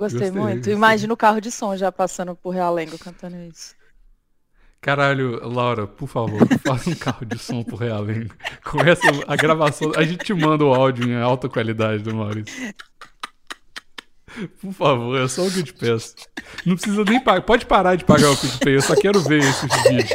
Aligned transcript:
Gostei, 0.00 0.30
muito. 0.30 0.56
Gostei. 0.56 0.72
Imagina 0.72 1.12
o 1.12 1.16
carro 1.16 1.42
de 1.42 1.50
som 1.50 1.76
já 1.76 1.92
passando 1.92 2.34
por 2.34 2.54
Realengo 2.54 2.98
cantando 2.98 3.36
isso. 3.36 3.74
Caralho, 4.80 5.46
Laura, 5.46 5.86
por 5.86 6.08
favor, 6.08 6.40
faça 6.66 6.88
um 6.88 6.94
carro 6.94 7.26
de 7.26 7.38
som 7.38 7.62
pro 7.62 7.76
Realengo. 7.76 8.34
Começa 8.64 9.02
a 9.28 9.36
gravação. 9.36 9.92
A 9.94 10.02
gente 10.02 10.24
te 10.24 10.32
manda 10.32 10.64
o 10.64 10.72
áudio 10.72 11.06
em 11.06 11.20
alta 11.20 11.50
qualidade 11.50 12.02
do 12.02 12.14
Maurício. 12.14 12.74
Por 14.58 14.72
favor, 14.72 15.20
é 15.20 15.28
só 15.28 15.42
o 15.42 15.50
que 15.50 15.58
eu 15.58 15.64
te 15.64 15.74
peço. 15.74 16.14
Não 16.64 16.76
precisa 16.76 17.04
nem 17.04 17.20
pagar. 17.22 17.42
Pode 17.42 17.66
parar 17.66 17.94
de 17.94 18.06
pagar 18.06 18.30
o 18.30 18.36
PicPay, 18.36 18.76
eu 18.76 18.82
só 18.82 18.96
quero 18.96 19.20
ver 19.20 19.40
esses 19.40 19.68
vídeos. 19.82 20.08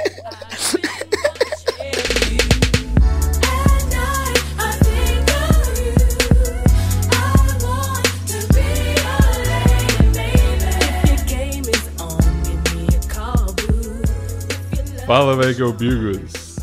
Fala, 15.05 15.37
Michael 15.37 15.71
Bigos. 15.73 16.55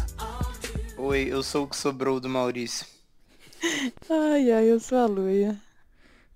Oi, 0.98 1.28
eu 1.30 1.44
sou 1.44 1.62
o 1.62 1.68
que 1.68 1.76
sobrou 1.76 2.18
do 2.18 2.28
Maurício. 2.28 2.84
Ai, 4.10 4.50
ai, 4.50 4.64
eu 4.64 4.80
sou 4.80 4.98
a 4.98 5.06
Luia. 5.06 5.56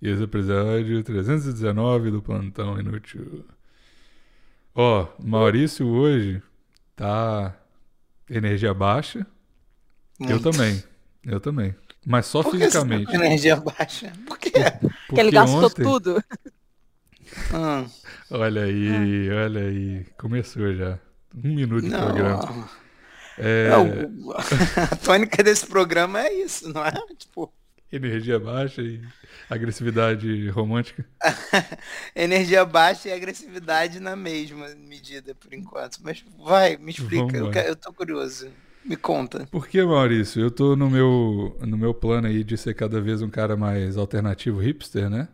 E 0.01 0.09
esse 0.09 0.21
é 0.21 0.25
o 0.25 0.29
episódio 0.29 1.03
319 1.03 2.13
do 2.13 2.23
Plantão 2.23 2.79
Inútil. 2.79 3.45
Ó, 4.73 5.03
oh, 5.03 5.09
Maurício 5.21 5.85
hoje 5.85 6.41
tá 6.95 7.57
energia 8.31 8.73
baixa. 8.73 9.27
Muito. 10.17 10.33
Eu 10.33 10.41
também. 10.41 10.85
Eu 11.25 11.41
também. 11.41 11.75
Mas 12.07 12.27
só 12.27 12.41
Por 12.41 12.53
fisicamente. 12.53 13.07
Que 13.07 13.19
tá 13.19 13.27
energia 13.27 13.57
baixa? 13.57 14.13
Por 14.29 14.39
quê? 14.39 14.53
Porque 15.09 15.21
ele 15.21 15.33
gastou 15.33 15.65
ontem... 15.65 15.83
tudo. 15.83 16.25
Hum. 17.53 17.91
Olha 18.31 18.63
aí, 18.63 19.29
olha 19.29 19.61
aí. 19.63 20.07
Começou 20.17 20.73
já. 20.73 21.01
Um 21.37 21.55
minuto 21.55 21.85
de 21.85 21.91
não, 21.91 22.05
programa. 22.05 22.71
É... 23.39 23.69
Não, 23.71 24.35
a 24.91 24.97
tônica 24.97 25.43
desse 25.43 25.67
programa 25.67 26.21
é 26.23 26.33
isso, 26.33 26.73
não 26.73 26.85
é? 26.85 26.93
Tipo. 27.19 27.53
Energia 27.93 28.39
baixa 28.41 28.83
e 28.83 29.01
agressividade 29.49 30.49
romântica? 30.49 31.07
Energia 32.17 32.65
baixa 32.65 33.09
e 33.09 33.13
agressividade 33.13 34.01
na 34.01 34.17
mesma 34.17 34.69
medida, 34.75 35.35
por 35.35 35.53
enquanto. 35.55 35.99
Mas 36.03 36.25
vai, 36.39 36.77
me 36.77 36.91
explica, 36.91 37.37
eu, 37.37 37.53
eu 37.53 37.77
tô 37.77 37.93
curioso. 37.93 38.49
Me 38.85 38.97
conta. 38.97 39.47
Por 39.51 39.67
que, 39.67 39.83
Maurício? 39.85 40.41
Eu 40.41 40.51
tô 40.51 40.77
no 40.77 40.89
meu, 40.89 41.57
no 41.61 41.77
meu 41.77 41.93
plano 41.93 42.29
aí 42.29 42.45
de 42.45 42.57
ser 42.57 42.75
cada 42.75 43.01
vez 43.01 43.21
um 43.21 43.29
cara 43.29 43.57
mais 43.57 43.97
alternativo 43.97 44.61
hipster, 44.61 45.11
né? 45.11 45.29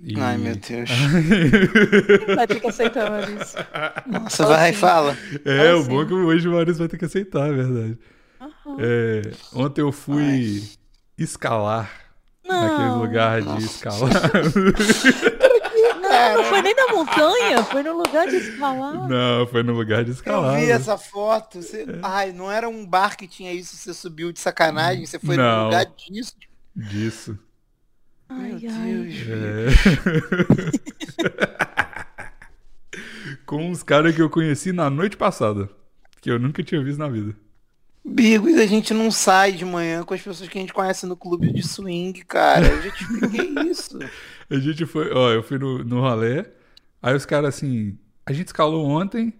E... 0.00 0.18
Ai, 0.20 0.38
meu 0.38 0.54
Deus. 0.54 0.90
vai 2.36 2.46
ter 2.46 2.60
que 2.60 2.68
aceitar, 2.68 3.10
Maurício. 3.10 3.58
Nossa, 4.06 4.46
vai, 4.46 4.70
assim. 4.70 4.78
fala. 4.78 5.16
É, 5.44 5.74
o 5.74 5.82
bom 5.84 6.02
é 6.02 6.06
que 6.06 6.14
hoje 6.14 6.48
o 6.48 6.52
Maurício 6.52 6.78
vai 6.78 6.88
ter 6.88 6.98
que 6.98 7.04
aceitar, 7.04 7.48
é 7.48 7.52
verdade. 7.52 7.98
Uhum. 8.40 8.76
É, 8.78 9.22
ontem 9.52 9.80
eu 9.80 9.90
fui 9.90 10.22
Ai. 10.22 10.62
escalar 11.18 11.90
não. 12.46 12.60
naquele 12.62 12.90
lugar 12.90 13.40
de 13.40 13.48
Nossa. 13.48 13.66
escalar. 13.66 14.10
Não, 16.00 16.36
não 16.36 16.44
foi 16.44 16.62
nem 16.62 16.74
na 16.74 16.88
montanha, 16.88 17.64
foi 17.64 17.82
no 17.82 17.96
lugar 17.96 18.26
de 18.26 18.36
escalar. 18.36 19.08
Não, 19.08 19.46
foi 19.46 19.62
no 19.62 19.72
lugar 19.74 20.04
de 20.04 20.12
escalar. 20.12 20.54
Eu 20.54 20.66
vi 20.66 20.72
essa 20.72 20.96
foto. 20.96 21.60
Você... 21.62 21.82
É. 21.82 21.98
Ai, 22.02 22.32
não 22.32 22.50
era 22.50 22.68
um 22.68 22.84
bar 22.84 23.16
que 23.16 23.28
tinha 23.28 23.52
isso, 23.52 23.76
você 23.76 23.92
subiu 23.92 24.32
de 24.32 24.40
sacanagem, 24.40 25.04
você 25.04 25.18
foi 25.18 25.36
não. 25.36 25.58
no 25.58 25.64
lugar 25.66 25.84
disso. 25.84 26.34
Disso. 26.74 27.38
Ai, 28.28 28.50
Meu 28.50 28.60
Deus. 28.60 29.14
É. 29.28 29.68
Com 33.46 33.70
os 33.70 33.82
caras 33.82 34.14
que 34.14 34.20
eu 34.20 34.28
conheci 34.28 34.72
na 34.72 34.90
noite 34.90 35.16
passada. 35.16 35.68
Que 36.20 36.30
eu 36.30 36.38
nunca 36.38 36.62
tinha 36.62 36.82
visto 36.82 36.98
na 36.98 37.08
vida. 37.08 37.34
Bigos, 38.04 38.54
a 38.54 38.66
gente 38.66 38.92
não 38.94 39.10
sai 39.10 39.52
de 39.52 39.64
manhã 39.64 40.02
com 40.02 40.14
as 40.14 40.22
pessoas 40.22 40.48
que 40.48 40.56
a 40.56 40.60
gente 40.60 40.72
conhece 40.72 41.04
no 41.06 41.16
clube 41.16 41.52
de 41.52 41.62
swing, 41.62 42.24
cara. 42.24 42.66
Eu 42.66 42.82
já 42.82 42.90
te 42.90 43.02
expliquei 43.02 43.54
isso. 43.70 43.98
a 44.48 44.58
gente 44.58 44.86
foi, 44.86 45.12
ó, 45.12 45.30
eu 45.30 45.42
fui 45.42 45.58
no, 45.58 45.84
no 45.84 46.00
rolê. 46.00 46.46
Aí 47.02 47.14
os 47.14 47.26
caras 47.26 47.54
assim, 47.54 47.98
a 48.24 48.32
gente 48.32 48.46
escalou 48.48 48.86
ontem, 48.86 49.32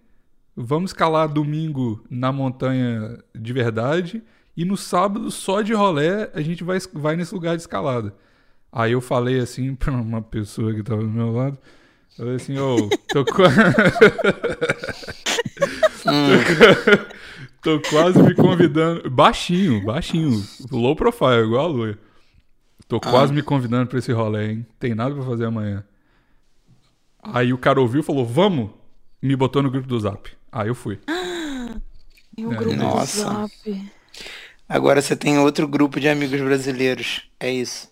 vamos 0.55 0.91
escalar 0.91 1.27
domingo 1.27 2.03
na 2.09 2.31
montanha 2.31 3.17
de 3.35 3.53
verdade. 3.53 4.23
E 4.55 4.63
no 4.65 4.77
sábado, 4.77 5.31
só 5.31 5.61
de 5.61 5.73
rolê, 5.73 6.29
a 6.33 6.41
gente 6.41 6.63
vai, 6.63 6.77
vai 6.93 7.15
nesse 7.15 7.33
lugar 7.33 7.55
de 7.55 7.63
escalada. 7.63 8.13
Aí 8.71 8.91
eu 8.91 9.01
falei 9.01 9.39
assim 9.39 9.73
pra 9.75 9.91
uma 9.91 10.21
pessoa 10.21 10.73
que 10.73 10.83
tava 10.83 11.01
do 11.01 11.09
meu 11.09 11.31
lado. 11.31 11.57
Falei 12.15 12.35
assim, 12.35 12.57
ô, 12.57 12.75
oh, 12.75 12.89
tô, 13.07 13.23
tô, 17.63 17.79
quase 17.89 18.21
me 18.21 18.35
convidando. 18.35 19.09
Baixinho, 19.09 19.81
baixinho. 19.85 20.43
Low 20.69 20.95
profile, 20.97 21.45
igual 21.45 21.65
a 21.65 21.67
Luia. 21.67 21.97
Tô 22.89 22.97
ah. 22.97 22.99
quase 22.99 23.31
me 23.31 23.41
convidando 23.41 23.87
pra 23.87 23.99
esse 23.99 24.11
rolê, 24.11 24.51
hein? 24.51 24.65
Tem 24.77 24.93
nada 24.93 25.15
pra 25.15 25.23
fazer 25.23 25.45
amanhã. 25.45 25.85
Aí 27.23 27.53
o 27.53 27.57
cara 27.57 27.79
ouviu 27.79 28.01
e 28.01 28.03
falou, 28.03 28.25
vamos. 28.25 28.71
Me 29.21 29.35
botou 29.35 29.61
no 29.61 29.69
grupo 29.69 29.87
do 29.87 29.99
Zap. 29.99 30.29
Aí 30.51 30.67
eu 30.67 30.75
fui. 30.75 30.99
E 32.37 32.45
o 32.45 32.51
é, 32.51 32.55
grupo 32.55 32.75
Nossa. 32.75 33.23
do 33.23 33.29
Zap. 33.29 33.91
Agora 34.67 35.01
você 35.01 35.15
tem 35.15 35.37
outro 35.39 35.67
grupo 35.67 35.99
de 35.99 36.09
amigos 36.09 36.39
brasileiros. 36.41 37.29
É 37.39 37.51
isso. 37.51 37.88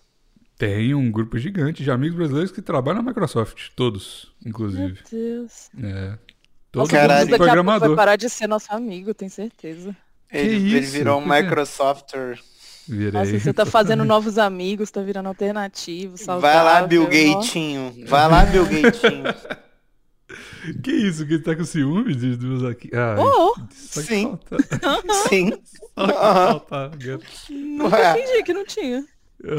Tem 0.58 0.92
um 0.92 1.08
grupo 1.08 1.38
gigante 1.38 1.84
de 1.84 1.90
amigos 1.90 2.16
brasileiros 2.16 2.50
que 2.50 2.60
trabalham 2.60 3.00
na 3.00 3.08
Microsoft. 3.08 3.68
Todos, 3.76 4.34
inclusive. 4.44 4.98
Meu 5.12 5.38
Deus. 5.38 5.70
É. 5.80 6.18
Todos 6.72 6.90
Caralho. 6.90 7.30
Daqui 7.30 7.44
programador. 7.44 7.88
vai 7.90 7.96
parar 7.96 8.16
de 8.16 8.28
ser 8.28 8.48
nosso 8.48 8.66
amigo, 8.74 9.14
tenho 9.14 9.30
certeza. 9.30 9.96
Ele, 10.28 10.76
ele 10.76 10.80
virou 10.80 11.20
um 11.20 11.24
Microsofter. 11.30 12.40
Virei. 12.88 13.12
Nossa, 13.12 13.38
você 13.38 13.52
tá 13.52 13.64
fazendo 13.64 14.04
novos 14.04 14.36
amigos, 14.36 14.90
tá 14.90 15.00
virando 15.00 15.28
alternativo, 15.28 16.18
saudável. 16.18 16.64
Vai 16.64 16.64
lá, 16.64 16.86
Bill 16.86 17.06
Gatinho. 17.06 17.94
Vai 18.06 18.28
lá, 18.28 18.44
Bill 18.44 18.64
Gatinho. 18.64 19.22
que 20.82 20.90
isso? 20.90 21.24
Que 21.24 21.38
tá 21.38 21.54
com 21.54 21.64
ciúme 21.64 22.16
de 22.16 22.34
duas 22.36 22.64
aqui? 22.64 22.90
Ah, 22.94 23.14
oh, 23.16 23.54
sim. 23.70 24.02
sim. 25.28 25.52
Só 25.94 26.06
que 26.06 26.12
falta. 26.14 26.90
Nunca 27.48 28.14
fingi 28.14 28.42
que 28.42 28.52
não 28.52 28.64
tinha. 28.64 29.04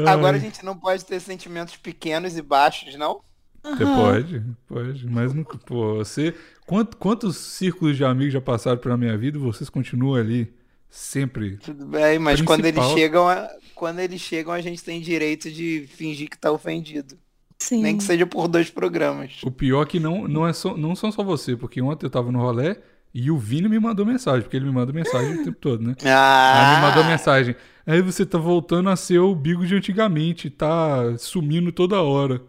Agora 0.06 0.36
a 0.36 0.40
gente 0.40 0.64
não 0.64 0.76
pode 0.76 1.04
ter 1.04 1.20
sentimentos 1.20 1.76
pequenos 1.76 2.36
e 2.36 2.42
baixos, 2.42 2.94
não? 2.96 3.22
Você 3.62 3.84
uhum. 3.84 3.96
pode, 3.96 4.42
pode, 4.66 5.06
mas 5.06 5.34
não, 5.34 5.44
pô, 5.44 5.96
você, 5.96 6.34
quantos, 6.66 6.98
quantos 6.98 7.36
círculos 7.36 7.94
de 7.94 8.04
amigos 8.04 8.32
já 8.32 8.40
passaram 8.40 8.78
pela 8.78 8.96
minha 8.96 9.16
vida 9.18 9.36
e 9.36 9.40
vocês 9.40 9.68
continuam 9.68 10.14
ali 10.14 10.50
sempre? 10.88 11.58
Tudo 11.58 11.84
bem, 11.84 12.18
mas 12.18 12.40
quando 12.40 12.64
eles 12.64 12.82
chegam, 12.94 13.26
quando 13.74 13.98
eles 13.98 14.20
chegam 14.20 14.54
a 14.54 14.62
gente 14.62 14.82
tem 14.82 14.98
direito 15.00 15.50
de 15.50 15.86
fingir 15.94 16.30
que 16.30 16.38
tá 16.38 16.50
ofendido. 16.50 17.18
Sim. 17.58 17.82
Nem 17.82 17.98
que 17.98 18.02
seja 18.02 18.26
por 18.26 18.48
dois 18.48 18.70
programas. 18.70 19.42
O 19.44 19.50
pior 19.50 19.82
é 19.82 19.86
que 19.86 20.00
não, 20.00 20.26
não, 20.26 20.48
é 20.48 20.52
só, 20.54 20.74
não 20.74 20.96
são 20.96 21.12
só 21.12 21.22
você, 21.22 21.54
porque 21.54 21.82
ontem 21.82 22.06
eu 22.06 22.10
tava 22.10 22.32
no 22.32 22.38
rolê 22.38 22.78
e 23.12 23.30
o 23.30 23.36
Vini 23.36 23.68
me 23.68 23.78
mandou 23.78 24.06
mensagem, 24.06 24.40
porque 24.40 24.56
ele 24.56 24.64
me 24.64 24.72
manda 24.72 24.90
mensagem 24.90 25.34
o 25.34 25.44
tempo 25.44 25.58
todo, 25.60 25.82
né? 25.82 25.94
Ah. 26.06 26.54
Aí 26.54 26.76
me 26.76 26.86
mandou 26.86 27.04
mensagem. 27.04 27.54
Aí 27.90 28.00
você 28.00 28.24
tá 28.24 28.38
voltando 28.38 28.88
a 28.88 28.94
ser 28.94 29.18
o 29.18 29.34
Bigo 29.34 29.66
de 29.66 29.74
antigamente, 29.74 30.48
tá 30.48 31.18
sumindo 31.18 31.72
toda 31.72 32.00
hora. 32.00 32.40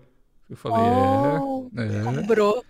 Eu 0.47 0.55
falei, 0.55 0.77
oh, 0.77 1.67
é, 1.75 1.83
é. 1.83 2.21
Cobrou. 2.21 2.65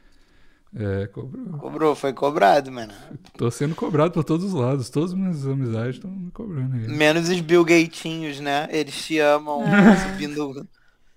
É, 0.73 1.07
cobrou. 1.07 1.57
Cobrou, 1.57 1.95
foi 1.95 2.13
cobrado, 2.13 2.71
mano. 2.71 2.93
Tô 3.37 3.51
sendo 3.51 3.75
cobrado 3.75 4.13
por 4.13 4.23
todos 4.23 4.45
os 4.45 4.53
lados. 4.53 4.89
Todas 4.89 5.11
as 5.11 5.17
minhas 5.17 5.45
amizades 5.45 5.97
estão 5.97 6.09
me 6.09 6.31
cobrando 6.31 6.77
aí. 6.77 6.87
Menos 6.87 7.27
os 7.27 7.41
Bill 7.41 7.65
Gatinhos, 7.65 8.39
né? 8.39 8.69
Eles 8.71 8.95
te 9.05 9.19
amam 9.19 9.63
ah. 9.65 9.97
subindo, 9.97 10.65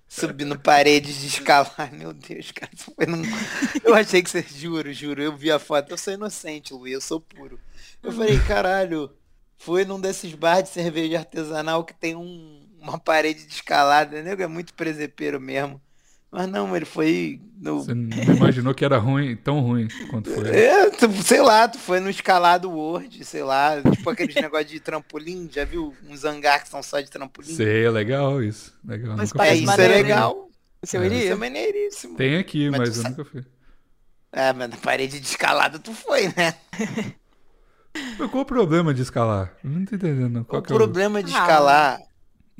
subindo 0.09 0.59
paredes 0.59 1.21
de 1.21 1.27
escalar. 1.27 1.89
Meu 1.93 2.11
Deus, 2.11 2.51
cara. 2.51 2.71
Num... 3.07 3.21
Eu 3.81 3.95
achei 3.95 4.21
que 4.21 4.29
você. 4.29 4.41
Juro, 4.41 4.91
juro. 4.91 5.23
Eu 5.23 5.37
vi 5.37 5.49
a 5.49 5.57
foto. 5.57 5.91
Eu 5.91 5.97
sou 5.97 6.13
inocente, 6.13 6.73
Luiz. 6.73 6.95
Eu 6.95 7.01
sou 7.01 7.21
puro. 7.21 7.57
Eu 8.03 8.11
falei, 8.11 8.37
caralho. 8.39 9.09
Foi 9.57 9.85
num 9.85 9.99
desses 9.99 10.33
bar 10.33 10.61
de 10.61 10.69
cerveja 10.69 11.19
artesanal 11.19 11.83
que 11.83 11.93
tem 11.93 12.15
um, 12.15 12.67
uma 12.79 12.99
parede 12.99 13.45
de 13.45 13.53
escalada, 13.53 14.21
né? 14.21 14.35
É 14.37 14.47
muito 14.47 14.73
presepeiro 14.73 15.39
mesmo. 15.39 15.81
Mas 16.35 16.49
não, 16.49 16.75
ele 16.75 16.83
foi. 16.83 17.39
No... 17.57 17.81
Você 17.81 17.93
não 17.93 18.35
imaginou 18.35 18.73
que 18.73 18.83
era 18.83 18.97
ruim, 18.97 19.37
tão 19.37 19.61
ruim 19.61 19.87
quanto 20.09 20.29
foi? 20.29 20.49
É, 20.49 20.89
tu, 20.89 21.09
sei 21.23 21.41
lá, 21.41 21.65
tu 21.65 21.79
foi 21.79 22.01
no 22.01 22.09
escalado 22.09 22.69
Word, 22.69 23.23
sei 23.23 23.41
lá, 23.41 23.81
tipo 23.81 24.09
aqueles 24.09 24.35
negócio 24.35 24.65
de 24.65 24.81
trampolim, 24.81 25.49
já 25.49 25.63
viu 25.63 25.95
uns 26.09 26.25
hangar 26.25 26.61
que 26.61 26.67
são 26.67 26.83
só 26.83 26.99
de 26.99 27.09
trampolim? 27.09 27.55
Sei, 27.55 27.85
é 27.85 27.89
legal 27.89 28.43
isso. 28.43 28.77
Legal. 28.83 29.15
Mas 29.15 29.31
é, 29.33 29.55
isso 29.55 29.79
é 29.79 29.87
legal. 29.87 30.49
Você 30.83 30.97
é. 30.97 31.05
iria? 31.05 31.23
Isso 31.23 31.31
é 31.31 31.35
maneiríssimo. 31.35 32.17
Tem 32.17 32.37
aqui, 32.37 32.69
mas, 32.69 32.79
mas 32.79 32.89
eu 32.89 33.03
sabe... 33.03 33.17
nunca 33.17 33.31
fui. 33.31 33.45
É, 34.33 34.51
mas 34.51 34.69
na 34.69 34.77
parede 34.77 35.21
de 35.21 35.25
escalada 35.25 35.79
tu 35.79 35.93
foi, 35.93 36.27
né? 36.35 36.53
Qual 38.31 38.43
o 38.43 38.45
problema 38.45 38.93
de 38.93 39.01
escalar? 39.01 39.55
não 39.63 39.85
tô 39.85 39.95
entendendo. 39.95 40.45
Qual 40.45 40.61
o 40.61 40.65
problema 40.65 41.19
é 41.19 41.21
o... 41.21 41.25
de 41.25 41.31
escalar. 41.31 41.99
Ah. 42.01 42.05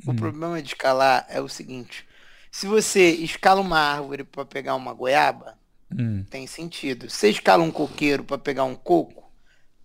O 0.06 0.10
hum. 0.12 0.16
problema 0.16 0.60
de 0.60 0.68
escalar 0.68 1.26
é 1.28 1.40
o 1.40 1.48
seguinte. 1.48 2.06
Se 2.50 2.66
você 2.66 3.10
escala 3.10 3.60
uma 3.60 3.78
árvore 3.78 4.24
pra 4.24 4.44
pegar 4.44 4.74
uma 4.74 4.92
goiaba, 4.92 5.56
Hum. 5.90 6.24
tem 6.28 6.46
sentido. 6.46 7.08
Se 7.08 7.18
você 7.18 7.30
escala 7.30 7.62
um 7.62 7.70
coqueiro 7.70 8.24
pra 8.24 8.38
pegar 8.38 8.64
um 8.64 8.74
coco, 8.74 9.30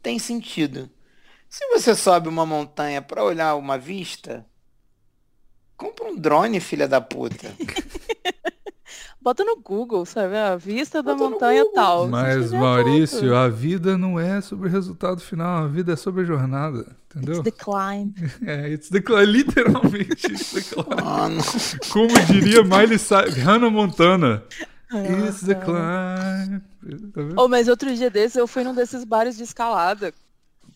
tem 0.02 0.18
sentido. 0.18 0.90
Se 1.50 1.66
você 1.68 1.94
sobe 1.96 2.28
uma 2.28 2.46
montanha 2.46 3.02
pra 3.02 3.24
olhar 3.24 3.56
uma 3.56 3.78
vista, 3.78 4.46
compra 5.78 6.06
um 6.06 6.16
drone, 6.16 6.60
filha 6.60 6.88
da 6.88 7.02
puta. 7.02 7.54
Bota 9.22 9.44
no 9.44 9.58
Google, 9.58 10.04
sabe? 10.06 10.36
A 10.36 10.56
vista 10.56 11.04
da 11.04 11.14
Bota 11.14 11.24
no 11.24 11.30
montanha 11.32 11.64
tal. 11.74 12.08
Mas, 12.08 12.52
Maurício, 12.52 13.36
a 13.36 13.48
vida 13.48 13.96
não 13.98 14.20
é 14.20 14.42
sobre 14.42 14.68
o 14.68 14.72
resultado 14.72 15.22
final, 15.22 15.66
a 15.66 15.68
vida 15.68 15.94
é 15.94 15.96
sobre 15.96 16.24
a 16.24 16.26
jornada. 16.26 16.96
Entendeu? 17.16 17.36
It's 17.36 17.44
the 17.44 17.52
climb. 17.52 18.14
É, 18.46 18.70
it's 18.70 18.90
the 18.90 19.02
climb, 19.02 19.26
literalmente, 19.26 20.26
it's 20.26 20.52
the 20.54 20.62
climb. 20.62 21.04
Mano. 21.04 21.42
Como 21.92 22.20
diria 22.26 22.64
Miley 22.64 22.98
Cyrus, 22.98 23.38
Hannah 23.38 23.70
Montana. 23.70 24.44
It's 24.92 25.42
the 25.42 25.56
climb. 25.56 26.62
Tá? 27.14 27.22
Oh, 27.38 27.48
mas 27.48 27.68
outro 27.68 27.94
dia 27.96 28.10
desses 28.10 28.38
eu 28.38 28.48
fui 28.48 28.64
num 28.64 28.74
desses 28.74 29.04
bares 29.04 29.38
de 29.38 29.44
escalada. 29.44 30.14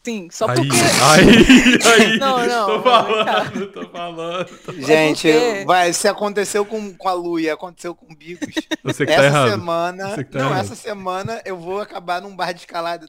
Sim, 0.05 0.27
só 0.31 0.47
Aí, 0.47 0.55
porque. 0.55 0.75
aí, 0.75 2.03
aí. 2.11 2.17
Não, 2.21 2.45
não, 2.45 2.67
Tô 2.67 2.83
falando, 2.83 3.67
tô 3.71 3.89
falando. 3.89 4.47
Gente, 4.85 5.31
porque- 5.31 5.63
vai, 5.65 5.91
se 5.93 6.07
aconteceu 6.07 6.63
com, 6.63 6.93
com 6.93 7.09
a 7.09 7.13
Lu 7.13 7.39
e 7.39 7.49
aconteceu 7.49 7.95
com 7.95 8.13
o 8.13 8.15
Bigos, 8.15 8.53
Você 8.83 9.03
que 9.03 9.11
essa 9.11 9.21
tá 9.21 9.25
errado. 9.27 9.49
semana. 9.49 10.09
Você 10.09 10.23
que 10.23 10.31
tá 10.31 10.39
não, 10.39 10.45
errado. 10.51 10.61
essa 10.63 10.75
semana 10.75 11.41
eu 11.43 11.57
vou 11.57 11.81
acabar 11.81 12.21
num 12.21 12.35
bar 12.35 12.53
de 12.53 12.59
escalada. 12.59 13.07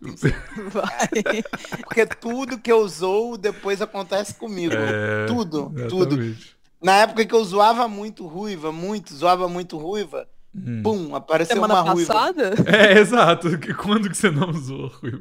Vai. 0.72 1.42
Porque 1.84 2.06
tudo 2.06 2.58
que 2.58 2.72
eu 2.72 2.88
zoo 2.88 3.36
depois 3.36 3.82
acontece 3.82 4.32
comigo. 4.34 4.74
É, 4.74 5.26
tudo, 5.26 5.70
tudo. 5.90 6.14
exatamente. 6.14 6.56
Na 6.82 6.92
época 6.96 7.26
que 7.26 7.34
eu 7.34 7.44
zoava 7.44 7.86
muito 7.88 8.26
ruiva, 8.26 8.72
muito, 8.72 9.14
zoava 9.14 9.46
muito 9.48 9.76
ruiva, 9.76 10.26
Hum. 10.58 10.80
pum, 10.82 11.14
apareceu 11.14 11.54
Semana 11.56 11.82
uma 11.82 11.92
ruiva. 11.92 12.14
passada? 12.14 12.54
É, 12.66 12.98
exato. 12.98 13.58
Que- 13.58 13.74
Quando 13.74 14.08
que 14.08 14.16
você 14.16 14.30
não 14.30 14.48
usou, 14.48 14.86
Ruivo? 14.88 15.20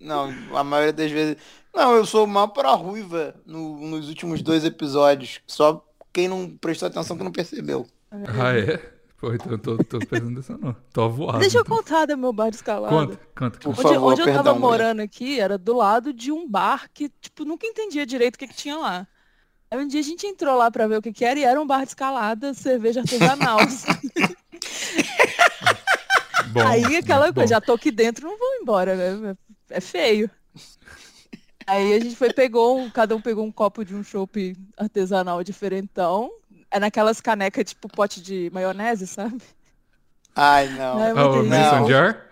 Não, 0.00 0.32
a 0.56 0.62
maioria 0.62 0.92
das 0.92 1.10
vezes. 1.10 1.36
Não, 1.74 1.92
eu 1.94 2.06
sou 2.06 2.26
mal 2.26 2.48
pra 2.48 2.70
ruiva 2.72 3.34
no- 3.44 3.78
nos 3.88 4.08
últimos 4.08 4.42
dois 4.42 4.64
episódios. 4.64 5.40
Só 5.46 5.84
quem 6.12 6.28
não 6.28 6.48
prestou 6.56 6.86
atenção 6.88 7.16
que 7.16 7.24
não 7.24 7.32
percebeu. 7.32 7.86
Ah, 8.10 8.56
é? 8.56 8.76
Pô, 9.20 9.34
então 9.34 9.50
eu 9.52 9.58
tô, 9.58 9.76
tô 9.78 9.98
pensando 9.98 10.30
nisso 10.30 10.56
não. 10.60 10.74
Tô 10.92 11.02
avoado. 11.02 11.38
Deixa 11.40 11.58
eu 11.58 11.62
então. 11.62 11.76
contar 11.76 12.06
do 12.06 12.16
meu 12.16 12.32
bar 12.32 12.50
de 12.50 12.56
escalada. 12.56 12.94
Conta, 12.94 13.20
conta. 13.36 13.58
Por 13.58 13.74
conta. 13.74 13.80
Onde, 13.88 13.94
favor, 13.94 14.12
onde 14.12 14.20
eu 14.20 14.24
perdão, 14.26 14.44
tava 14.44 14.58
mulher. 14.58 14.70
morando 14.70 15.00
aqui 15.02 15.40
era 15.40 15.58
do 15.58 15.74
lado 15.76 16.12
de 16.12 16.30
um 16.30 16.48
bar 16.48 16.88
que, 16.94 17.08
tipo, 17.20 17.44
nunca 17.44 17.66
entendia 17.66 18.06
direito 18.06 18.36
o 18.36 18.38
que, 18.38 18.46
que 18.46 18.54
tinha 18.54 18.76
lá. 18.76 19.06
Aí 19.70 19.78
um 19.78 19.88
dia 19.88 20.00
a 20.00 20.04
gente 20.04 20.24
entrou 20.26 20.56
lá 20.56 20.70
pra 20.70 20.86
ver 20.86 20.98
o 20.98 21.02
que, 21.02 21.12
que 21.12 21.24
era 21.24 21.38
e 21.38 21.44
era 21.44 21.60
um 21.60 21.66
bar 21.66 21.82
de 21.82 21.88
escalada, 21.88 22.54
cerveja 22.54 23.00
artesanal. 23.00 23.58
Bom, 26.52 26.66
Aí 26.66 26.96
aquela 26.96 27.26
bom. 27.26 27.34
coisa, 27.34 27.54
já 27.54 27.60
tô 27.60 27.74
aqui 27.74 27.90
dentro, 27.90 28.26
não 28.26 28.38
vou 28.38 28.48
embora, 28.62 28.94
né? 28.96 29.36
É 29.70 29.80
feio. 29.80 30.30
Aí 31.66 31.94
a 31.94 32.00
gente 32.00 32.16
foi, 32.16 32.32
pegou, 32.32 32.78
um- 32.78 32.90
cada 32.90 33.14
um 33.14 33.20
pegou 33.20 33.44
um 33.44 33.52
copo 33.52 33.84
de 33.84 33.94
um 33.94 34.02
chopp 34.02 34.56
artesanal 34.76 35.44
diferentão. 35.44 36.30
É 36.70 36.78
naquelas 36.78 37.20
canecas 37.20 37.64
tipo 37.66 37.88
pote 37.88 38.20
de 38.22 38.50
maionese, 38.52 39.06
sabe? 39.06 39.38
Ai, 40.34 40.68
não. 40.70 41.02
É 41.02 41.14
muito 41.14 41.30
o 41.36 41.40
isso. 41.42 41.50
Mason. 41.50 41.88
Jar? 41.88 42.24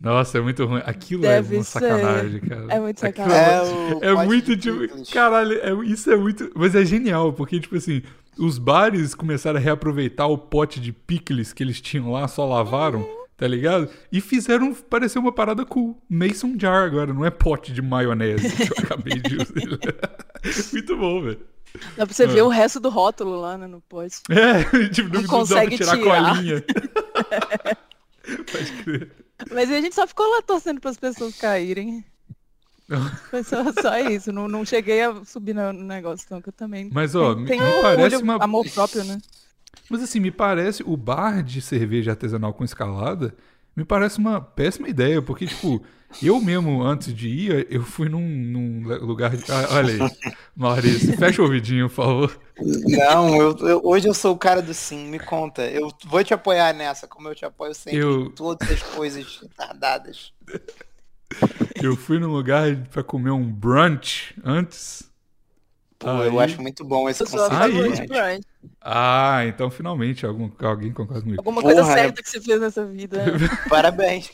Nossa, 0.00 0.38
é 0.38 0.40
muito 0.40 0.64
ruim. 0.66 0.82
Aquilo 0.84 1.22
Deve 1.22 1.54
é 1.56 1.58
uma 1.58 1.64
ser. 1.64 1.70
sacanagem, 1.80 2.40
cara. 2.40 2.66
É 2.74 2.80
muito 2.80 3.04
Aquilo 3.06 3.28
sacanagem. 3.28 3.74
o 3.94 4.04
É 4.04 4.12
pote 4.14 4.26
muito 4.26 4.56
de 4.56 4.88
tipo. 4.88 5.12
Caralho, 5.12 5.52
é- 5.82 5.86
isso 5.86 6.10
é 6.10 6.16
muito. 6.16 6.50
Mas 6.54 6.74
é 6.74 6.84
genial, 6.84 7.32
porque, 7.32 7.60
tipo 7.60 7.76
assim, 7.76 8.02
os 8.38 8.58
bares 8.58 9.14
começaram 9.14 9.58
a 9.58 9.62
reaproveitar 9.62 10.26
o 10.26 10.36
pote 10.36 10.80
de 10.80 10.92
picles 10.92 11.52
que 11.52 11.62
eles 11.62 11.80
tinham 11.80 12.10
lá, 12.12 12.26
só 12.28 12.44
lavaram, 12.46 13.00
Uhum. 13.00 13.23
Tá 13.36 13.46
ligado? 13.46 13.88
E 14.12 14.20
fizeram 14.20 14.72
parecer 14.74 15.18
uma 15.18 15.32
parada 15.32 15.64
cool. 15.64 16.00
Mason 16.08 16.54
jar 16.58 16.84
agora, 16.84 17.12
não 17.12 17.24
é 17.24 17.30
pote 17.30 17.72
de 17.72 17.82
maionese 17.82 18.48
que 18.54 18.62
eu 18.62 18.76
acabei 18.84 19.20
de 19.20 19.36
usar. 19.36 19.52
muito 20.72 20.96
bom, 20.96 21.22
velho. 21.22 21.40
Dá 21.96 22.06
pra 22.06 22.14
você 22.14 22.26
ver 22.26 22.42
o 22.42 22.48
resto 22.48 22.78
do 22.78 22.88
rótulo 22.88 23.40
lá 23.40 23.58
né, 23.58 23.66
no 23.66 23.80
pote. 23.80 24.18
É, 24.30 24.62
tipo, 24.90 25.08
não, 25.12 25.22
Não 25.22 25.22
não 25.22 25.22
dá 25.22 25.28
pra 25.28 25.38
consegue 25.38 25.76
tirar 25.76 25.92
a 25.94 25.96
tirar. 25.98 26.34
colinha. 26.36 26.64
Pode 28.52 28.72
crer. 28.84 29.10
Mas 29.52 29.70
a 29.70 29.80
gente 29.80 29.94
só 29.94 30.06
ficou 30.06 30.26
lá 30.30 30.42
torcendo 30.42 30.80
para 30.80 30.90
as 30.90 30.96
pessoas 30.96 31.36
caírem. 31.36 32.04
Foi 33.30 33.42
só, 33.42 33.64
só 33.72 33.98
isso. 33.98 34.30
Não, 34.32 34.46
não 34.46 34.64
cheguei 34.64 35.02
a 35.02 35.24
subir 35.24 35.54
no 35.54 35.72
negócio, 35.72 36.24
então 36.26 36.40
que 36.40 36.50
eu 36.50 36.52
também. 36.52 36.88
Mas, 36.92 37.14
ó, 37.14 37.34
tem, 37.34 37.58
me- 37.60 37.66
me 37.66 37.82
parece 37.82 38.16
uma- 38.16 38.36
amor 38.42 38.64
próprio, 38.70 39.02
né? 39.04 39.18
Mas 39.90 40.02
assim, 40.02 40.20
me 40.20 40.30
parece, 40.30 40.82
o 40.86 40.96
bar 40.96 41.42
de 41.42 41.60
cerveja 41.60 42.12
artesanal 42.12 42.52
com 42.54 42.64
escalada, 42.64 43.34
me 43.76 43.84
parece 43.84 44.18
uma 44.18 44.40
péssima 44.40 44.88
ideia, 44.88 45.20
porque, 45.20 45.46
tipo, 45.46 45.84
eu 46.22 46.40
mesmo, 46.40 46.82
antes 46.82 47.12
de 47.12 47.28
ir, 47.28 47.66
eu 47.70 47.82
fui 47.82 48.08
num, 48.08 48.20
num 48.26 48.82
lugar 49.04 49.36
de... 49.36 49.44
Ah, 49.50 49.68
olha 49.72 49.92
aí, 49.92 50.32
Maurício, 50.56 51.16
fecha 51.18 51.42
o 51.42 51.44
ouvidinho, 51.44 51.88
por 51.88 51.94
favor. 51.96 52.40
Não, 52.86 53.36
eu, 53.36 53.56
eu- 53.58 53.80
hoje 53.84 54.06
eu 54.08 54.14
sou 54.14 54.32
o 54.34 54.38
cara 54.38 54.62
do 54.62 54.72
sim, 54.72 55.08
me 55.08 55.18
conta. 55.18 55.62
Eu 55.66 55.92
vou 56.06 56.22
te 56.22 56.32
apoiar 56.32 56.72
nessa, 56.72 57.06
como 57.08 57.28
eu 57.28 57.34
te 57.34 57.44
apoio 57.44 57.74
sempre 57.74 57.98
Eu- 57.98 58.26
em 58.26 58.30
todas 58.30 58.70
as 58.70 58.82
coisas 58.82 59.40
retardadas. 59.42 60.32
Eu 61.82 61.96
fui 61.96 62.18
num 62.18 62.30
lugar 62.32 62.76
pra 62.92 63.02
comer 63.02 63.30
um 63.30 63.44
brunch 63.50 64.34
antes. 64.44 65.10
Pô, 66.04 66.22
eu 66.22 66.38
Aí- 66.38 66.44
acho 66.44 66.60
muito 66.62 66.84
bom 66.84 67.08
esse 67.08 67.24
conceito. 67.24 67.52
Aí. 67.54 67.72
de 67.92 68.06
de. 68.06 68.46
Ah, 68.80 69.42
então 69.46 69.70
finalmente 69.70 70.24
algum, 70.26 70.50
alguém 70.62 70.92
concorda 70.92 71.22
comigo. 71.22 71.40
Alguma 71.40 71.60
Porra, 71.62 71.74
coisa 71.74 71.90
é- 71.90 71.94
certa 71.94 72.22
que 72.22 72.28
você 72.28 72.40
fez 72.40 72.60
nessa 72.60 72.84
vida. 72.84 73.22
Parabéns. 73.68 74.30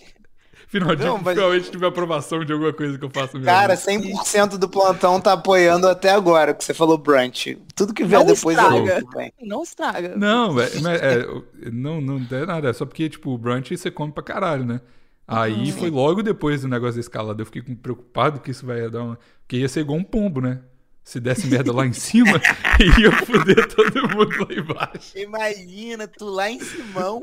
Finalmente, 0.68 1.02
Não, 1.02 1.18
mas- 1.18 1.34
finalmente 1.36 1.70
tive 1.72 1.84
aprovação 1.84 2.44
de 2.44 2.52
alguma 2.52 2.72
coisa 2.72 2.96
que 2.96 3.04
eu 3.04 3.10
faço 3.10 3.32
mesmo. 3.34 3.46
Cara, 3.46 3.76
100% 3.76 4.56
do 4.56 4.68
plantão 4.68 5.20
tá 5.20 5.32
apoiando 5.32 5.88
até 5.88 6.10
agora, 6.10 6.54
que 6.54 6.62
você 6.64 6.72
falou 6.72 6.96
brunch. 6.96 7.58
Tudo 7.74 7.92
que 7.92 8.04
vier 8.04 8.20
Não 8.20 8.26
depois 8.26 8.56
estraga. 8.56 9.00
tudo 9.00 9.10
bem. 9.16 9.32
Não 9.42 9.62
estraga. 9.64 10.14
Não, 10.16 10.52
mas 10.54 10.72
é, 10.86 11.26
não, 11.72 12.00
não 12.00 12.24
é 12.30 12.46
nada, 12.46 12.68
é 12.68 12.72
só 12.72 12.86
porque, 12.86 13.08
tipo, 13.08 13.30
o 13.30 13.38
brunch 13.38 13.76
você 13.76 13.90
come 13.90 14.12
pra 14.12 14.22
caralho, 14.22 14.64
né? 14.64 14.80
Aí 15.26 15.72
foi 15.72 15.90
logo 15.90 16.22
depois 16.22 16.62
do 16.62 16.68
negócio 16.68 16.94
da 16.94 17.00
escalada. 17.00 17.40
Eu 17.42 17.46
fiquei 17.46 17.62
preocupado 17.62 18.38
que 18.40 18.50
isso 18.52 18.64
vai 18.64 18.88
dar 18.88 19.02
uma. 19.02 19.18
Porque 19.42 19.56
ia 19.56 19.68
ser 19.68 19.80
igual 19.80 19.98
um 19.98 20.04
pombo, 20.04 20.40
né? 20.40 20.60
Se 21.02 21.18
desse 21.18 21.46
merda 21.46 21.72
lá 21.72 21.86
em 21.86 21.92
cima, 21.92 22.40
ia 22.98 23.10
foder 23.26 23.66
todo 23.74 24.08
mundo 24.08 24.46
lá 24.46 24.54
embaixo. 24.54 25.18
Imagina, 25.18 26.06
tu 26.06 26.26
lá 26.26 26.50
em 26.50 26.60
Simão, 26.60 27.20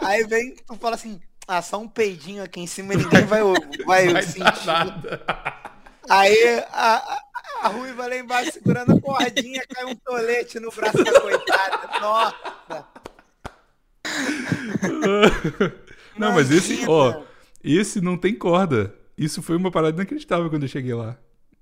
aí 0.00 0.24
vem, 0.24 0.54
tu 0.54 0.76
fala 0.76 0.94
assim, 0.94 1.20
ah, 1.48 1.60
só 1.60 1.78
um 1.78 1.88
peidinho 1.88 2.42
aqui 2.42 2.60
em 2.60 2.66
cima 2.66 2.94
e 2.94 2.98
ninguém 2.98 3.24
vai, 3.26 3.40
vai, 3.84 4.08
Vai 4.12 4.22
sentir. 4.22 4.66
nada. 4.66 5.22
Aí 6.08 6.62
a, 6.70 7.20
a, 7.62 7.68
Ruiva 7.68 8.06
lá 8.06 8.16
embaixo 8.16 8.52
segurando 8.52 8.96
a 8.96 9.00
cordinha, 9.00 9.62
cai 9.68 9.84
um 9.84 9.94
tolete 9.94 10.60
no 10.60 10.70
braço 10.70 11.02
da 11.02 11.20
coitada. 11.20 12.00
Nossa. 12.00 12.86
Não, 16.16 16.32
mas 16.32 16.50
esse, 16.50 16.84
ó, 16.86 17.22
esse 17.62 18.00
não 18.00 18.16
tem 18.16 18.34
corda. 18.34 18.94
Isso 19.16 19.42
foi 19.42 19.56
uma 19.56 19.70
parada 19.70 19.96
inacreditável 19.96 20.50
quando 20.50 20.64
eu 20.64 20.68
cheguei 20.68 20.94
lá. 20.94 21.16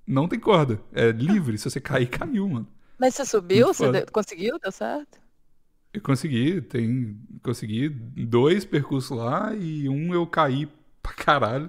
Não 0.06 0.26
tem 0.28 0.38
corda. 0.38 0.80
É 0.92 1.10
livre. 1.10 1.56
Se 1.58 1.70
você 1.70 1.80
cair, 1.80 2.06
caiu, 2.08 2.48
mano. 2.48 2.68
Mas 2.98 3.14
você 3.14 3.24
subiu? 3.24 3.66
Muito 3.66 3.76
Você 3.76 3.86
foda. 3.86 4.06
conseguiu? 4.12 4.58
Deu 4.58 4.72
certo? 4.72 5.20
Eu 5.92 6.00
consegui, 6.00 6.60
tem. 6.62 7.18
Consegui 7.42 7.88
dois 7.88 8.64
percursos 8.64 9.16
lá 9.16 9.54
e 9.54 9.88
um 9.88 10.12
eu 10.14 10.26
caí 10.26 10.68
pra 11.02 11.12
caralho. 11.12 11.68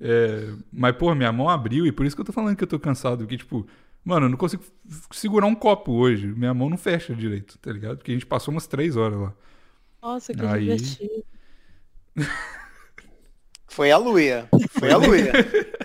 É, 0.00 0.52
mas, 0.72 0.94
pô, 0.96 1.12
minha 1.14 1.32
mão 1.32 1.48
abriu 1.48 1.86
e 1.86 1.90
por 1.92 2.06
isso 2.06 2.14
que 2.14 2.20
eu 2.20 2.26
tô 2.26 2.32
falando 2.32 2.56
que 2.56 2.62
eu 2.62 2.68
tô 2.68 2.78
cansado. 2.78 3.18
Porque, 3.24 3.36
tipo, 3.38 3.66
mano, 4.04 4.26
eu 4.26 4.30
não 4.30 4.36
consigo 4.36 4.62
segurar 5.10 5.46
um 5.46 5.54
copo 5.54 5.92
hoje. 5.92 6.26
Minha 6.28 6.54
mão 6.54 6.70
não 6.70 6.76
fecha 6.76 7.14
direito, 7.14 7.58
tá 7.58 7.72
ligado? 7.72 7.96
Porque 7.98 8.12
a 8.12 8.14
gente 8.14 8.26
passou 8.26 8.52
umas 8.52 8.66
três 8.66 8.96
horas 8.96 9.18
lá. 9.18 9.34
Nossa, 10.02 10.32
que 10.32 10.44
Aí- 10.44 10.60
divertido. 10.76 11.24
Foi 13.66 13.90
a 13.90 13.96
Luia. 13.98 14.48
Foi 14.70 14.90
a 14.90 14.96
Luia. 14.96 15.32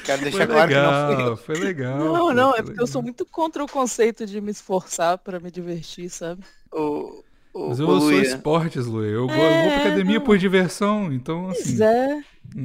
Quero 0.00 0.22
Foi 0.22 0.30
deixar 0.30 0.46
claro 0.46 0.68
que 0.68 0.74
não 0.74 1.08
legal, 1.08 1.28
eu. 1.28 1.36
foi 1.36 1.54
legal. 1.56 1.98
Não, 1.98 2.16
pô, 2.26 2.32
não, 2.32 2.50
foi 2.50 2.60
é 2.60 2.62
porque 2.62 2.80
eu 2.80 2.86
sou 2.86 3.00
legal. 3.00 3.02
muito 3.04 3.26
contra 3.26 3.62
o 3.64 3.68
conceito 3.68 4.26
de 4.26 4.40
me 4.40 4.50
esforçar 4.50 5.18
pra 5.18 5.38
me 5.40 5.50
divertir, 5.50 6.08
sabe? 6.10 6.42
O, 6.72 7.22
o, 7.52 7.68
Mas 7.68 7.80
o 7.80 7.82
eu 7.82 7.86
sou 7.86 7.98
Luia. 7.98 8.22
esportes, 8.22 8.86
Lu. 8.86 9.04
Eu, 9.04 9.26
vou- 9.26 9.36
eu 9.36 9.40
vou 9.40 9.46
É, 9.46 9.70
pra 9.74 9.86
academia 9.86 10.18
não. 10.18 10.24
por 10.24 10.36
diversão, 10.38 11.12
então, 11.12 11.44
Pois 11.52 11.60
assim. 11.60 11.82
é. 11.82 12.16
né? 12.16 12.24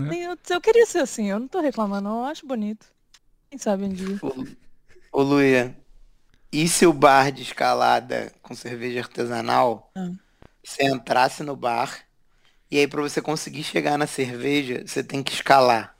Nem 0.09 0.24
Eu, 0.24 0.38
eu 0.50 0.62
queria 0.62 0.86
ser 0.86 1.00
assim, 1.00 1.29
eu 1.29 1.39
não 1.39 1.48
tô 1.48 1.59
reclamando, 1.62 2.09
não, 2.09 2.19
eu 2.19 2.25
acho 2.25 2.45
bonito. 2.48 2.86
Quem 3.50 3.57
sabe 3.59 3.83
um 3.86 3.89
dia. 3.89 4.19
Ô 5.12 5.21
Luia, 5.24 5.75
e 6.51 6.67
se 6.67 6.86
o 6.86 6.93
bar 6.93 7.31
de 7.31 7.41
escalada 7.43 8.31
com 8.41 8.53
cerveja 8.55 9.00
artesanal, 9.01 9.91
Ah. 9.95 10.09
você 10.63 10.83
entrasse 10.86 11.43
no 11.43 11.55
bar, 11.55 12.00
e 12.69 12.77
aí 12.77 12.88
pra 12.88 13.01
você 13.01 13.21
conseguir 13.21 13.63
chegar 13.63 13.98
na 13.98 14.05
cerveja, 14.07 14.83
você 14.86 15.03
tem 15.03 15.24
que 15.24 15.33
escalar. 15.33 15.95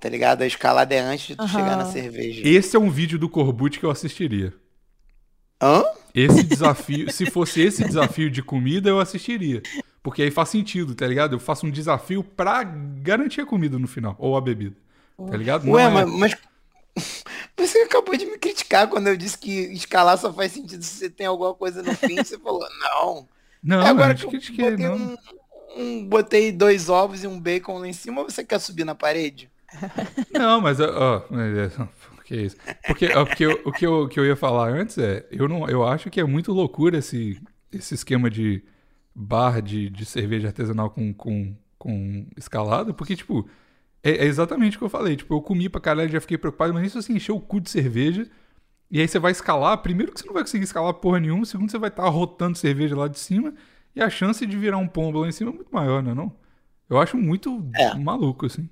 Tá 0.00 0.08
ligado? 0.08 0.42
A 0.42 0.46
escalada 0.46 0.94
é 0.94 1.00
antes 1.00 1.26
de 1.28 1.36
tu 1.36 1.42
Aham. 1.42 1.48
chegar 1.48 1.76
na 1.76 1.84
cerveja. 1.86 2.42
Esse 2.46 2.76
é 2.76 2.78
um 2.78 2.90
vídeo 2.90 3.18
do 3.18 3.28
Corbucci 3.28 3.78
que 3.80 3.86
eu 3.86 3.90
assistiria. 3.90 4.52
Hã? 5.60 5.82
esse 6.14 6.42
desafio, 6.44 7.12
se 7.12 7.26
fosse 7.30 7.60
esse 7.60 7.84
desafio 7.84 8.30
de 8.30 8.42
comida, 8.42 8.88
eu 8.88 8.98
assistiria. 9.00 9.60
Porque 10.02 10.22
aí 10.22 10.30
faz 10.30 10.48
sentido, 10.50 10.94
tá 10.94 11.06
ligado? 11.06 11.34
Eu 11.34 11.40
faço 11.40 11.66
um 11.66 11.70
desafio 11.70 12.22
pra 12.24 12.62
garantir 12.64 13.40
a 13.40 13.46
comida 13.46 13.78
no 13.78 13.86
final, 13.88 14.14
ou 14.18 14.36
a 14.36 14.40
bebida. 14.40 14.76
Tá 15.30 15.36
ligado? 15.36 15.64
Não 15.64 15.72
Ué, 15.72 15.82
é- 15.84 15.88
mas, 15.88 16.10
mas 16.12 16.36
você 17.56 17.78
acabou 17.78 18.16
de 18.16 18.24
me 18.26 18.38
criticar 18.38 18.88
quando 18.88 19.08
eu 19.08 19.16
disse 19.16 19.36
que 19.36 19.50
escalar 19.72 20.16
só 20.16 20.32
faz 20.32 20.52
sentido 20.52 20.82
se 20.82 20.94
você 20.96 21.10
tem 21.10 21.26
alguma 21.26 21.52
coisa 21.54 21.82
no 21.82 21.94
fim. 21.94 22.16
Você 22.16 22.38
falou, 22.38 22.66
não. 22.80 23.28
Não, 23.62 23.82
É 23.82 23.88
agora 23.88 24.12
eu 24.12 24.16
que 24.16 24.24
eu 24.26 24.30
critiquei, 24.30 24.70
botei, 24.70 24.86
não. 24.86 24.94
um, 24.96 25.16
um- 25.76 26.04
botei 26.08 26.52
dois 26.52 26.88
ovos 26.88 27.22
e 27.24 27.26
um 27.26 27.38
bacon 27.38 27.78
lá 27.78 27.88
em 27.88 27.92
cima, 27.92 28.22
você 28.22 28.44
quer 28.44 28.60
subir 28.60 28.84
na 28.84 28.94
parede? 28.94 29.50
Não, 30.32 30.60
mas 30.60 30.80
ó, 30.80 31.20
que 32.24 32.36
isso? 32.36 32.56
Porque, 32.86 33.06
ó, 33.14 33.24
porque 33.24 33.44
eu- 33.46 33.60
o 33.64 33.72
que 33.72 33.86
eu, 33.86 34.02
o 34.02 34.08
que 34.08 34.20
eu 34.20 34.26
ia 34.26 34.36
falar 34.36 34.68
antes 34.70 34.98
é, 34.98 35.26
eu 35.30 35.48
não, 35.48 35.68
eu 35.68 35.86
acho 35.86 36.10
que 36.10 36.20
é 36.20 36.24
muito 36.24 36.52
loucura 36.52 36.98
esse, 36.98 37.40
esse 37.72 37.94
esquema 37.94 38.28
de 38.30 38.62
bar 39.14 39.60
de, 39.62 39.88
de 39.90 40.04
cerveja 40.04 40.48
artesanal 40.48 40.90
com, 40.90 41.12
com, 41.14 41.56
com 41.78 42.26
escalada, 42.36 42.92
porque 42.94 43.16
tipo 43.16 43.48
é, 44.02 44.10
é 44.10 44.24
exatamente 44.26 44.76
o 44.76 44.78
que 44.80 44.84
eu 44.84 44.90
falei. 44.90 45.16
Tipo, 45.16 45.34
eu 45.34 45.42
comi 45.42 45.68
pra 45.68 45.80
caralho, 45.80 46.08
já 46.10 46.20
fiquei 46.20 46.38
preocupado, 46.38 46.72
mas 46.74 46.86
isso 46.86 46.98
assim 46.98 47.14
encheu 47.16 47.36
o 47.36 47.40
cu 47.40 47.60
de 47.60 47.70
cerveja. 47.70 48.28
E 48.90 49.00
aí 49.00 49.08
você 49.08 49.18
vai 49.18 49.32
escalar, 49.32 49.78
primeiro 49.78 50.12
que 50.12 50.20
você 50.20 50.26
não 50.26 50.34
vai 50.34 50.42
conseguir 50.44 50.64
escalar 50.64 50.94
porra 50.94 51.20
nenhuma, 51.20 51.44
segundo 51.44 51.70
você 51.70 51.78
vai 51.78 51.90
estar 51.90 52.08
rotando 52.08 52.56
cerveja 52.58 52.96
lá 52.96 53.08
de 53.08 53.18
cima, 53.18 53.54
e 53.94 54.00
a 54.02 54.08
chance 54.10 54.46
de 54.46 54.56
virar 54.56 54.78
um 54.78 54.88
pombo 54.88 55.20
lá 55.20 55.28
em 55.28 55.32
cima 55.32 55.50
é 55.50 55.54
muito 55.54 55.70
maior, 55.74 56.02
né 56.02 56.14
não? 56.14 56.32
Eu 56.88 56.98
acho 56.98 57.16
muito 57.18 57.64
É. 57.74 57.94
maluco, 57.94 58.46
assim. 58.46 58.68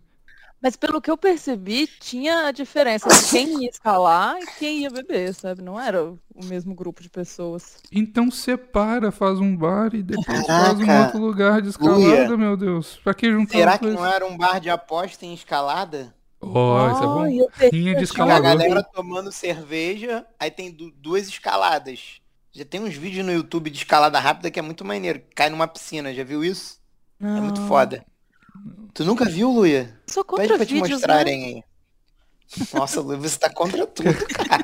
Mas 0.61 0.75
pelo 0.75 1.01
que 1.01 1.11
eu 1.11 1.17
percebi, 1.19 1.87
tinha 1.87 2.47
a 2.47 2.51
diferença 2.53 3.09
de 3.09 3.29
quem 3.31 3.63
ia 3.63 3.71
escalar 3.71 4.37
e 4.41 4.47
quem 4.59 4.81
ia 4.81 4.91
beber, 4.91 5.35
sabe? 5.35 5.63
Não 5.63 5.79
era 5.79 6.03
o 6.05 6.19
mesmo 6.45 6.75
grupo 6.75 7.03
de 7.03 7.11
pessoas. 7.11 7.77
Então 7.93 8.31
separa, 8.31 9.13
faz 9.13 9.39
um 9.39 9.55
bar 9.57 9.95
e 9.95 10.03
depois 10.03 10.27
faz 10.47 10.79
um 10.79 10.87
Caraca, 10.87 11.05
outro 11.07 11.19
lugar 11.21 11.63
de 11.63 11.69
escalada, 11.69 11.99
Luia. 11.99 12.37
meu 12.37 12.57
Deus. 12.57 12.99
Pra 13.05 13.13
que 13.15 13.31
juntar 13.31 13.59
Será 13.59 13.79
que 13.79 13.87
não 13.87 14.05
era 14.07 14.27
um 14.27 14.37
bar 14.37 14.59
de 14.59 14.71
aposta 14.71 15.25
em 15.27 15.35
escalada? 15.35 16.15
Ó, 16.41 16.91
isso 16.93 17.03
é 17.03 17.07
bom. 17.07 17.25
Rinha 17.73 17.93
de 17.93 17.97
a 17.99 18.01
A 18.01 18.03
escalador. 18.05 18.43
galera 18.43 18.83
tomando 18.83 19.31
cerveja, 19.33 20.27
aí 20.39 20.51
tem 20.51 20.71
du- 20.73 20.91
duas 20.93 21.29
escaladas. 21.29 22.21
Já 22.53 22.65
tem 22.65 22.81
uns 22.81 22.95
vídeos 22.95 23.25
no 23.27 23.33
YouTube 23.33 23.69
de 23.71 23.79
escalada 23.79 24.19
rápida 24.19 24.51
que 24.51 24.59
é 24.59 24.63
muito 24.63 24.85
maneiro. 24.85 25.21
Cai 25.35 25.51
numa 25.51 25.69
piscina, 25.69 26.15
já 26.15 26.25
viu 26.25 26.43
isso? 26.43 26.79
É 27.21 27.27
muito 27.41 27.61
Não. 27.61 27.69
foda. 27.69 28.05
Tu 28.95 29.05
nunca 29.05 29.25
viu, 29.25 29.51
Luia? 29.51 29.99
Sou 30.07 30.25
Pede 30.25 30.41
contra 30.41 30.57
pra 30.57 30.67
te 30.67 30.75
vídeos, 30.75 30.89
né? 30.89 30.95
mostrarem 30.97 31.45
aí. 31.45 31.65
Nossa, 32.73 33.01
Luia, 33.01 33.19
você 33.19 33.39
tá 33.39 33.51
contra 33.51 33.87
tudo, 33.87 34.15
cara. 34.29 34.63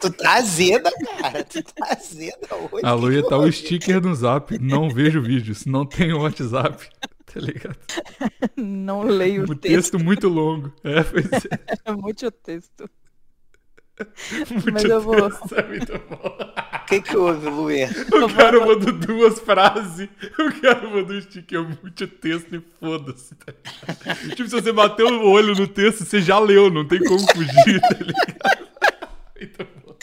tu 0.00 0.10
tá 0.12 0.34
azeda, 0.34 0.90
cara. 1.20 1.44
Tu 1.44 1.62
tá 1.62 1.92
azeda 1.92 2.48
hoje. 2.70 2.84
A 2.84 2.92
Luia 2.92 3.22
tá 3.26 3.36
o 3.36 3.42
houve? 3.42 3.52
sticker 3.52 4.00
no 4.02 4.14
zap. 4.14 4.58
Não 4.58 4.90
vejo 4.90 5.22
vídeos, 5.22 5.64
não 5.64 5.86
tenho 5.86 6.20
WhatsApp. 6.20 6.88
Tá 7.32 7.40
ligado? 7.40 7.78
Não 8.58 9.04
leio 9.04 9.42
Um 9.42 9.44
o 9.52 9.54
texto, 9.56 9.92
texto 9.92 9.98
muito 9.98 10.28
longo. 10.28 10.70
É, 10.84 11.02
pois 11.02 11.24
é. 11.32 11.38
é 11.86 11.92
muito 11.96 12.30
texto. 12.30 12.90
Muito 14.50 14.72
Mas 14.72 14.84
eu 14.84 15.00
vou- 15.00 15.16
é 15.16 15.62
muito 15.68 15.92
bom. 16.08 16.38
O 16.82 16.84
que 16.86 17.00
que 17.02 17.16
houve, 17.16 17.48
Luia? 17.48 17.88
O 18.12 18.34
cara 18.34 18.58
mandou 18.64 18.92
duas 18.92 19.38
frases. 19.38 20.08
O 20.38 20.60
cara 20.60 20.88
mandou 20.88 21.16
um 21.16 21.20
sticker 21.20 21.62
muito 21.62 22.06
texto 22.08 22.56
e 22.56 22.62
foda-se. 22.80 23.34
Tá 23.36 23.52
tipo, 24.34 24.48
se 24.48 24.50
você 24.60 24.72
bateu 24.72 25.06
o 25.08 25.30
olho 25.30 25.54
no 25.54 25.66
texto, 25.68 26.04
você 26.04 26.20
já 26.20 26.38
leu, 26.38 26.70
não 26.70 26.86
tem 26.86 26.98
como 27.04 27.20
fugir, 27.32 27.80
tá 27.80 27.96
ligado? 28.00 28.68
Muito 29.38 29.66
bom. 29.84 29.96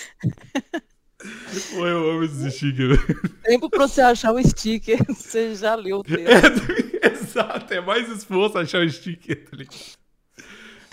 Pô, 1.71 1.85
eu 1.87 2.11
amo 2.11 2.23
esse 2.23 2.51
sticker. 2.51 2.95
velho. 2.95 3.29
Tempo 3.43 3.69
pra 3.69 3.87
você 3.87 4.01
achar 4.01 4.31
o 4.33 4.41
sticker, 4.41 4.99
você 5.07 5.55
já 5.55 5.75
leu 5.75 5.97
o 5.99 6.03
texto. 6.03 6.71
É, 7.01 7.07
exato, 7.11 7.73
é 7.73 7.81
mais 7.81 8.09
esforço 8.09 8.57
achar 8.57 8.81
o 8.85 8.89
sticker, 8.89 9.45
tá 9.49 9.57
ligado? 9.57 9.75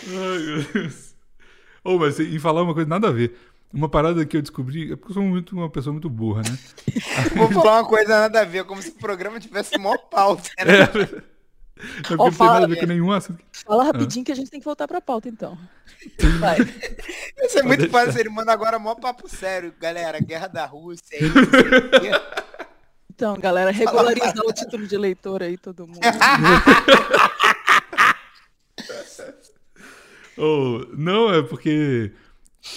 Ai, 0.03 0.37
meu 0.39 0.63
Deus. 0.73 1.06
Ô, 1.87 1.97
mas 1.97 2.19
em 2.19 2.37
falar 2.37 2.63
uma 2.63 2.73
coisa 2.73 2.89
nada 2.89 3.07
a 3.07 3.11
ver. 3.11 3.33
Uma 3.73 3.87
parada 3.87 4.25
que 4.25 4.35
eu 4.35 4.41
descobri, 4.41 4.91
é 4.91 4.95
porque 4.97 5.11
eu 5.11 5.13
sou 5.13 5.23
muito, 5.23 5.55
uma 5.55 5.69
pessoa 5.69 5.93
muito 5.93 6.09
burra, 6.09 6.41
né? 6.41 6.57
Vou 7.33 7.49
falar 7.49 7.81
uma 7.81 7.87
coisa 7.87 8.09
nada 8.19 8.41
a 8.41 8.45
ver, 8.45 8.65
como 8.65 8.81
se 8.81 8.89
o 8.89 8.95
programa 8.95 9.39
tivesse 9.39 9.77
mó 9.77 9.97
pauta. 9.97 10.49
Né? 10.65 10.81
É. 10.81 12.11
Não 12.11 12.25
tem 12.25 12.31
fala, 12.31 12.53
nada 12.53 12.65
a 12.65 12.67
ver 12.67 12.79
com 12.81 12.85
nenhum 12.87 13.11
assunto. 13.11 13.41
Fala 13.65 13.85
rapidinho 13.85 14.25
que 14.25 14.31
a 14.31 14.35
gente 14.35 14.51
tem 14.51 14.59
que 14.59 14.65
voltar 14.65 14.85
pra 14.85 14.99
pauta, 14.99 15.29
então. 15.29 15.57
Vai. 16.39 16.57
Isso 17.45 17.59
é 17.59 17.63
muito 17.63 17.81
deixar. 17.81 18.05
fácil, 18.05 18.19
ele 18.19 18.29
manda 18.29 18.51
agora 18.51 18.77
mó 18.77 18.93
papo 18.95 19.29
sério, 19.29 19.73
galera. 19.79 20.19
Guerra 20.19 20.47
da 20.47 20.65
Rússia 20.65 21.17
aí, 21.17 21.29
não 21.29 21.45
sei 21.45 21.77
o 21.79 21.89
quê. 22.01 22.11
Então, 23.09 23.37
galera, 23.37 23.71
regularizar 23.71 24.45
o 24.45 24.51
título 24.51 24.85
de 24.85 24.95
eleitor 24.95 25.41
aí, 25.41 25.57
todo 25.57 25.87
mundo. 25.87 25.99
Oh, 30.37 30.85
não, 30.95 31.33
é 31.33 31.41
porque 31.41 32.11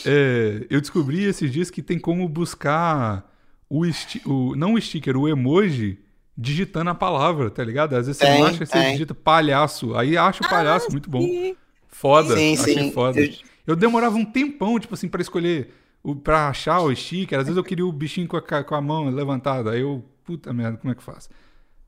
é, 0.07 0.67
eu 0.71 0.81
descobri 0.81 1.25
esses 1.25 1.51
dias 1.53 1.71
que 1.71 1.83
tem 1.83 1.99
como 1.99 2.29
buscar 2.29 3.31
o, 3.69 3.85
esti 3.85 4.23
o 4.27 4.55
não 4.57 4.75
o 4.75 4.81
sticker, 4.81 5.17
o 5.17 5.29
emoji 5.29 5.99
digitando 6.37 6.91
a 6.91 6.95
palavra, 6.95 7.51
tá 7.51 7.63
ligado? 7.63 7.95
Às 7.95 8.07
vezes 8.07 8.19
você 8.21 8.27
não 8.29 8.37
Tem, 8.37 8.45
acha, 8.47 8.67
você 8.67 8.73
tem. 8.73 8.93
digita 8.93 9.15
palhaço, 9.15 9.95
aí 9.95 10.17
acha 10.17 10.43
o 10.45 10.49
palhaço, 10.49 10.91
muito 10.91 11.11
bom. 11.11 11.21
E 11.21 11.57
Foda, 11.89 12.37
Sim, 12.37 12.55
achei 12.55 12.75
sim. 12.75 12.93
foda. 12.93 13.21
Eu- 13.21 13.33
Eu... 13.67 13.77
demorava 13.77 14.17
um 14.17 14.25
tempão, 14.25 14.79
tipo 14.79 14.95
assim, 14.95 15.09
pra 15.09 15.21
escolher, 15.21 15.75
o, 16.03 16.15
pra 16.17 16.49
achar 16.49 16.81
o 16.81 16.95
sticker. 16.95 17.39
Às 17.39 17.45
vezes 17.47 17.57
eu 17.59 17.65
queria 17.65 17.85
o 17.85 17.93
bichinho 17.93 18.27
com 18.29 18.37
a, 18.37 18.41
com 18.65 18.75
a 18.75 18.81
mão 18.81 19.11
levantada. 19.11 19.73
Aí 19.73 19.81
eu, 19.81 20.03
puta 20.25 20.53
merda, 20.53 20.79
como 20.79 20.93
é 20.93 20.95
que 20.95 21.03
faz? 21.03 21.29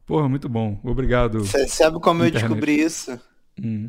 Porra, 0.05 0.29
muito 0.29 0.49
bom. 0.49 0.79
Obrigado. 0.85 1.39
Você 1.39 1.67
sabe 1.69 1.99
como 2.01 2.23
eu 2.25 2.27
Internet. 2.29 2.49
descobri 2.49 2.81
isso? 2.81 3.19
Hum. 3.63 3.89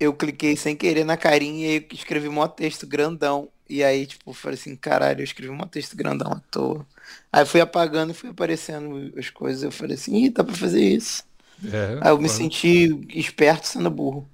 Eu 0.00 0.14
cliquei 0.14 0.56
sem 0.56 0.74
querer 0.74 1.04
na 1.04 1.16
carinha 1.16 1.76
e 1.76 1.86
escrevi 1.92 2.28
mó 2.28 2.48
texto 2.48 2.86
grandão. 2.86 3.50
E 3.68 3.84
aí, 3.84 4.06
tipo, 4.06 4.32
falei 4.32 4.58
assim, 4.58 4.74
caralho, 4.74 5.20
eu 5.20 5.24
escrevi 5.24 5.52
mó 5.52 5.66
texto 5.66 5.96
grandão 5.96 6.32
à 6.32 6.40
toa. 6.50 6.86
Aí 7.32 7.44
fui 7.46 7.60
apagando 7.60 8.10
e 8.10 8.14
fui 8.14 8.30
aparecendo 8.30 9.12
as 9.16 9.30
coisas. 9.30 9.62
Eu 9.62 9.70
falei 9.70 9.94
assim, 9.94 10.24
ih, 10.24 10.30
dá 10.30 10.42
pra 10.42 10.54
fazer 10.54 10.82
isso. 10.82 11.22
É, 11.64 11.98
Aí 12.00 12.10
eu 12.10 12.18
me 12.18 12.28
senti 12.28 12.88
esperto 13.14 13.68
sendo 13.68 13.90
burro. 13.90 14.28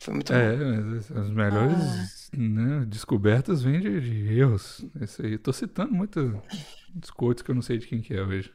Foi 0.00 0.12
muito 0.12 0.32
bom. 0.32 0.38
É, 0.38 0.56
mas 0.56 1.10
as 1.12 1.30
melhores 1.30 1.78
né, 2.36 2.84
descobertas 2.88 3.62
vêm 3.62 3.80
de, 3.80 4.00
de 4.00 4.38
erros. 4.38 4.84
Isso 5.00 5.24
aí. 5.24 5.38
Tô 5.38 5.52
citando 5.52 5.94
muitos 5.94 6.34
quotes 7.14 7.42
que 7.42 7.50
eu 7.50 7.54
não 7.54 7.62
sei 7.62 7.78
de 7.78 7.86
quem 7.86 8.02
que 8.02 8.12
é 8.14 8.20
hoje. 8.22 8.52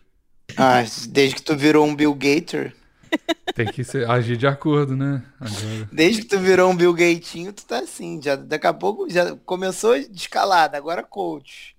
Ah, 0.57 0.83
desde 1.09 1.35
que 1.35 1.41
tu 1.41 1.55
virou 1.55 1.85
um 1.85 1.95
Bill 1.95 2.13
Gator, 2.13 2.73
Tem 3.55 3.65
que 3.71 3.83
ser, 3.83 4.09
agir 4.09 4.37
de 4.37 4.45
acordo, 4.45 4.95
né? 4.95 5.23
Agora. 5.39 5.89
desde 5.91 6.21
que 6.21 6.27
tu 6.27 6.39
virou 6.39 6.69
um 6.69 6.75
Bill 6.75 6.93
Gatinho, 6.93 7.51
tu 7.51 7.65
tá 7.65 7.79
assim. 7.79 8.21
Já, 8.21 8.35
daqui 8.35 8.67
a 8.67 8.73
pouco 8.73 9.09
já 9.09 9.35
começou 9.37 9.97
de 9.99 10.15
escalada, 10.15 10.77
agora 10.77 11.01
coach. 11.03 11.75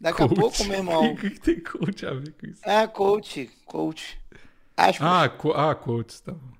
Daqui 0.00 0.22
a 0.22 0.28
Coach. 0.28 0.40
pouco, 0.40 0.64
meu 0.64 0.78
irmão. 0.78 1.12
O 1.12 1.16
que, 1.16 1.30
que 1.30 1.40
tem 1.40 1.60
coach 1.60 2.06
a 2.06 2.14
ver 2.14 2.32
com 2.32 2.46
isso? 2.46 2.60
É, 2.64 2.86
coach, 2.86 3.50
coach. 3.66 4.18
Aspas. 4.76 5.06
Ah, 5.06 5.28
co 5.28 5.52
ah 5.52 5.74
coach, 5.74 6.22
tá 6.22 6.32
bom. 6.32 6.50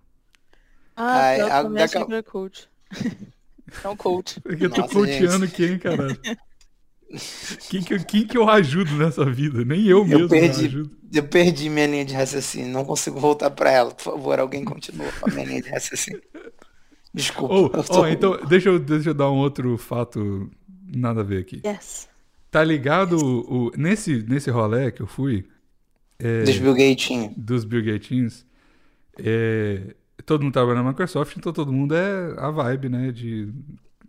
Ah, 0.95 1.21
Ai, 1.21 1.41
a- 1.41 1.63
eu 1.63 1.71
daqui 1.73 1.97
a- 1.99 2.23
coach. 2.23 2.69
Não 3.83 3.97
coach. 3.97 4.41
Porque 4.41 4.67
eu 4.67 4.71
tô 4.71 4.83
Nossa, 4.83 4.95
coachando 4.95 5.49
quem, 5.49 5.79
caralho? 5.79 6.21
Quem 7.69 7.83
que, 7.83 7.95
eu- 7.95 8.05
quem 8.05 8.27
que 8.27 8.37
eu 8.39 8.49
ajudo 8.49 8.93
nessa 8.97 9.25
vida? 9.25 9.65
Nem 9.65 9.85
eu 9.87 10.05
mesmo 10.05 10.29
perdi. 10.29 10.67
ajudo. 10.67 10.91
Eu 11.13 11.25
perdi 11.25 11.69
minha 11.69 11.87
linha 11.87 12.05
de 12.05 12.15
raciocínio, 12.15 12.73
não 12.73 12.85
consigo 12.85 13.19
voltar 13.19 13.51
pra 13.51 13.71
ela. 13.71 13.91
Por 13.93 14.03
favor, 14.03 14.39
alguém 14.39 14.65
continua 14.65 15.11
com 15.21 15.29
a 15.29 15.33
minha 15.35 15.45
linha 15.47 15.63
de 15.63 15.69
raciocínio. 15.69 16.23
Desculpa. 17.13 17.55
Eu 17.79 17.83
tô- 17.85 18.01
ó, 18.03 18.07
então, 18.09 18.39
deixa 18.49 18.69
eu, 18.69 18.79
deixa 18.79 19.11
eu 19.11 19.15
dar 19.15 19.31
um 19.31 19.39
outro 19.39 19.77
fato 19.77 20.49
nada 20.87 21.21
a 21.23 21.25
ver 21.25 21.39
aqui. 21.41 21.61
Yes. 21.67 22.09
Tá 22.51 22.63
ligado 22.63 23.17
o, 23.17 23.67
o- 23.67 23.73
nesse, 23.77 24.23
nesse 24.29 24.51
rolê 24.51 24.93
que 24.93 25.03
eu 25.03 25.07
fui, 25.09 25.45
é, 26.19 26.45
Dos 26.45 26.59
Bill 26.59 26.75
Gatinho. 26.75 27.35
dos 27.37 27.65
Bill 27.65 27.85
Gates, 27.85 28.47
é, 29.19 29.95
todo 30.25 30.43
mundo 30.45 30.53
trabalha 30.53 30.83
na 30.83 30.89
Microsoft, 30.91 31.37
então 31.37 31.53
todo 31.53 31.73
mundo 31.73 31.95
é 31.95 32.35
a 32.39 32.51
vibe, 32.51 32.89
né, 32.89 33.11
de 33.13 33.53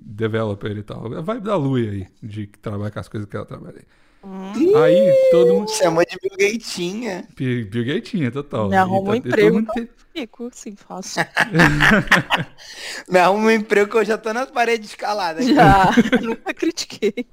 developer 0.02 0.76
e 0.76 0.84
tal. 0.84 1.14
A 1.14 1.22
vibe 1.22 1.44
da 1.44 1.56
Lui 1.56 1.88
aí, 1.88 2.08
de 2.22 2.48
que 2.48 2.58
trabalha 2.60 2.92
com 2.92 3.00
as 3.00 3.08
coisas 3.08 3.30
que 3.30 3.36
ela 3.36 3.46
trabalha 3.46 3.78
aí. 3.78 3.86
Aí 4.24 5.30
todo 5.32 5.54
mundo... 5.54 5.72
Chamou 5.72 6.04
de 6.06 6.18
Bill 6.22 6.52
Gatinha. 6.52 7.28
Bill 7.36 7.86
Gatinha, 7.86 8.32
total. 8.32 8.70
Me 8.70 8.76
arruma 8.76 9.00
um 9.00 9.04
tá- 9.04 9.12
todo 9.12 9.28
emprego, 9.28 9.60
então. 9.60 9.88
Fico, 10.14 10.50
sim, 10.54 10.76
faço. 10.76 11.20
Me 13.10 13.18
arruma 13.18 13.46
um 13.46 13.52
emprego 13.52 13.90
que 13.90 13.98
eu 13.98 14.06
já 14.06 14.18
tô 14.18 14.34
na 14.34 14.46
parede 14.46 14.86
escalada. 14.86 15.42
Já, 15.42 15.90
nunca 16.22 16.54
critiquei. 16.54 17.26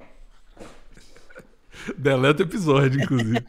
Deleta 1.96 2.42
o 2.42 2.46
episódio, 2.46 3.02
inclusive. 3.02 3.44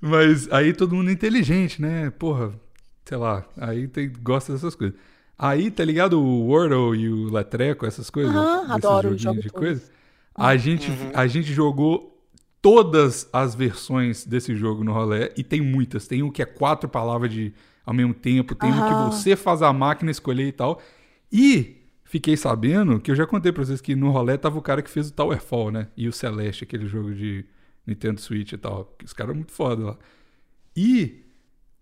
Mas 0.00 0.50
aí 0.52 0.72
todo 0.72 0.96
mundo 0.96 1.10
é 1.10 1.12
inteligente, 1.12 1.80
né? 1.80 2.10
Porra, 2.10 2.52
sei 3.04 3.16
lá, 3.16 3.46
aí 3.56 3.86
tem, 3.86 4.12
gosta 4.20 4.52
dessas 4.52 4.74
coisas. 4.74 4.98
Aí, 5.42 5.70
tá 5.70 5.84
ligado 5.84 6.20
o 6.20 6.46
Wordle 6.46 6.94
e 6.94 7.08
o 7.08 7.28
Letreco, 7.32 7.84
essas 7.84 8.08
coisas? 8.08 8.32
Aham, 8.34 8.60
Desses 8.60 8.70
adoro, 8.70 9.18
jogo 9.18 9.40
de 9.40 9.50
coisa. 9.50 9.82
A 10.34 10.56
gente, 10.56 10.88
Uhum. 10.90 11.10
a 11.14 11.26
gente 11.26 11.52
jogou 11.52 12.16
todas 12.62 13.28
as 13.32 13.54
versões 13.54 14.24
desse 14.24 14.54
jogo 14.54 14.84
no 14.84 14.92
rolê, 14.92 15.32
e 15.36 15.42
tem 15.42 15.60
muitas. 15.60 16.06
Tem 16.06 16.22
um 16.22 16.30
que 16.30 16.40
é 16.42 16.46
quatro 16.46 16.88
palavras 16.88 17.32
de 17.32 17.52
ao 17.84 17.92
mesmo 17.92 18.14
tempo, 18.14 18.54
tem 18.54 18.70
um 18.70 18.74
Aham. 18.76 18.86
que 18.88 18.94
você 18.94 19.34
faz 19.34 19.60
a 19.62 19.72
máquina 19.72 20.12
escolher 20.12 20.46
e 20.46 20.52
tal. 20.52 20.80
E 21.32 21.78
fiquei 22.04 22.36
sabendo 22.36 23.00
que 23.00 23.10
eu 23.10 23.16
já 23.16 23.26
contei 23.26 23.50
pra 23.50 23.64
vocês 23.64 23.80
que 23.80 23.96
no 23.96 24.10
rolê 24.12 24.38
tava 24.38 24.56
o 24.56 24.62
cara 24.62 24.80
que 24.80 24.88
fez 24.90 25.08
o 25.08 25.12
Towerfall, 25.12 25.72
né? 25.72 25.88
E 25.96 26.06
o 26.06 26.12
Celeste, 26.12 26.62
aquele 26.62 26.86
jogo 26.86 27.12
de 27.12 27.44
Nintendo 27.84 28.20
Switch 28.20 28.52
e 28.52 28.56
tal. 28.56 28.96
Os 29.04 29.12
caras 29.12 29.34
muito 29.34 29.50
foda 29.50 29.84
lá. 29.84 29.98
E 30.76 31.21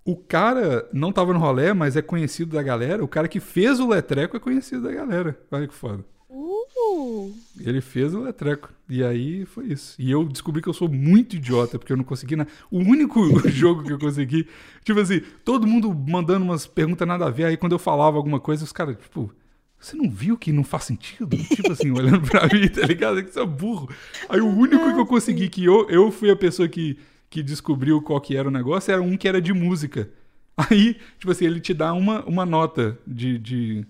o 0.05 0.17
cara 0.17 0.89
não 0.93 1.13
tava 1.13 1.33
no 1.33 1.39
rolê, 1.39 1.73
mas 1.73 1.97
é 1.97 2.03
conhecido 2.03 2.57
da 2.57 2.63
galera. 2.63 3.05
O 3.05 3.09
cara 3.09 3.29
que 3.29 3.41
fez 3.41 3.79
o 3.81 3.89
Letreco 3.89 4.37
é 4.37 4.41
conhecido 4.41 4.83
da 4.83 4.93
galera. 4.93 5.39
Olha 5.51 5.69
que 5.69 5.75
foda. 5.75 6.05
Uh, 6.29 7.35
Ele 7.59 7.81
fez 7.81 8.15
o 8.15 8.23
Letreco. 8.23 8.73
E 8.89 9.05
aí 9.05 9.45
foi 9.45 9.67
isso. 9.67 9.95
E 9.99 10.11
eu 10.11 10.25
descobri 10.25 10.63
que 10.63 10.69
eu 10.69 10.73
sou 10.73 10.89
muito 10.89 11.37
idiota, 11.37 11.79
porque 11.79 11.93
eu 11.93 11.97
não 11.97 12.05
consegui. 12.05 12.37
Na... 12.37 12.47
O 12.71 12.79
único 12.79 13.21
jogo 13.49 13.83
que 13.83 13.93
eu 13.93 13.99
consegui. 13.99 14.49
Tipo 14.85 15.01
assim, 15.01 15.21
todo 15.45 15.67
mundo 15.67 15.93
mandando 15.93 16.45
umas 16.45 16.67
perguntas 16.67 17.07
nada 17.07 17.27
a 17.27 17.31
ver. 17.31 17.45
Aí 17.45 17.57
quando 17.57 17.73
eu 17.73 17.79
falava 17.79 18.17
alguma 18.17 18.41
coisa, 18.41 18.65
os 18.65 18.73
caras, 18.73 18.97
tipo. 18.97 19.33
Você 19.79 19.97
não 19.97 20.11
viu 20.11 20.37
que 20.37 20.53
não 20.53 20.63
faz 20.63 20.85
sentido? 20.85 21.39
Tipo 21.39 21.73
assim, 21.73 21.91
olhando 21.97 22.21
pra 22.21 22.47
mim, 22.49 22.69
tá 22.69 22.87
ligado? 22.87 23.25
Que 23.25 23.33
você 23.33 23.41
é 23.41 23.47
burro. 23.47 23.89
Aí 24.29 24.39
o 24.39 24.47
único 24.47 24.93
que 24.93 25.01
eu 25.01 25.07
consegui, 25.07 25.49
que 25.49 25.65
eu, 25.65 25.89
eu 25.89 26.11
fui 26.11 26.31
a 26.31 26.37
pessoa 26.37 26.69
que, 26.69 26.99
que 27.31 27.43
descobriu 27.43 28.03
qual 28.03 28.21
que 28.21 28.37
era 28.37 28.49
o 28.49 28.51
negócio, 28.51 28.93
era 28.93 29.01
um 29.01 29.17
que 29.17 29.29
era 29.29 29.41
de 29.41 29.53
música. 29.55 30.11
Aí, 30.57 30.95
tipo 31.19 31.31
assim, 31.31 31.47
ele 31.47 31.61
te 31.61 31.73
dá 31.73 31.93
uma, 31.95 32.23
uma 32.27 32.45
nota 32.45 32.99
de, 33.07 33.39
de 33.39 33.87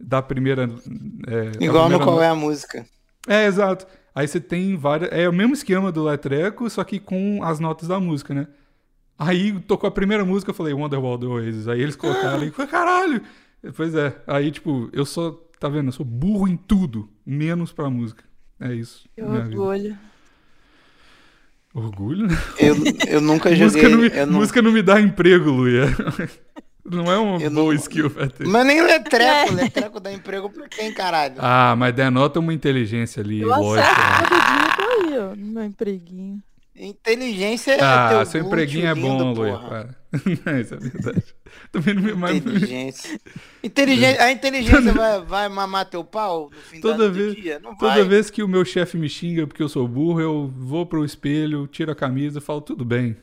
da 0.00 0.22
primeira. 0.22 0.70
é, 1.26 1.60
a 1.60 1.64
Igual 1.64 1.90
no 1.90 1.98
primeira 1.98 2.04
qual 2.04 2.14
nota. 2.16 2.24
é 2.24 2.28
a 2.30 2.34
música. 2.34 2.86
É, 3.26 3.46
exato. 3.46 3.86
Aí 4.14 4.26
você 4.26 4.40
tem 4.40 4.76
várias. 4.76 5.10
É 5.12 5.28
o 5.28 5.32
mesmo 5.32 5.52
esquema 5.52 5.92
do 5.92 6.04
Letreco, 6.04 6.70
só 6.70 6.82
que 6.84 6.98
com 6.98 7.42
as 7.42 7.60
notas 7.60 7.88
da 7.88 8.00
música, 8.00 8.32
né? 8.32 8.46
Aí 9.18 9.58
tocou 9.60 9.88
a 9.88 9.90
primeira 9.90 10.24
música, 10.24 10.50
eu 10.50 10.54
falei 10.54 10.72
Wonderwall 10.72 11.18
do 11.18 11.32
Oasis. 11.32 11.68
Aí 11.68 11.82
eles 11.82 11.96
colocaram 11.96 12.44
e 12.44 12.50
falei, 12.52 12.70
caralho! 12.70 13.22
Pois 13.74 13.94
é. 13.94 14.16
Aí, 14.26 14.50
tipo, 14.50 14.88
eu 14.92 15.04
sou. 15.04 15.44
Tá 15.58 15.68
vendo? 15.68 15.88
Eu 15.88 15.92
sou 15.92 16.04
burro 16.06 16.46
em 16.46 16.56
tudo, 16.56 17.08
menos 17.24 17.72
pra 17.72 17.90
música. 17.90 18.24
É 18.60 18.72
isso. 18.74 19.08
que 19.14 19.22
vida. 19.22 19.38
orgulho. 19.38 19.98
Orgulho? 21.76 22.26
né? 22.26 22.38
Eu, 22.58 22.74
eu 23.06 23.20
nunca 23.20 23.50
música, 23.54 23.82
joguei. 23.82 23.88
não 23.90 23.98
me, 23.98 24.08
eu 24.08 24.26
não- 24.26 24.38
música 24.40 24.62
não 24.62 24.72
me 24.72 24.82
dá 24.82 25.00
emprego, 25.00 25.50
Luia. 25.50 25.84
Não 26.88 27.10
é 27.10 27.18
uma 27.18 27.42
Eu 27.42 27.50
boa 27.50 27.72
não- 27.74 27.80
skill 27.80 28.08
pra 28.08 28.28
ter. 28.28 28.46
Mas 28.46 28.64
nem 28.64 28.80
letreco. 28.80 29.50
É. 29.50 29.50
Letreco 29.50 29.98
dá 29.98 30.12
emprego 30.12 30.48
pra 30.48 30.68
quem, 30.68 30.94
caralho? 30.94 31.34
Ah, 31.38 31.74
mas 31.76 31.92
denota 31.92 32.38
uma 32.38 32.54
inteligência 32.54 33.20
ali, 33.24 33.40
Eu 33.40 33.48
lógico. 33.48 33.74
né? 33.74 33.82
acerto 33.82 34.28
todo 34.28 34.38
dia, 34.38 34.62
eu 34.62 34.76
tô 34.76 35.08
aí, 35.08 35.18
ó, 35.18 35.34
no 35.34 35.46
meu 35.52 35.64
empreguinho. 35.64 36.40
Inteligência 36.78 37.72
é 37.72 37.80
Ah, 37.80 38.08
teu 38.10 38.26
seu 38.26 38.42
empreguinho 38.42 38.86
é 38.86 38.94
bom. 38.94 39.34
Para. 39.34 39.96
Isso 40.60 40.74
é 40.74 40.78
verdade. 40.78 41.24
Também 41.72 41.94
não 41.94 42.02
me 42.02 42.12
mais. 42.14 42.36
Inteligência. 42.36 43.20
Inteligência. 43.64 44.22
A 44.22 44.30
inteligência 44.30 44.92
vai, 44.92 45.20
vai 45.22 45.48
mamar 45.48 45.88
teu 45.88 46.04
pau 46.04 46.50
no 46.50 46.56
fim 46.56 46.80
Toda 46.80 47.08
do 47.08 47.14
vez- 47.14 47.34
dia? 47.34 47.58
Não 47.60 47.74
Toda 47.76 47.94
vai. 47.94 48.04
vez 48.04 48.28
que 48.28 48.42
o 48.42 48.48
meu 48.48 48.64
chefe 48.64 48.98
me 48.98 49.08
xinga 49.08 49.46
porque 49.46 49.62
eu 49.62 49.68
sou 49.70 49.88
burro, 49.88 50.20
eu 50.20 50.52
vou 50.54 50.84
pro 50.84 51.04
espelho, 51.04 51.66
tiro 51.66 51.90
a 51.92 51.94
camisa 51.94 52.38
e 52.38 52.42
falo, 52.42 52.60
tudo 52.60 52.84
bem. 52.84 53.16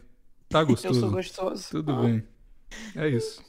Tá 0.50 0.62
Eu 0.62 0.68
gostoso. 0.68 1.00
sou 1.00 1.12
gostoso. 1.12 1.68
Tudo 1.70 1.92
Ah, 1.94 2.02
bem. 2.02 2.24
É 2.96 3.08
isso. 3.08 3.44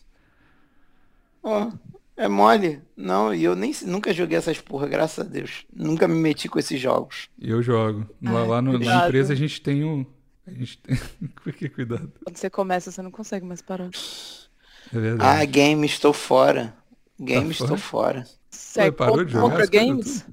ó, 1.42 1.70
é 2.16 2.28
mole. 2.28 2.80
Não, 2.96 3.34
e 3.34 3.44
eu 3.44 3.54
nem 3.56 3.74
nunca 3.84 4.12
joguei 4.12 4.38
essas 4.38 4.60
porra, 4.60 4.86
graças 4.86 5.24
a 5.26 5.28
Deus. 5.28 5.64
Nunca 5.72 6.06
me 6.08 6.14
meti 6.14 6.48
com 6.48 6.58
esses 6.58 6.80
jogos. 6.80 7.28
E 7.38 7.50
eu 7.50 7.62
jogo. 7.62 8.08
Lá, 8.22 8.40
Ai, 8.42 8.46
lá 8.48 8.62
no- 8.62 8.78
na 8.78 9.06
empresa 9.06 9.32
a 9.32 9.36
gente 9.36 9.60
tem 9.60 9.84
um. 9.84 10.04
A 10.46 10.50
gente 10.50 10.78
tem. 10.78 10.96
Por 11.42 11.52
que 11.52 11.68
cuidado? 11.68 12.12
Quando 12.24 12.36
você 12.36 12.50
começa, 12.50 12.90
você 12.90 13.00
não 13.02 13.10
consegue 13.10 13.44
mais 13.46 13.60
parar. 13.62 13.86
É 13.86 14.96
Ah, 14.96 15.00
verdade. 15.00 15.46
game, 15.46 15.86
estou 15.86 16.12
fora. 16.12 16.74
Game, 17.18 17.46
Tá 17.54 17.64
estou 17.64 17.76
fora. 17.76 18.26
Você 18.50 18.90
parou 18.92 19.12
compra- 19.14 19.24
de 19.26 19.32
jogar? 19.32 19.50
parou 19.56 19.68
games? 19.70 20.24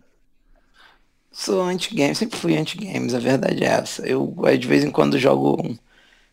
Sou 1.31 1.61
anti-game, 1.61 2.13
sempre 2.13 2.37
fui 2.37 2.57
anti-games, 2.57 3.13
a 3.13 3.19
verdade 3.19 3.63
é 3.63 3.67
essa. 3.67 4.05
Eu, 4.05 4.35
de 4.59 4.67
vez 4.67 4.83
em 4.83 4.91
quando, 4.91 5.17
jogo 5.17 5.61
um, 5.65 5.77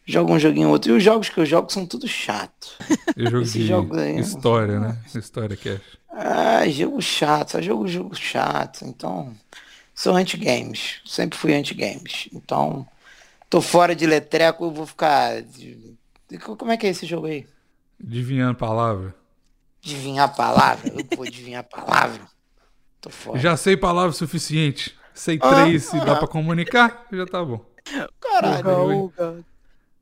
jogo 0.09 0.33
um 0.33 0.38
joguinho 0.38 0.68
ou 0.68 0.73
outro. 0.73 0.90
E 0.92 0.97
os 0.97 1.03
jogos 1.03 1.29
que 1.29 1.38
eu 1.38 1.47
jogo 1.47 1.71
são 1.73 1.87
tudo 1.87 2.09
chato. 2.09 2.77
Eu 3.16 3.31
jogo 3.31 3.42
esse 3.42 3.59
de 3.59 3.66
jogo 3.66 3.97
aí- 3.99 4.18
história, 4.18 4.81
né? 4.81 4.99
História 5.14 5.57
cash. 5.57 5.81
Ah, 6.11 6.66
jogo 6.68 7.01
chato, 7.01 7.53
só 7.53 7.62
jogo 7.62 7.87
jogo 7.87 8.14
chato. 8.16 8.85
Então, 8.85 9.35
sou 9.94 10.16
anti-games. 10.16 11.01
Sempre 11.05 11.38
fui 11.38 11.55
anti-games. 11.55 12.29
Então, 12.33 12.87
tô 13.51 13.61
fora 13.61 13.94
de 13.94 14.07
letreco, 14.07 14.64
eu 14.64 14.71
vou 14.73 14.87
ficar. 14.87 15.42
Como 16.59 16.73
é 16.73 16.77
que 16.77 16.87
é 16.87 16.90
esse 16.90 17.07
jogo 17.07 17.27
aí? 17.27 17.47
Adivinhando 18.03 18.57
palavra. 18.57 19.14
Adivinhar 19.85 20.25
a 20.27 20.33
palavra? 20.33 20.88
Eu 20.90 21.16
vou 21.16 21.27
adivinhar 21.27 21.61
a 21.61 21.62
palavra. 21.83 22.23
Tô 23.01 23.11
fora. 23.11 23.38
Já 23.38 23.57
sei 23.57 23.77
palavra 23.77 24.12
suficiente. 24.12 24.97
Sei 25.14 25.38
Ah, 25.42 25.64
três, 25.64 25.85
se 25.85 25.97
dá 26.05 26.12
ah. 26.12 26.16
pra 26.16 26.29
comunicar, 26.29 27.07
já 27.12 27.27
tá 27.27 27.44
bom. 27.44 27.64
Caralho. 28.21 28.61
Uga, 28.61 29.23
uga. 29.33 29.44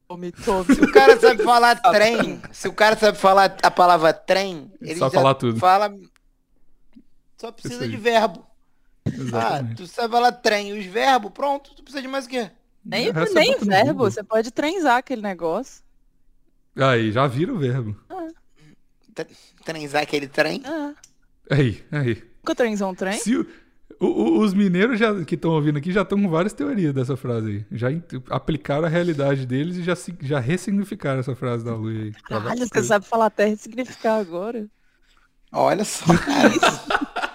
Tome, 0.08 0.30
tome. 0.32 0.74
Se 0.74 0.80
o 0.80 0.92
cara 0.92 1.18
sabe 1.18 1.42
falar 1.42 1.76
trem, 1.90 2.40
se 2.52 2.68
o 2.68 2.72
cara 2.72 2.96
sabe 2.96 3.18
falar 3.18 3.56
a 3.62 3.70
palavra 3.70 4.12
trem, 4.12 4.72
ele 4.80 4.96
Sabe 4.96 5.12
já 5.14 5.20
falar 5.20 5.34
tudo. 5.34 5.58
fala. 5.58 5.92
Só 7.36 7.50
precisa 7.52 7.86
de 7.88 7.96
verbo. 7.96 8.46
Ah, 9.06 9.10
Exatamente. 9.10 9.76
tu 9.76 9.86
sabe 9.86 10.12
falar 10.12 10.32
trem, 10.32 10.78
os 10.78 10.84
verbos, 10.86 11.30
pronto, 11.32 11.74
tu 11.74 11.82
precisa 11.82 12.02
de 12.02 12.08
mais 12.08 12.26
o 12.26 12.28
quê? 12.28 12.50
Nem, 12.84 13.10
resto 13.10 13.34
nem 13.34 13.56
verbo, 13.58 13.98
você 14.10 14.22
pode 14.22 14.50
trenzar 14.50 14.96
aquele 14.98 15.22
negócio. 15.22 15.82
Aí, 16.76 17.10
já 17.10 17.26
vira 17.26 17.52
o 17.52 17.58
verbo. 17.58 17.96
Trenzar 19.64 20.02
aquele 20.02 20.28
trem? 20.28 20.62
Ah, 20.64 20.94
Aí, 21.50 21.84
aí. 21.90 22.22
nunca 22.38 22.54
trenzou 22.54 22.90
um 22.90 22.94
trem? 22.94 23.18
Se 23.18 23.36
o- 23.36 23.46
o- 24.00 24.06
o- 24.06 24.38
os 24.40 24.52
mineiros 24.54 24.98
já, 24.98 25.24
que 25.24 25.34
estão 25.34 25.50
ouvindo 25.52 25.78
aqui 25.78 25.90
já 25.92 26.02
estão 26.02 26.20
com 26.20 26.28
várias 26.28 26.52
teorias 26.52 26.92
dessa 26.94 27.16
frase 27.16 27.50
aí. 27.50 27.64
Já 27.72 27.88
aplicaram 28.30 28.84
a 28.86 28.88
realidade 28.88 29.46
deles 29.46 29.76
e 29.76 29.82
já, 29.82 29.94
já 30.22 30.38
ressignificaram 30.40 31.20
essa 31.20 31.34
frase 31.34 31.64
da 31.64 31.74
Lui 31.74 31.96
aí. 32.02 32.12
Caralho, 32.28 32.58
você 32.58 32.68
coisas. 32.68 32.88
sabe 32.88 33.06
falar 33.06 33.30
terra 33.30 33.50
e 33.52 33.56
significar 33.56 34.20
agora. 34.20 34.66
Olha 35.52 35.84
só, 35.84 36.04
cara. 36.18 36.50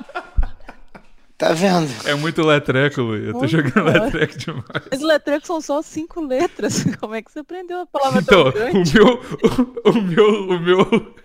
tá 1.38 1.54
vendo? 1.54 1.90
É 2.06 2.14
muito 2.14 2.42
letreco, 2.44 3.02
Lui. 3.02 3.26
Eu 3.28 3.34
tô 3.34 3.40
Olha, 3.40 3.48
jogando 3.48 3.74
cara. 3.74 4.04
letreco 4.06 4.38
demais. 4.38 4.64
Mas 4.92 5.02
letreco 5.02 5.48
são 5.48 5.60
só 5.62 5.82
cinco 5.82 6.22
letras. 6.22 6.84
Como 7.00 7.16
é 7.16 7.22
que 7.22 7.32
você 7.32 7.40
aprendeu 7.40 7.80
a 7.82 7.86
palavra 7.88 8.22
Então, 8.22 8.44
tão 8.44 8.52
grande? 8.52 9.00
o 9.00 9.04
meu, 9.04 9.20
o, 9.86 9.90
o 9.90 10.02
meu, 10.04 10.50
o 10.50 10.60
meu, 10.60 11.16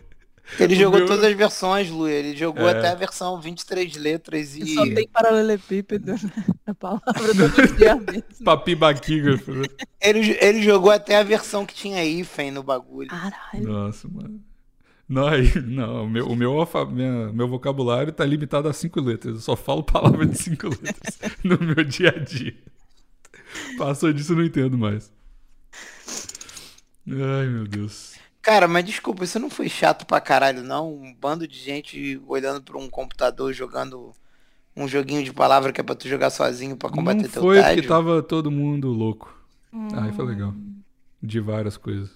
Ele 0.60 0.74
O 0.74 0.78
jogou 0.78 0.98
meu- 1.00 1.08
todas 1.08 1.24
as 1.24 1.34
versões, 1.34 1.90
Lu. 1.90 2.06
Ele 2.08 2.36
jogou 2.36 2.68
É. 2.68 2.78
até 2.78 2.88
a 2.90 2.94
versão 2.94 3.40
23 3.40 3.96
letras 3.96 4.54
e. 4.56 4.74
Só 4.74 4.84
tem 4.84 5.08
paralelepípedo 5.08 6.12
né? 6.12 6.18
a 6.66 6.72
palavra 6.74 7.02
todo 7.14 7.26
dia 7.76 7.96
mesmo. 7.96 8.22
papi 8.44 8.74
baquígrafo. 8.76 9.52
né? 9.52 9.66
Ele, 10.00 10.36
ele 10.40 10.62
jogou 10.62 10.90
até 10.92 11.16
a 11.18 11.22
versão 11.24 11.66
que 11.66 11.74
tinha 11.74 12.04
hífen 12.04 12.50
no 12.52 12.62
bagulho. 12.62 13.08
Caralho. 13.08 13.62
Nossa, 13.68 14.06
mano. 14.08 14.40
Não, 15.08 15.24
não 15.66 16.04
o, 16.04 16.08
meu, 16.10 16.26
o 16.28 16.34
meu, 16.36 16.52
alfa- 16.58 16.84
minha- 16.84 17.32
meu 17.32 17.46
vocabulário 17.48 18.12
tá 18.12 18.24
limitado 18.24 18.68
a 18.68 18.72
cinco 18.72 19.00
letras. 19.00 19.34
Eu 19.36 19.40
só 19.40 19.54
falo 19.56 19.82
palavra 19.84 20.26
de 20.26 20.36
cinco 20.36 20.68
letras 20.68 21.18
no 21.44 21.58
meu 21.58 21.84
dia 21.84 22.08
a 22.16 22.18
dia. 22.18 22.54
Passou 23.78 24.12
disso, 24.12 24.32
eu 24.32 24.36
não 24.36 24.44
entendo 24.44 24.76
mais. 24.76 25.12
Ai, 27.08 27.46
meu 27.46 27.66
Deus. 27.66 28.15
Cara, 28.46 28.68
mas 28.68 28.84
desculpa, 28.84 29.24
isso 29.24 29.40
não 29.40 29.50
foi 29.50 29.68
chato 29.68 30.06
pra 30.06 30.20
caralho, 30.20 30.62
não? 30.62 30.94
Um 30.94 31.12
bando 31.12 31.48
de 31.48 31.58
gente 31.58 32.22
olhando 32.28 32.62
pra 32.62 32.78
um 32.78 32.88
computador 32.88 33.52
jogando 33.52 34.12
um 34.76 34.86
joguinho 34.86 35.24
de 35.24 35.32
palavra 35.32 35.72
que 35.72 35.80
é 35.80 35.84
pra 35.84 35.96
tu 35.96 36.06
jogar 36.08 36.30
sozinho 36.30 36.76
pra 36.76 36.88
combater 36.88 37.22
não 37.24 37.28
teu 37.28 37.42
foi 37.42 37.56
porque 37.56 37.74
tédio. 37.74 37.88
tava 37.88 38.22
todo 38.22 38.48
mundo 38.48 38.88
louco. 38.92 39.36
Aí 40.00 40.12
foi 40.12 40.26
legal. 40.26 40.54
De 41.20 41.40
várias 41.40 41.76
coisas. 41.76 42.08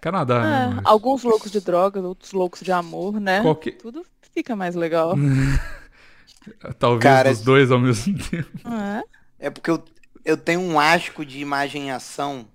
Canadá, 0.00 0.40
né? 0.40 0.62
É, 0.70 0.74
mas- 0.76 0.86
alguns 0.86 1.22
loucos 1.22 1.50
de 1.50 1.60
droga, 1.60 2.00
outros 2.00 2.32
loucos 2.32 2.62
de 2.62 2.72
amor, 2.72 3.20
né? 3.20 3.42
Qualquer- 3.42 3.76
Tudo 3.76 4.06
fica 4.32 4.56
mais 4.56 4.74
legal. 4.74 5.14
Talvez 6.78 7.02
Cara, 7.02 7.30
os 7.32 7.42
dois 7.42 7.70
ao 7.70 7.78
mesmo 7.78 8.16
tempo. 8.30 8.48
É. 8.66 9.02
É 9.46 9.50
porque 9.50 9.70
eu, 9.70 9.84
eu 10.24 10.38
tenho 10.38 10.60
um 10.62 10.80
asco 10.80 11.22
de 11.26 11.38
imagem 11.38 11.88
em 11.88 11.90
ação. 11.90 12.46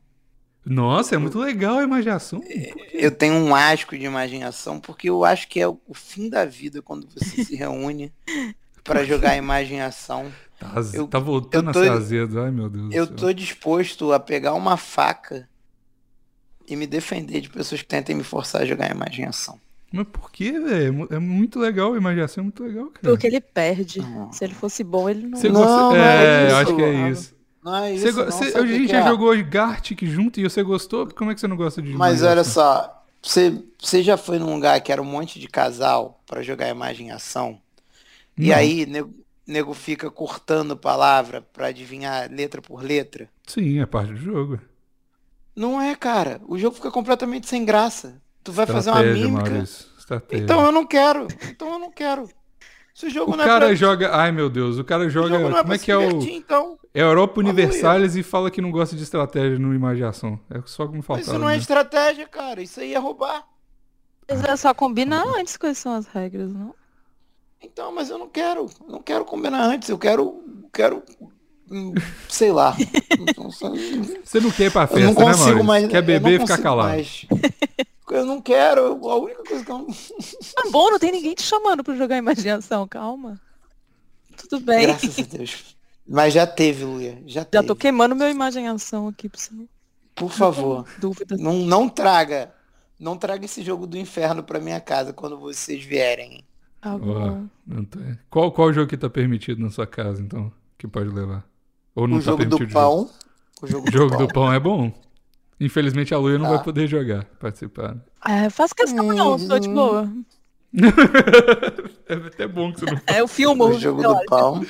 Nossa, 0.65 1.15
é 1.15 1.17
muito 1.17 1.37
legal 1.39 1.79
a 1.79 1.83
imaginação. 1.83 2.41
Eu 2.93 3.11
tenho 3.11 3.33
um 3.33 3.53
asco 3.53 3.97
de 3.97 4.05
imagem 4.05 4.41
em 4.41 4.43
ação 4.43 4.79
porque 4.79 5.09
eu 5.09 5.25
acho 5.25 5.47
que 5.47 5.59
é 5.59 5.67
o, 5.67 5.77
fim 5.93 6.29
da 6.29 6.45
vida 6.45 6.81
quando 6.81 7.07
você 7.09 7.43
se 7.43 7.55
reúne 7.55 8.13
pra 8.83 9.03
jogar 9.03 9.35
imagem 9.35 9.77
em 9.77 9.81
ação. 9.81 10.31
Tá, 10.59 10.73
Eu- 10.93 11.07
tá 11.07 11.19
voltando 11.19 11.69
eu 11.69 11.73
tô- 11.73 11.79
a 11.79 11.83
ser 11.83 11.91
azedo. 11.91 12.39
Ai, 12.41 12.51
meu 12.51 12.69
Deus. 12.69 12.93
Eu 12.93 13.07
tô 13.07 13.33
disposto 13.33 14.13
a 14.13 14.19
pegar 14.19 14.53
uma 14.53 14.77
faca 14.77 15.49
e 16.67 16.75
me 16.75 16.87
defender 16.87 17.41
de 17.41 17.49
pessoas 17.49 17.81
que 17.81 17.87
tentem 17.87 18.15
me 18.15 18.23
forçar 18.23 18.61
a 18.61 18.65
jogar 18.65 18.89
imagem 18.89 19.25
em 19.25 19.27
ação. 19.27 19.59
Mas 19.91 20.07
por 20.07 20.31
que, 20.31 20.51
velho? 20.59 21.07
É 21.11 21.15
É 21.15 21.19
muito 21.19 21.59
legal, 21.59 21.93
a 21.93 21.97
imaginação 21.97 22.41
é 22.41 22.45
muito 22.45 22.63
legal, 22.63 22.85
cara. 22.85 22.99
Porque 23.01 23.27
ele 23.27 23.39
perde. 23.41 23.99
Uhum. 23.99 24.31
Se 24.31 24.43
ele 24.43 24.53
fosse 24.53 24.83
bom, 24.83 25.07
ele 25.09 25.27
não. 25.27 25.37
Você 25.37 25.49
Não, 25.49 25.61
gosta... 25.61 25.75
não 25.75 25.95
É, 25.95 26.47
é 26.47 26.51
eu 26.51 26.55
acho 26.57 26.75
que 26.75 26.81
é 26.81 27.09
isso. 27.09 27.35
Não 27.63 27.75
é 27.75 27.93
Você 27.95 28.11
isso, 28.11 28.13
go- 28.13 28.25
não, 28.25 28.31
você- 28.31 28.57
a 28.57 28.65
gente 28.65 28.91
já 28.91 28.99
é? 28.99 29.03
jogou 29.03 29.33
Gartic 29.43 30.03
junto 30.05 30.39
e 30.39 30.43
você 30.43 30.63
gostou? 30.63 31.07
Como 31.13 31.31
é 31.31 31.33
que 31.35 31.39
você 31.39 31.47
não 31.47 31.57
gosta 31.57 31.81
de 31.81 31.91
Mas 31.91 32.21
e 32.21 32.25
olha 32.25 32.41
ação? 32.41 32.43
só, 32.43 33.05
você, 33.21 33.63
você 33.79 34.01
já 34.03 34.17
foi 34.17 34.39
num 34.39 34.53
lugar 34.53 34.81
que 34.81 34.91
era 34.91 35.01
um 35.01 35.05
monte 35.05 35.39
de 35.39 35.47
casal 35.47 36.21
pra 36.25 36.41
jogar 36.41 36.69
imagem 36.69 37.07
e 37.07 37.11
ação? 37.11 37.61
E 38.39 38.51
Não. 38.51 38.53
aí, 38.53 38.85
nego, 38.85 39.13
nego 39.47 39.73
fica 39.73 40.11
cortando 40.11 40.77
palavra 40.77 41.41
pra 41.41 41.67
adivinhar 41.67 42.29
letra 42.31 42.61
por 42.61 42.83
letra? 42.83 43.29
Sim, 43.47 43.79
é 43.79 43.85
parte 43.85 44.11
do 44.13 44.17
jogo. 44.19 44.59
Não 45.55 45.79
é, 45.81 45.95
cara. 45.95 46.41
O 46.47 46.57
jogo 46.57 46.75
fica 46.75 46.91
completamente 46.91 47.47
sem 47.47 47.63
graça. 47.65 48.21
Tu 48.43 48.51
vai 48.51 48.65
fazer 48.65 48.89
uma 48.89 48.99
Estratégia, 48.99 49.27
mímica. 49.27 49.51
Estratégia. 49.97 50.43
Então 50.43 50.65
eu 50.65 50.71
não 50.71 50.85
quero. 50.85 51.27
Então 51.49 51.73
eu 51.73 51.79
não 51.79 51.91
quero. 51.91 52.29
Esse 52.95 53.09
jogo 53.09 53.33
o 53.33 53.35
não 53.35 53.43
é 53.43 53.47
cara 53.47 53.65
pra... 53.67 53.75
joga. 53.75 54.15
Ai 54.15 54.31
meu 54.31 54.49
Deus, 54.49 54.77
o 54.77 54.83
cara 54.83 55.05
esse 55.05 55.13
joga. 55.13 55.29
jogo 55.29 55.49
não 55.49 55.57
é 55.57 55.61
como 55.61 55.73
é 55.73 55.77
se 55.77 55.85
que 55.85 55.91
é 55.91 55.97
o. 55.97 56.21
então. 56.23 56.77
É 56.93 57.01
Europa. 57.01 57.39
Universalis 57.39 58.15
e 58.15 58.21
fala 58.21 58.51
que 58.51 58.61
não 58.61 58.69
gosta 58.71 58.95
de 58.95 59.01
estratégia 59.03 59.57
no 59.57 59.73
imaginação. 59.73 60.39
É 60.49 60.61
só 60.65 60.85
como 60.85 60.97
Mas 60.97 61.05
faltava. 61.05 61.31
isso 61.31 61.39
não 61.39 61.49
é 61.49 61.53
né? 61.53 61.59
estratégia, 61.59 62.27
cara. 62.27 62.61
Isso 62.61 62.79
aí 62.79 62.93
é 62.93 62.99
roubar. 62.99 63.43
Mas 64.29 64.43
é 64.43 64.55
só 64.55 64.73
combinar 64.73 65.23
antes 65.37 65.57
quais 65.57 65.77
são 65.77 65.93
as 65.93 66.05
regras, 66.07 66.53
não? 66.53 66.75
Então, 67.61 67.91
mas 67.93 68.09
eu 68.09 68.17
não 68.19 68.29
quero. 68.29 68.69
Eu 68.85 68.91
não 68.91 69.01
quero 69.01 69.25
combinar 69.25 69.63
antes. 69.63 69.89
Eu 69.89 69.97
quero. 69.97 70.43
Quero. 70.71 71.01
hum, 71.71 71.93
Sei 72.29 72.51
lá. 72.51 72.75
Você 74.23 74.39
não 74.39 74.51
quer 74.51 74.65
ir 74.65 74.71
pra 74.71 74.83
Eu 74.83 74.87
festa, 74.87 74.99
não 74.99 75.13
né, 75.13 75.31
consigo 75.31 75.63
Maurício? 75.63 75.63
mais. 75.65 75.87
Quer 75.87 75.97
eu 75.97 76.03
beber 76.03 76.29
e 76.29 76.39
ficar 76.39 76.47
consigo 76.57 76.63
calado. 76.63 76.89
mais. 76.89 77.25
Eu 78.13 78.25
não 78.25 78.41
quero. 78.41 79.09
A 79.09 79.15
única 79.15 79.43
coisa 79.43 79.65
que 79.65 79.71
eu 79.71 79.77
não. 79.79 79.87
Tá 79.87 80.69
bom, 80.71 80.91
não 80.91 80.99
tem 80.99 81.11
ninguém 81.11 81.33
te 81.33 81.43
chamando 81.43 81.83
pra 81.83 81.95
jogar 81.95 82.17
imaginação, 82.17 82.87
calma. 82.87 83.39
Tudo 84.37 84.59
bem. 84.63 84.87
Graças 84.87 85.17
a 85.19 85.21
Deus. 85.23 85.75
Mas 86.07 86.33
já 86.33 86.45
teve, 86.45 86.83
Luia. 86.83 87.21
Já 87.25 87.41
Já 87.41 87.45
teve. 87.45 87.67
tô 87.67 87.75
queimando 87.75 88.15
meu 88.15 88.29
imaginação 88.29 89.07
aqui, 89.07 89.29
pra 89.29 89.39
você 89.39 89.53
não 89.53 89.67
Por 90.15 90.31
favor. 90.31 90.83
ter 90.83 90.99
dúvida. 90.99 91.37
Não, 91.37 91.53
não 91.53 91.87
traga. 91.89 92.53
Não 92.99 93.17
traga 93.17 93.45
esse 93.45 93.63
jogo 93.63 93.87
do 93.87 93.97
inferno 93.97 94.43
pra 94.43 94.59
minha 94.59 94.79
casa 94.79 95.11
quando 95.13 95.39
vocês 95.39 95.83
vierem. 95.83 96.43
Tá 96.81 96.97
bom. 96.97 97.47
não 97.65 97.85
tem. 97.85 98.19
Qual, 98.29 98.51
qual 98.51 98.73
jogo 98.73 98.89
que 98.89 98.97
tá 98.97 99.09
permitido 99.09 99.61
na 99.61 99.69
sua 99.71 99.87
casa, 99.87 100.21
então? 100.21 100.51
Que 100.77 100.87
pode 100.87 101.09
levar? 101.09 101.45
Ou 101.95 102.07
não 102.07 102.17
o 102.17 102.19
tá 102.19 102.25
jogo 102.25 102.45
do 102.45 102.57
permitido 102.57 102.69
jogo? 102.69 103.05
pão. 103.07 103.09
O 103.61 103.67
jogo, 103.67 103.87
O 103.89 103.91
jogo 103.91 104.17
do 104.17 104.27
pão 104.27 104.51
é 104.53 104.59
bom. 104.59 104.91
Infelizmente 105.59 106.13
a 106.13 106.17
Luia 106.17 106.37
não 106.37 106.45
Tá. 106.49 106.55
vai 106.55 106.63
poder 106.63 106.87
jogar, 106.87 107.25
participar. 107.39 107.95
É, 108.27 108.49
faz 108.49 108.73
questão 108.73 109.07
não, 109.07 109.37
sou 109.37 109.59
de 109.59 109.69
boa. 109.69 110.11
É 112.07 112.13
até 112.15 112.47
bom 112.47 112.71
que 112.73 112.79
você 112.79 112.85
não. 112.87 113.01
É, 113.07 113.21
eu 113.21 113.27
filmo. 113.27 113.65
O 113.65 113.79
jogo 113.79 114.01
do 114.01 114.25
pão. 114.25 114.65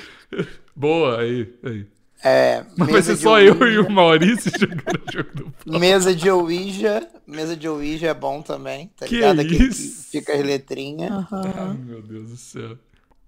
Boa, 0.76 1.22
aí, 1.22 1.54
aí. 1.63 1.88
É, 2.26 2.63
Mas 2.78 2.89
vai 2.89 3.02
ser 3.02 3.17
só 3.17 3.39
eu 3.41 3.56
e 3.67 3.80
o 3.80 3.89
Maurício 3.89 4.50
jogando 4.58 5.02
o 5.08 5.12
jogo 5.12 5.30
do 5.36 5.52
pão. 5.65 5.80
Mesa 5.80 6.15
de 6.15 6.30
Ouija. 6.30 7.08
Mesa 7.28 7.56
de 7.56 7.67
Ouija 7.67 8.08
é 8.08 8.13
bom 8.13 8.41
também, 8.41 8.89
tá 8.98 9.06
Que 9.06 9.15
ligado? 9.15 9.41
Isso? 9.41 10.04
que 10.06 10.19
fica 10.19 10.34
as 10.34 10.43
letrinhas. 10.43 11.12
Ai, 11.12 11.52
Aham. 11.52 11.74
meu 11.86 12.02
Deus 12.02 12.30
do 12.30 12.38
céu. 12.38 12.78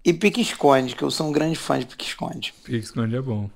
E 0.04 0.12
pique-esconde, 0.12 0.94
que 0.94 1.02
eu 1.02 1.10
sou 1.10 1.28
um 1.28 1.32
grande 1.32 1.56
fã 1.56 1.78
de 1.78 1.86
pique-esconde. 1.86 2.54
Pique-esconde 2.64 3.16
é 3.16 3.20
bom. 3.20 3.50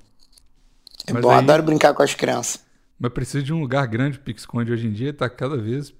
É 1.07 1.13
Mas 1.13 1.21
bom, 1.23 1.31
aí- 1.31 1.37
adoro 1.39 1.63
brincar 1.63 1.93
com 1.93 2.03
as 2.03 2.13
crianças. 2.13 2.59
Mas 3.01 3.11
precisa 3.13 3.41
de 3.43 3.51
um 3.51 3.59
lugar 3.59 3.87
grande 3.87 4.17
pro 4.19 4.25
pique-esconde. 4.25 4.71
Hoje 4.71 4.85
em 4.87 4.91
dia 4.93 5.11
tá 5.11 5.27
cada 5.27 5.57
vez 5.57 5.91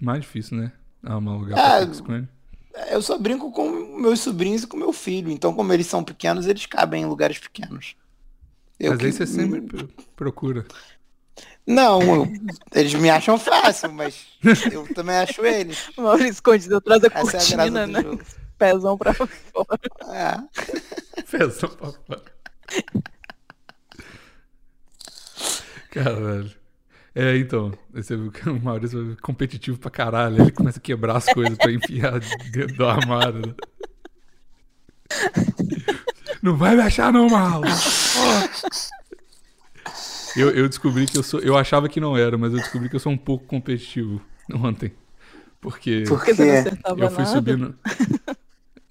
mais 0.00 0.20
difícil, 0.20 0.56
né? 0.56 0.70
Arrumar 1.02 1.32
um 1.32 1.38
lugar 1.38 1.58
Ah, 1.58 1.84
pra. 2.04 2.28
Eu 2.90 3.02
só 3.02 3.18
brinco 3.18 3.50
com 3.50 3.68
meus 4.00 4.20
sobrinhos 4.20 4.62
e 4.62 4.66
com 4.68 4.76
meu 4.76 4.92
filho. 4.92 5.30
Então, 5.32 5.52
como 5.52 5.72
eles 5.72 5.88
são 5.88 6.04
pequenos, 6.04 6.46
eles 6.46 6.64
cabem 6.66 7.02
em 7.02 7.06
lugares 7.06 7.38
pequenos. 7.38 7.96
Eu 8.78 8.92
Mas 8.92 9.00
aí 9.00 9.06
que- 9.06 9.12
você 9.16 9.26
sempre 9.26 9.60
pro- 9.62 9.88
procura. 10.14 10.64
Não, 11.66 12.00
eu- 12.02 12.32
eles 12.72 12.94
me 12.94 13.10
acham 13.10 13.36
fácil, 13.36 13.92
mas 13.92 14.26
eu 14.72 14.86
também 14.94 15.16
acho 15.16 15.44
eles. 15.44 15.88
Maurício 15.98 16.30
escondido 16.34 16.76
atrás 16.76 17.00
da 17.02 17.08
Essa 17.08 17.16
é 17.16 17.20
a 17.20 17.22
graça 17.24 17.56
cortina, 17.56 17.86
do 17.86 17.92
né? 17.92 18.02
jogo. 18.02 18.22
Pezão 18.58 18.96
pra 18.96 19.12
fora. 19.12 19.80
É. 20.12 21.22
Pezão 21.30 21.70
pra 21.70 21.90
fora. 21.92 22.22
Caralho. 25.94 26.50
É, 27.14 27.36
então, 27.38 27.72
você 27.92 28.16
viu 28.16 28.32
que 28.32 28.48
o 28.50 28.60
Maurício 28.60 29.12
é 29.12 29.16
competitivo 29.22 29.78
pra 29.78 29.90
caralho. 29.90 30.40
Ele 30.42 30.50
começa 30.50 30.78
a 30.78 30.82
quebrar 30.82 31.16
as 31.16 31.26
coisas 31.26 31.56
pra 31.56 31.70
enfiar 31.72 32.18
dentro 32.50 32.76
do 32.76 32.84
armário. 32.86 33.40
né? 33.46 33.54
Não 36.42 36.56
vai 36.56 36.74
me 36.74 36.82
achar 36.82 37.12
não, 37.12 37.28
mal. 37.28 37.62
Eu, 40.36 40.50
eu 40.50 40.68
descobri 40.68 41.06
que 41.06 41.16
eu 41.16 41.22
sou. 41.22 41.38
Eu 41.40 41.56
achava 41.56 41.88
que 41.88 42.00
não 42.00 42.16
era, 42.16 42.36
mas 42.36 42.52
eu 42.52 42.58
descobri 42.58 42.88
que 42.88 42.96
eu 42.96 43.00
sou 43.00 43.12
um 43.12 43.16
pouco 43.16 43.46
competitivo 43.46 44.20
ontem. 44.52 44.92
Porque 45.60 46.02
Por 46.08 46.18
Porque 46.18 46.34
você 46.34 46.44
não 46.44 46.52
quê? 46.52 46.58
acertava 46.58 47.00
eu 47.04 47.10
fui 47.10 47.24
nada. 47.24 47.30
subindo. 47.36 47.78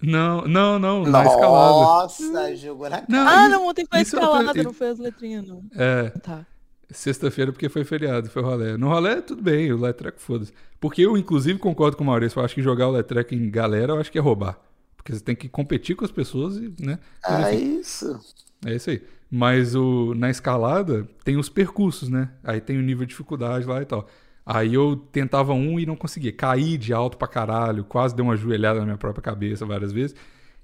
Não, 0.02 0.42
não, 0.48 0.80
não, 0.80 1.04
na 1.04 1.24
escalada. 1.26 1.74
Nossa, 1.74 2.56
jogou 2.56 2.90
na 2.90 3.04
Não, 3.08 3.28
Ah, 3.28 3.48
não, 3.48 3.68
ontem 3.68 3.86
foi 3.90 4.00
a 4.00 4.02
isso 4.02 4.16
eu 4.16 4.20
escalada, 4.22 4.64
não 4.64 4.74
foi 4.74 4.90
as 4.90 5.00
letrinhas, 5.00 5.48
não. 5.48 5.64
É, 5.76 6.10
Tá. 6.22 6.46
Sexta-feira 6.94 7.52
porque 7.52 7.68
foi 7.70 7.84
feriado, 7.84 8.30
foi 8.30 8.42
rolê. 8.42 8.78
No 8.78 8.90
rolê, 8.90 9.22
tudo 9.22 9.42
bem, 9.42 9.72
o 9.72 9.78
Letreco 9.78 10.20
foda-se. 10.22 10.54
Porque 10.80 11.02
eu, 11.02 11.18
inclusive, 11.18 11.60
concordo 11.60 11.98
com 11.98 12.04
o 12.04 12.08
Maurício. 12.08 12.40
Eu 12.40 12.46
acho 12.46 12.56
que 12.56 12.62
jogar 12.62 12.88
o 12.88 12.92
Letreco 12.92 13.34
em 13.34 13.50
galera, 13.50 13.94
eu 13.94 14.00
acho 14.00 14.12
que 14.12 14.18
é 14.18 14.22
roubar. 14.22 14.60
Porque 14.96 15.12
você 15.14 15.20
tem 15.24 15.36
que 15.36 15.50
competir 15.50 15.96
com 15.96 16.06
as 16.06 16.12
pessoas 16.12 16.56
e, 16.58 16.74
né? 16.80 17.00
Mas, 17.28 17.46
Ah, 17.46 17.54
enfim, 17.54 17.80
isso. 17.80 18.20
é 18.66 18.76
isso 18.76 18.90
aí. 18.90 19.02
Mas 19.30 19.76
o, 19.76 20.14
na 20.16 20.30
escalada 20.30 21.08
tem 21.24 21.38
os 21.38 21.50
percursos, 21.50 22.08
né? 22.10 22.30
Aí 22.44 22.62
tem 22.62 22.78
o 22.78 22.82
nível 22.82 23.06
de 23.06 23.10
dificuldade 23.10 23.66
lá 23.66 23.82
e 23.82 23.86
tal. 23.86 24.08
Aí 24.46 24.74
eu 24.74 24.96
tentava 25.12 25.54
um 25.54 25.80
e 25.80 25.86
não 25.86 25.96
conseguia. 25.96 26.32
Caí 26.32 26.78
de 26.78 26.94
alto 26.94 27.18
pra 27.18 27.28
caralho, 27.28 27.84
quase 27.84 28.16
dei 28.16 28.24
uma 28.24 28.36
joelhada 28.38 28.80
na 28.80 28.86
minha 28.86 28.98
própria 28.98 29.24
cabeça 29.24 29.66
várias 29.66 29.92
vezes. 29.92 30.16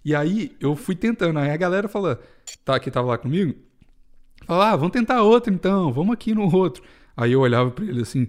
E 0.05 0.13
aí 0.15 0.55
eu 0.59 0.75
fui 0.75 0.95
tentando. 0.95 1.39
Aí 1.39 1.49
a 1.49 1.57
galera 1.57 1.87
fala, 1.87 2.19
tá, 2.63 2.79
que 2.79 2.91
tava 2.91 3.07
lá 3.07 3.17
comigo, 3.17 3.55
fala, 4.49 4.71
ah, 4.71 4.75
vamos 4.75 4.91
tentar 4.91 5.21
outro 5.23 5.53
então, 5.53 5.91
vamos 5.93 6.13
aqui 6.13 6.33
no 6.35 6.53
outro. 6.53 6.83
Aí 7.15 7.31
eu 7.33 7.39
olhava 7.41 7.71
pra 7.71 7.85
ele 7.85 8.01
assim, 8.01 8.27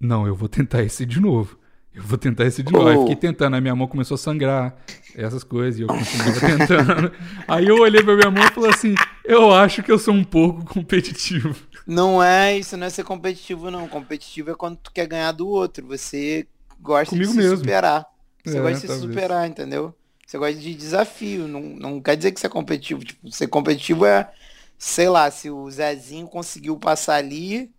não, 0.00 0.26
eu 0.26 0.34
vou 0.34 0.48
tentar 0.48 0.82
esse 0.82 1.04
de 1.06 1.20
novo. 1.20 1.58
Eu 1.94 2.02
vou 2.02 2.16
tentar 2.16 2.46
esse 2.46 2.62
de 2.62 2.72
novo. 2.72 2.88
Aí 2.88 2.96
Oh. 2.96 3.00
fiquei 3.02 3.16
tentando, 3.16 3.54
aí 3.54 3.60
minha 3.60 3.76
mão 3.76 3.86
começou 3.86 4.14
a 4.14 4.18
sangrar, 4.18 4.74
essas 5.14 5.44
coisas, 5.44 5.78
e 5.78 5.82
eu 5.82 5.88
continuava 5.88 6.40
tentando. 6.40 7.12
Aí 7.46 7.66
eu 7.66 7.76
olhei 7.80 8.02
pra 8.02 8.14
minha 8.16 8.30
mão 8.30 8.42
e 8.44 8.48
falei 8.50 8.70
assim, 8.70 8.94
eu 9.24 9.52
acho 9.54 9.82
que 9.82 9.92
eu 9.92 9.98
sou 9.98 10.14
um 10.14 10.24
pouco 10.24 10.64
competitivo. 10.72 11.54
Não 11.86 12.22
é 12.22 12.56
isso, 12.58 12.76
não 12.78 12.86
é 12.86 12.90
ser 12.90 13.04
competitivo, 13.04 13.70
não. 13.70 13.86
Competitivo 13.88 14.50
é 14.50 14.54
quando 14.54 14.76
tu 14.78 14.90
quer 14.92 15.06
ganhar 15.06 15.32
do 15.32 15.46
outro. 15.46 15.86
Você 15.88 16.46
gosta 16.80 17.10
Comigo 17.10 17.28
de 17.28 17.34
se 17.34 17.42
mesmo. 17.42 17.56
superar. 17.58 18.06
Você 18.44 18.56
É, 18.56 18.60
gosta 18.60 18.74
de 18.74 18.80
se 18.80 18.86
talvez. 18.86 19.08
superar, 19.10 19.48
entendeu? 19.48 19.94
Você 20.26 20.38
gosta 20.38 20.54
de 20.54 20.74
desafio. 20.74 21.46
Não, 21.46 21.60
não 21.60 22.00
quer 22.00 22.16
dizer 22.16 22.32
que 22.32 22.40
você 22.40 22.46
é 22.46 22.50
competitivo. 22.50 23.04
Tipo, 23.04 23.30
ser 23.30 23.48
competitivo 23.48 24.06
é, 24.06 24.30
sei 24.78 25.08
lá, 25.08 25.30
se 25.30 25.50
o 25.50 25.70
Zezinho 25.70 26.26
conseguiu 26.26 26.76
passar 26.78 27.16
ali, 27.16 27.70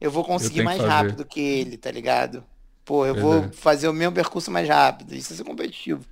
eu 0.00 0.10
vou 0.10 0.24
conseguir 0.24 0.58
que 0.60 0.62
mais 0.64 0.78
fazer. 0.78 0.88
rápido 0.90 1.24
que 1.24 1.40
ele, 1.40 1.76
tá 1.76 1.90
ligado? 1.90 2.44
Pô, 2.84 3.06
eu 3.06 3.14
Pois 3.14 3.24
vou 3.24 3.34
é. 3.44 3.48
fazer 3.52 3.88
o 3.88 3.92
mesmo 3.92 4.14
percurso 4.14 4.50
mais 4.50 4.68
rápido. 4.68 5.14
Isso 5.14 5.32
é 5.32 5.36
ser 5.36 5.44
competitivo. 5.44 6.04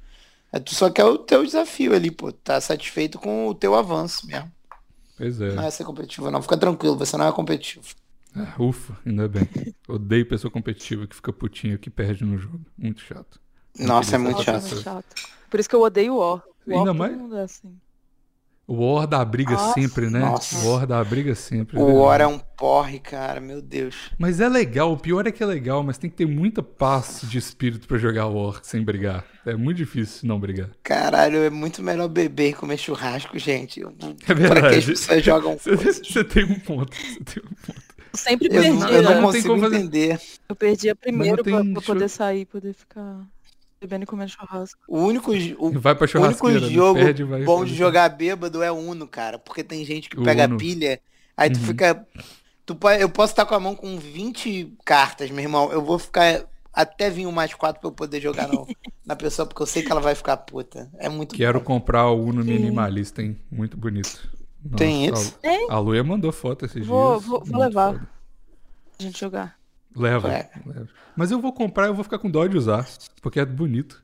É, 0.53 0.59
tu 0.61 0.75
só 0.75 0.89
quer 0.91 1.05
o 1.05 1.19
teu 1.19 1.45
desafio 1.45 1.95
ali, 1.95 2.11
pô. 2.11 2.31
Tá 2.33 2.61
satisfeito 2.61 3.19
com 3.19 3.49
o 3.49 3.55
teu 3.55 3.75
avanço 3.75 4.27
mesmo. 4.27 4.51
Pois 5.17 5.41
é. 5.41 5.53
Não 5.55 5.65
é 5.65 5.71
ser 5.71 5.85
competitivo, 5.85 6.31
não. 6.31 6.41
Fica 6.43 6.57
tranquilo, 6.57 6.97
você 6.97 7.17
não 7.17 7.27
é 7.29 7.33
competitivo. 7.33 7.85
Ah, 8.35 8.55
ufa, 8.59 8.97
ainda 9.05 9.29
bem. 9.29 9.49
Odeio 9.89 10.25
pessoa 10.27 10.51
competitiva 10.51 11.07
que 11.07 11.17
fica 11.17 11.33
putinha, 11.33 11.77
que 11.77 11.91
perde 11.91 12.25
no 12.25 12.39
jogo. 12.39 12.61
Muito 12.79 13.01
chato. 13.01 13.41
Nossa, 13.79 14.15
é 14.15 14.19
muito 14.19 14.39
ser 14.39 14.45
chato. 14.45 14.83
chato. 14.83 15.15
Por 15.51 15.59
isso 15.59 15.69
que 15.69 15.75
eu 15.75 15.83
odeio 15.83 16.15
o 16.15 16.19
War. 16.19 16.43
O 16.67 16.71
War, 16.71 16.79
Ainda 16.79 16.85
todo 16.91 16.95
mais- 16.95 17.17
mundo 17.17 17.37
é 17.37 17.43
assim. 17.43 17.77
O 18.73 18.85
War 18.95 19.05
dá 19.05 19.21
a 19.21 19.25
briga 19.25 19.51
Nossa. 19.55 19.75
sempre, 19.75 20.09
né? 20.09 20.21
Nossa. 20.21 20.57
O 20.65 20.71
War 20.73 20.87
dá 20.87 21.01
a 21.01 21.05
briga 21.05 21.35
sempre. 21.35 21.77
O 21.77 21.89
né? 21.89 21.93
War 21.93 22.21
é 22.21 22.27
um 22.29 22.39
porre, 22.39 23.01
cara, 23.01 23.41
meu 23.41 23.61
Deus. 23.61 23.97
Mas 24.17 24.39
é 24.41 24.49
legal, 24.49 24.93
o 24.93 24.97
pior 24.97 25.27
é 25.27 25.33
que 25.33 25.43
é 25.43 25.47
legal, 25.47 25.83
mas 25.83 25.99
tem 25.99 26.09
que 26.09 26.15
ter 26.15 26.27
muita 26.27 26.63
paz 26.63 27.23
de 27.25 27.37
espírito 27.37 27.89
pra 27.89 27.99
jogar 27.99 28.27
War 28.29 28.61
sem 28.63 28.85
brigar. 28.85 29.25
É 29.45 29.57
muito 29.57 29.79
difícil 29.79 30.29
não 30.29 30.39
brigar. 30.39 30.71
Caralho, 30.85 31.39
é 31.39 31.51
muito 31.51 31.83
melhor 31.83 32.07
beber 32.07 32.51
e 32.51 32.53
comer 32.53 32.77
churrasco, 32.77 33.37
gente. 33.41 33.81
Eu- 33.81 33.89
É 33.89 34.15
Pra 34.25 34.35
que 34.37 34.43
as 34.45 34.49
verdade. 34.51 34.87
pessoas 34.87 35.25
jogam 35.25 35.57
Você 35.59 36.23
tem 36.23 36.45
um 36.45 36.61
ponto. 36.61 36.97
Você 36.97 37.25
tem 37.25 37.43
um 37.45 37.55
ponto. 37.67 37.83
Eu 38.13 38.19
sempre 38.19 38.47
Eu, 38.49 38.53
perdi. 38.53 38.71
não- 38.71 38.89
eu 38.89 39.03
não 39.03 39.11
né? 39.11 39.17
Não 39.17 39.23
consigo 39.27 39.49
como 39.49 39.63
fazer- 39.63 39.77
entender. 39.79 40.21
Eu 40.49 40.55
perdia 40.55 40.95
primeiro 40.95 41.43
tem 41.43 41.53
pra, 41.55 41.73
pra 41.73 41.83
poder 41.83 42.09
sair, 42.09 42.45
poder 42.45 42.73
ficar 42.75 43.21
bebendo 43.81 44.05
e 44.05 44.07
comendo 44.07 44.31
churrasco. 44.31 44.79
O 44.87 44.99
único, 45.01 45.33
o, 45.33 45.81
Vai 45.81 45.95
pra 45.95 46.07
o 46.15 46.23
único 46.23 46.51
jogo 46.69 46.99
perde, 46.99 47.25
vai 47.25 47.43
bom 47.45 47.65
de 47.65 47.75
jogar 47.75 48.11
bêbado 48.11 48.63
é 48.63 48.71
Uno, 48.71 49.09
cara. 49.09 49.39
Porque 49.39 49.65
tem 49.65 49.85
gente 49.87 50.09
que 50.11 50.21
O 50.21 50.23
pega 50.23 50.45
Uno. 50.45 50.59
pilha, 50.59 51.01
aí 51.37 51.49
tu 51.51 51.59
Uhum. 51.59 51.65
fica. 51.67 52.07
Tu, 52.67 52.77
eu 53.01 53.09
posso 53.09 53.33
estar 53.33 53.47
com 53.47 53.55
a 53.55 53.61
mão 53.61 53.75
com 53.75 53.97
20 53.99 54.75
cartas, 54.85 55.31
meu 55.31 55.43
irmão. 55.43 55.73
Eu 55.73 55.83
vou 55.83 55.99
ficar 55.99 56.45
até 56.73 57.09
vir 57.09 57.25
o 57.27 57.33
mais 57.33 57.55
4 57.55 57.81
pra 57.81 57.89
eu 57.89 57.93
poder 57.93 58.21
jogar 58.21 58.47
no- 58.49 58.67
na 59.05 59.17
pessoa, 59.17 59.47
porque 59.47 59.63
eu 59.63 59.67
sei 59.67 59.83
que 59.83 59.91
ela 59.91 60.01
vai 60.01 60.15
ficar 60.15 60.37
puta. 60.37 60.91
É 60.99 61.09
muito 61.09 61.35
Quero 61.35 61.59
bom. 61.61 61.65
comprar 61.65 62.07
o 62.11 62.23
Uno 62.23 62.43
Sim. 62.45 62.51
minimalista, 62.51 63.23
hein? 63.23 63.41
Muito 63.51 63.79
bonito. 63.79 64.29
Nossa, 64.63 64.77
Tem 64.77 65.07
isso? 65.07 65.39
A, 65.71 65.75
a 65.77 65.79
Luia 65.79 66.05
mandou 66.05 66.31
foto 66.33 66.67
esses 66.67 66.87
Vou- 66.87 67.15
dias. 67.17 67.25
vou- 67.27 67.43
vou 67.45 67.61
levar. 67.61 67.95
foda. 67.95 68.09
A 68.99 69.03
gente 69.03 69.19
jogar. 69.19 69.59
Leva, 69.95 70.29
É. 70.33 70.51
leva. 70.65 70.89
Mas 71.17 71.31
eu 71.31 71.41
vou 71.41 71.53
comprar 71.53 71.87
e 71.87 71.89
eu 71.89 71.95
vou 71.95 72.05
ficar 72.05 72.19
com 72.19 72.31
dó 72.31 72.47
de 72.47 72.57
usar. 72.57 72.89
Porque 73.21 73.41
é 73.41 73.45
bonito. 73.45 74.03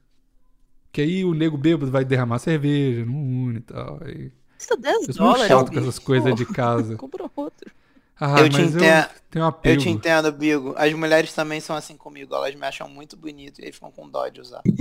Que 0.92 1.00
aí 1.02 1.24
o 1.24 1.34
nego 1.34 1.56
bêbado 1.56 1.90
vai 1.90 2.04
derramar 2.04 2.38
cerveja, 2.38 3.04
não 3.04 3.14
une 3.14 3.58
e 3.58 3.62
tal. 3.62 4.00
Aí... 4.04 4.32
Custa 4.58 4.76
10 4.76 5.08
Eu 5.08 5.14
sou 5.14 5.26
dólares. 5.26 5.46
chato 5.48 5.70
com 5.72 5.78
essas 5.78 5.98
coisas 5.98 6.34
de 6.34 6.46
casa. 6.46 6.96
Compra 6.98 7.30
outro. 7.36 7.70
Ah, 8.18 8.40
Eu 8.40 8.48
te 8.48 8.58
eu 8.60 8.64
entendo. 8.66 9.08
tenho 9.30 9.44
um 9.44 9.48
apego. 9.48 9.74
Eu 9.74 9.82
te 9.82 9.88
entendo, 9.90 10.32
Bigo. 10.32 10.74
As 10.78 10.90
mulheres 10.94 11.34
também 11.34 11.60
são 11.60 11.76
assim 11.76 11.96
comigo. 11.98 12.34
Elas 12.34 12.54
me 12.54 12.66
acham 12.66 12.88
muito 12.88 13.14
bonito 13.16 13.60
e 13.60 13.66
aí 13.66 13.72
ficam 13.72 13.90
com 13.92 14.08
dó 14.08 14.26
de 14.28 14.40
usar. 14.40 14.62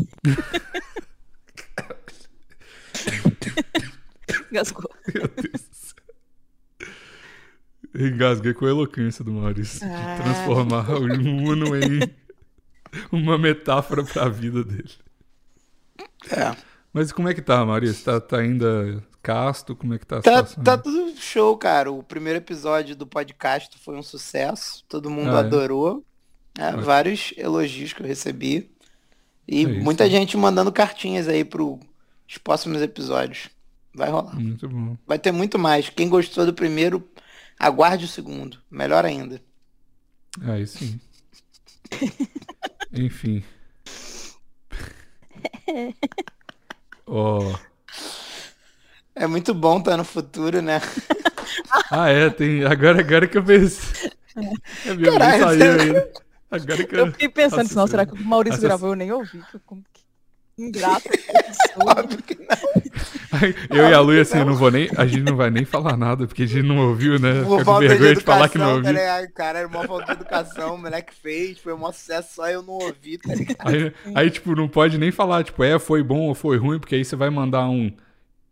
Gasgou. 4.51 4.89
Meu 5.13 5.27
Deus 5.27 5.61
do 5.63 5.75
céu. 5.75 5.84
Engasguei 7.97 8.53
com 8.53 8.65
a 8.65 8.69
eloquência 8.69 9.23
do 9.23 9.31
Maurício. 9.31 9.79
De 9.79 9.85
Ah. 9.93 10.19
transformar 10.21 10.89
o 10.91 11.03
Uno 11.03 11.75
em 11.77 11.99
uma 13.11 13.37
metáfora 13.37 14.03
pra 14.03 14.27
vida 14.29 14.63
dele. 14.63 14.91
É. 16.29 16.55
Mas 16.93 17.11
como 17.11 17.27
é 17.29 17.33
que 17.33 17.41
tá, 17.41 17.65
Maurício? 17.65 18.03
Tá, 18.05 18.19
tá 18.19 18.37
ainda 18.39 19.03
casto? 19.21 19.75
Como 19.75 19.93
é 19.93 19.99
que 19.99 20.05
tá 20.05 20.17
a 20.17 20.21
Tá, 20.21 20.37
situação? 20.45 20.63
tá 20.63 20.77
tudo 20.77 21.13
show, 21.19 21.57
cara. 21.57 21.91
O 21.91 22.01
primeiro 22.03 22.37
episódio 22.37 22.95
do 22.95 23.05
podcast 23.07 23.77
foi 23.79 23.95
um 23.95 24.03
sucesso. 24.03 24.83
Todo 24.87 25.09
mundo 25.09 25.31
Ah, 25.31 25.37
é? 25.37 25.39
adorou. 25.39 26.03
É, 26.57 26.71
vários 26.71 27.33
elogios 27.37 27.91
que 27.91 28.01
eu 28.01 28.07
recebi. 28.07 28.69
E 29.47 29.65
É 29.65 29.69
isso. 29.69 29.83
muita 29.83 30.09
gente 30.09 30.37
mandando 30.37 30.71
cartinhas 30.71 31.27
aí 31.27 31.43
pros 31.43 31.79
próximos 32.43 32.81
episódios. 32.81 33.49
Vai 33.93 34.09
rolar. 34.09 34.35
Muito 34.35 34.67
bom. 34.67 34.97
Vai 35.05 35.19
ter 35.19 35.31
muito 35.31 35.59
mais. 35.59 35.89
Quem 35.89 36.07
gostou 36.09 36.45
do 36.45 36.53
primeiro, 36.53 37.05
aguarde 37.59 38.05
o 38.05 38.07
segundo. 38.07 38.57
Melhor 38.69 39.05
ainda. 39.05 39.41
Aí 40.41 40.65
sim. 40.67 40.99
Enfim. 42.93 43.43
Ó. 47.05 47.53
É 49.13 49.27
muito 49.27 49.53
bom 49.53 49.79
estar 49.79 49.95
no 49.97 50.03
futuro, 50.03 50.61
né? 50.61 50.81
Ah, 51.89 52.09
é, 52.09 52.29
tem. 52.29 52.65
Agora, 52.65 52.99
agora 52.99 53.27
que 53.27 53.37
eu 53.37 53.43
pensei. 53.43 54.11
É 54.35 54.95
Caralho, 55.05 55.43
saiu 55.43 55.57
você- 55.59 55.81
ainda. 55.81 56.11
Agora 56.51 56.83
que 56.87 56.95
Eu 56.95 57.11
fiquei 57.11 57.29
pensando, 57.29 57.57
Nossa 57.59 57.69
senão, 57.69 57.87
será 57.87 58.05
que 58.05 58.13
o 58.13 58.25
Maurício 58.25 58.61
gravou? 58.61 58.89
Eu 58.89 58.95
nem 58.95 59.11
ouvi. 59.11 59.41
Ingrato. 60.57 61.09
pessoa. 61.09 61.99
Óbvio 61.99 62.21
que 62.23 62.35
não. 62.35 62.85
Eu 63.69 63.89
e 63.89 63.93
a 63.93 63.99
Lu, 63.99 64.19
assim, 64.19 64.37
eu 64.37 64.45
não 64.45 64.55
vou 64.55 64.71
nem. 64.71 64.89
A 64.97 65.05
gente 65.05 65.23
não 65.23 65.35
vai 65.35 65.49
nem 65.49 65.65
falar 65.65 65.97
nada, 65.97 66.25
porque 66.25 66.43
a 66.43 66.45
gente 66.45 66.63
não 66.65 66.77
ouviu, 66.77 67.19
né? 67.19 67.33
Fica 67.33 67.45
com 67.45 67.65
falta 67.65 67.81
de 67.81 67.87
vergonha 67.89 68.15
de 68.15 68.21
falar 68.21 68.49
que 68.49 68.57
não 68.57 68.65
tá 68.65 68.73
ouviu. 68.75 68.91
ligado? 68.91 69.31
Cara, 69.33 69.59
era 69.59 69.67
uma 69.67 69.85
falta 69.85 70.05
de 70.05 70.11
educação, 70.13 70.75
o 70.75 70.77
moleque 70.77 71.13
fez, 71.13 71.59
foi 71.59 71.73
um 71.73 71.77
maior 71.77 71.91
sucesso, 71.91 72.35
só 72.35 72.47
eu 72.49 72.63
não 72.63 72.75
ouvi, 72.75 73.17
tá 73.17 73.33
ligado? 73.35 73.67
Aí, 73.67 73.93
aí, 74.15 74.29
tipo, 74.29 74.55
não 74.55 74.67
pode 74.67 74.97
nem 74.97 75.11
falar, 75.11 75.43
tipo, 75.43 75.63
é, 75.63 75.77
foi 75.77 76.01
bom 76.01 76.21
ou 76.29 76.35
foi 76.35 76.57
ruim, 76.57 76.79
porque 76.79 76.95
aí 76.95 77.03
você 77.03 77.15
vai 77.15 77.29
mandar 77.29 77.67
um. 77.67 77.91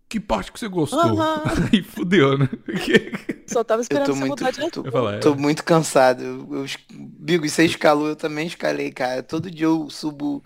Que 0.09 0.19
parte 0.19 0.51
que 0.51 0.59
você 0.59 0.67
gostou? 0.67 0.99
Aham. 0.99 1.41
Aí 1.73 1.81
fudeu, 1.81 2.37
né? 2.37 2.47
Só 3.47 3.63
tava 3.63 3.79
Eu 3.79 3.83
esperando 3.83 4.05
tô 4.05 4.13
você 4.13 4.19
muito, 4.19 4.43
mudar 4.43 4.51
de 4.51 4.69
tô, 4.69 4.85
Eu 4.85 4.91
falar, 4.91 5.15
é. 5.15 5.19
tô 5.19 5.33
muito 5.33 5.63
cansado. 5.63 6.21
Eu, 6.21 6.55
eu, 6.55 6.65
Bigo, 6.91 7.49
você 7.49 7.65
escalou, 7.65 8.09
eu 8.09 8.15
também 8.15 8.45
escalei, 8.45 8.91
cara. 8.91 9.23
Todo 9.23 9.49
dia 9.49 9.65
eu 9.65 9.89
subo 9.89 10.43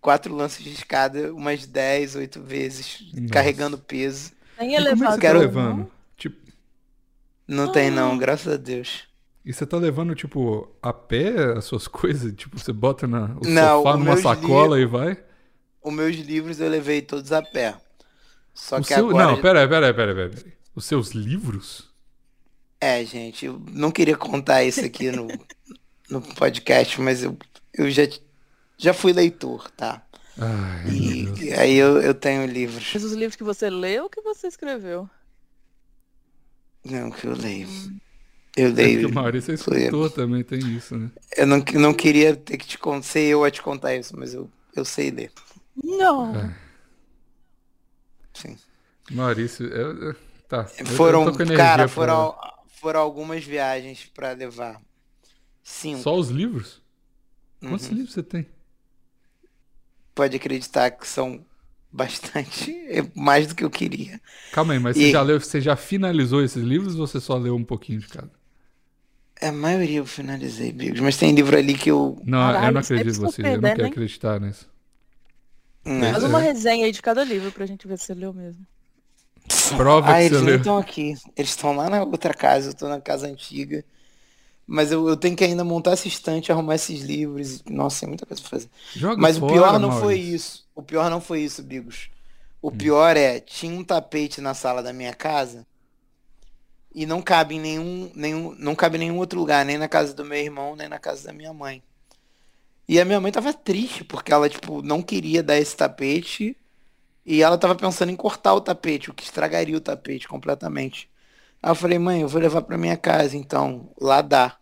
quatro 0.00 0.34
lances 0.34 0.62
de 0.64 0.72
escada, 0.72 1.32
umas 1.34 1.66
10, 1.66 2.16
8 2.16 2.40
vezes, 2.42 3.00
Nossa. 3.14 3.28
carregando 3.32 3.78
peso. 3.78 4.32
Nem 4.58 4.70
como 4.70 4.80
é 4.80 4.82
que 4.82 4.88
elevador. 4.88 5.20
você 5.20 5.26
tá 5.26 5.32
levando? 5.32 5.90
Tipo, 6.16 6.36
Não 7.46 7.70
tem 7.72 7.88
Ah. 7.88 7.92
não, 7.92 8.18
graças 8.18 8.52
a 8.52 8.56
Deus. 8.56 9.04
e 9.44 9.52
você 9.52 9.66
tá 9.66 9.76
levando, 9.76 10.14
tipo, 10.14 10.68
a 10.82 10.92
pé 10.92 11.54
as 11.56 11.64
suas 11.64 11.86
coisas? 11.88 12.32
Tipo, 12.34 12.58
você 12.58 12.72
bota 12.72 13.06
na, 13.06 13.36
o 13.42 13.46
Não, 13.46 13.78
sofá 13.82 13.96
numa 13.96 14.16
sacola 14.16 14.78
e 14.80 14.84
vai? 14.86 15.16
Os 15.82 15.92
meus 15.92 16.16
livros 16.16 16.60
eu 16.60 16.68
levei 16.68 17.00
todos 17.02 17.32
a 17.32 17.42
pé. 17.42 17.74
Só 18.54 18.78
O 18.78 18.82
que 18.82 18.88
seu... 18.88 19.08
agora. 19.08 19.26
Não, 19.26 19.40
pera 19.40 19.60
aí, 19.62 19.68
pera 19.68 19.86
aí, 19.86 19.94
pera 19.94 20.10
aí, 20.12 20.16
pera 20.30 20.42
aí. 20.46 20.52
Os 20.74 20.84
seus 20.84 21.10
livros? 21.12 21.88
É, 22.80 23.04
gente, 23.04 23.46
eu 23.46 23.60
não 23.72 23.90
queria 23.90 24.16
contar 24.16 24.62
isso 24.64 24.84
aqui 24.84 25.10
no, 25.10 25.26
no 26.10 26.20
podcast, 26.34 27.00
mas 27.00 27.22
eu, 27.22 27.36
eu 27.74 27.90
já, 27.90 28.02
já 28.80 28.94
fui 28.94 29.12
leitor, 29.12 29.70
tá? 29.72 30.02
Ai, 30.38 30.84
meu 30.84 31.24
Deus. 31.24 31.40
E, 31.40 31.44
e 31.48 31.52
aí 31.54 31.76
eu, 31.76 32.00
eu 32.00 32.14
tenho 32.14 32.46
livros. 32.46 32.90
Mas 32.94 33.04
os 33.04 33.12
livros 33.12 33.36
que 33.36 33.44
você 33.44 33.68
leu 33.68 34.04
ou 34.04 34.10
que 34.10 34.20
você 34.22 34.46
escreveu? 34.46 35.08
Não, 36.84 37.10
que 37.10 37.26
eu 37.26 37.34
leio. 37.36 37.68
Eu 38.56 38.68
É 38.68 38.72
leio. 38.72 39.08
o 39.08 39.12
Maurício 39.12 39.52
é 39.52 39.54
escritor 39.54 40.10
também, 40.10 40.42
tem 40.42 40.58
isso, 40.76 40.96
né? 40.96 41.10
Eu 41.36 41.46
não, 41.46 41.58
não 41.74 41.94
queria 41.94 42.34
ter 42.34 42.56
que 42.56 42.66
te 42.66 42.78
contar, 42.78 43.02
ser 43.02 43.20
eu 43.20 43.44
a 43.44 43.50
te 43.50 43.62
contar 43.62 43.94
isso, 43.94 44.16
mas 44.18 44.32
eu, 44.34 44.50
eu 44.74 44.84
sei 44.84 45.10
ler. 45.10 45.30
Não. 45.84 46.34
É. 46.36 46.54
Sim. 48.34 48.56
Maurício, 49.10 49.66
eu- 49.66 49.96
eu- 50.08 50.16
tá. 50.48 50.66
eu- 50.78 50.86
eu 50.86 50.86
Foram, 50.86 51.22
energia 51.28 51.56
cara, 51.56 51.82
pra- 51.84 51.88
foram, 51.88 52.34
foram 52.80 53.00
algumas 53.00 53.44
viagens 53.44 54.06
pra 54.14 54.32
levar. 54.32 54.80
Cinco. 55.62 56.00
Só 56.02 56.16
os 56.16 56.30
livros? 56.30 56.80
Quantos 57.60 57.88
Uhum. 57.88 57.94
livros 57.94 58.14
você 58.14 58.22
tem? 58.22 58.46
Pode 60.14 60.36
acreditar 60.36 60.90
que 60.90 61.06
são 61.06 61.44
bastante, 61.92 62.72
é 62.88 63.02
mais 63.14 63.46
do 63.48 63.54
que 63.54 63.64
eu 63.64 63.70
queria. 63.70 64.20
Calma 64.50 64.74
aí, 64.74 64.78
mas 64.78 64.96
E- 64.96 64.98
você, 64.98 65.08
já 65.08 65.22
leu, 65.22 65.40
você 65.40 65.60
já 65.60 65.74
finalizou 65.76 66.42
esses 66.42 66.62
livros 66.62 66.96
ou 66.98 67.06
você 67.06 67.20
só 67.20 67.36
leu 67.36 67.54
um 67.56 67.64
pouquinho 67.64 67.98
de 68.00 68.08
cada? 68.08 68.30
A 69.42 69.50
maioria 69.52 69.98
eu 69.98 70.06
finalizei, 70.06 70.72
Bigos, 70.72 71.00
mas 71.00 71.16
tem 71.16 71.34
livro 71.34 71.56
ali 71.56 71.76
que 71.76 71.90
eu. 71.90 72.16
Não, 72.22 72.54
eu 72.56 72.70
Caralho, 72.70 72.72
não 72.72 72.80
sempre 72.82 72.82
acredito 72.82 73.16
em 73.16 73.18
você. 73.18 73.42
Eu 73.54 73.60
não 73.62 73.70
surpreendendo, 73.70 73.72
quero 73.72 73.86
hein? 73.86 73.88
acreditar 73.88 74.40
nisso. 74.40 74.70
Não. 75.84 76.12
Faz 76.12 76.24
uma 76.24 76.40
resenha 76.40 76.84
aí 76.84 76.90
de 76.92 77.00
cada 77.00 77.22
livro 77.24 77.52
pra 77.52 77.64
gente 77.64 77.86
ver 77.86 77.96
se 77.98 78.06
você 78.06 78.14
leu 78.14 78.34
mesmo. 78.34 78.66
Prova 79.76 80.14
ah, 80.14 80.22
que 80.22 80.34
eles 80.34 80.40
leu. 80.40 80.60
estão 80.60 80.78
aqui. 80.78 81.14
Eles 81.36 81.50
estão 81.50 81.72
lá 81.74 81.88
na 81.90 82.02
outra 82.02 82.34
casa, 82.34 82.70
eu 82.70 82.74
tô 82.74 82.88
na 82.88 83.00
casa 83.00 83.26
antiga. 83.26 83.84
Mas 84.70 84.92
eu, 84.92 85.08
eu 85.08 85.16
tenho 85.16 85.36
que 85.36 85.44
ainda 85.44 85.64
montar 85.64 85.92
essa 85.92 86.08
estante, 86.08 86.52
arrumar 86.52 86.76
esses 86.76 87.02
livros. 87.02 87.62
Nossa, 87.64 88.00
tem 88.00 88.08
muita 88.08 88.26
coisa 88.26 88.40
pra 88.42 88.50
fazer. 88.50 88.70
Joga 88.94 89.26
Mas 89.26 89.36
o 89.38 89.42
fora, 89.42 89.42
pior 89.42 89.78
não 89.80 89.90
foi 89.90 90.18
Maurício. 90.20 90.20
isso. 90.20 90.68
O 90.74 90.82
pior 90.82 91.10
não 91.10 91.20
foi 91.20 91.42
isso, 91.42 91.62
Bigos. 91.62 92.10
O 92.62 92.70
Hum. 92.70 92.90
pior 92.90 93.16
é, 93.16 93.40
tinha 93.40 93.72
um 93.74 93.84
tapete 93.84 94.40
na 94.40 94.54
sala 94.54 94.82
da 94.82 94.92
minha 94.92 95.14
casa 95.14 95.66
e 96.94 97.04
não 97.06 97.20
cabe 97.22 97.56
em 97.56 97.60
nenhum, 97.60 98.12
nenhum, 98.14 98.54
não 98.56 98.74
cabe 98.76 98.96
em 98.96 99.00
nenhum 99.00 99.18
outro 99.18 99.38
lugar, 99.38 99.64
nem 99.64 99.78
na 99.78 99.88
casa 99.88 100.14
do 100.14 100.24
meu 100.24 100.38
irmão, 100.38 100.76
nem 100.76 100.88
na 100.88 100.98
casa 100.98 101.24
da 101.26 101.32
minha 101.32 101.52
mãe. 101.52 101.82
E 102.88 102.98
a 103.00 103.04
minha 103.04 103.20
mãe 103.20 103.30
tava 103.32 103.52
triste 103.54 104.04
porque 104.04 104.32
ela 104.32 104.48
tipo 104.48 104.82
não 104.82 105.02
queria 105.02 105.42
dar 105.42 105.56
esse 105.58 105.76
tapete 105.76 106.56
e 107.26 107.42
ela 107.42 107.58
tava 107.58 107.76
pensando 107.76 108.10
em 108.12 108.16
cortar 108.16 108.54
o 108.54 108.62
tapete, 108.62 109.10
o 109.10 109.14
que 109.14 109.24
estragaria 109.24 109.76
o 109.76 109.82
tapete 109.82 110.28
completamente. 110.28 111.10
Aí 111.62 111.72
eu 111.72 111.76
falei, 111.76 111.98
mãe, 112.00 112.22
eu 112.22 112.28
vou 112.28 112.42
levar 112.42 112.62
pra 112.62 112.78
minha 112.78 112.98
casa, 112.98 113.36
então, 113.38 113.92
lá 114.00 114.22
dá. 114.22 114.59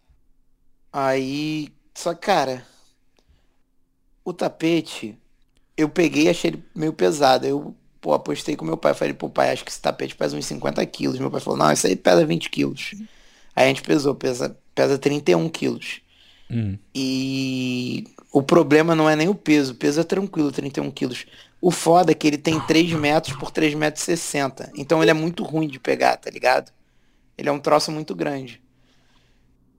Aí, 0.92 1.68
só 1.94 2.14
cara, 2.14 2.64
o 4.24 4.32
tapete, 4.32 5.18
eu 5.76 5.88
peguei 5.88 6.24
e 6.24 6.28
achei 6.28 6.50
ele 6.50 6.64
meio 6.74 6.92
pesado. 6.92 7.46
Eu, 7.46 7.74
pô, 8.00 8.12
apostei 8.14 8.56
com 8.56 8.64
meu 8.64 8.76
pai. 8.76 8.94
Falei, 8.94 9.14
pô, 9.14 9.28
pai, 9.28 9.50
acho 9.50 9.64
que 9.64 9.70
esse 9.70 9.80
tapete 9.80 10.16
pesa 10.16 10.36
uns 10.36 10.46
50 10.46 10.84
quilos. 10.86 11.18
Meu 11.18 11.30
pai 11.30 11.40
falou, 11.40 11.58
não, 11.58 11.72
isso 11.72 11.86
aí 11.86 11.96
pesa 11.96 12.24
20 12.24 12.50
quilos. 12.50 12.94
Aí 13.54 13.64
a 13.64 13.68
gente 13.68 13.82
pesou, 13.82 14.14
pesa, 14.14 14.56
pesa 14.74 14.98
31 14.98 15.48
quilos. 15.48 16.00
Hum. 16.50 16.78
E 16.94 18.04
o 18.32 18.42
problema 18.42 18.94
não 18.94 19.08
é 19.08 19.16
nem 19.16 19.28
o 19.28 19.34
peso, 19.34 19.72
o 19.72 19.76
peso 19.76 20.00
é 20.00 20.04
tranquilo, 20.04 20.52
31 20.52 20.90
quilos. 20.90 21.26
O 21.60 21.70
foda 21.70 22.12
é 22.12 22.14
que 22.14 22.26
ele 22.26 22.38
tem 22.38 22.60
3 22.60 22.92
metros 22.92 23.36
por 23.36 23.50
3 23.50 23.74
metros 23.74 24.02
e 24.04 24.16
60. 24.16 24.72
Então 24.76 25.02
ele 25.02 25.10
é 25.10 25.14
muito 25.14 25.42
ruim 25.42 25.66
de 25.66 25.78
pegar, 25.80 26.16
tá 26.16 26.30
ligado? 26.30 26.70
Ele 27.36 27.48
é 27.48 27.52
um 27.52 27.58
troço 27.58 27.90
muito 27.90 28.14
grande. 28.14 28.60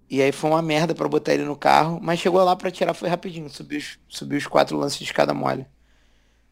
E 0.10 0.22
aí 0.22 0.32
foi 0.32 0.50
uma 0.50 0.62
merda 0.62 0.96
pra 0.96 1.08
botar 1.08 1.34
ele 1.34 1.44
no 1.46 1.56
carro, 1.56 2.00
mas 2.02 2.20
chegou 2.20 2.44
lá 2.44 2.56
pra 2.56 2.72
tirar 2.72 2.94
foi 2.94 3.10
rapidinho, 3.10 3.50
subiu 3.50 3.78
os, 3.80 4.00
subiu 4.10 4.38
os 4.38 4.48
quatro 4.48 4.78
lances 4.78 4.98
de 5.00 5.06
escada 5.06 5.34
mole. 5.34 5.68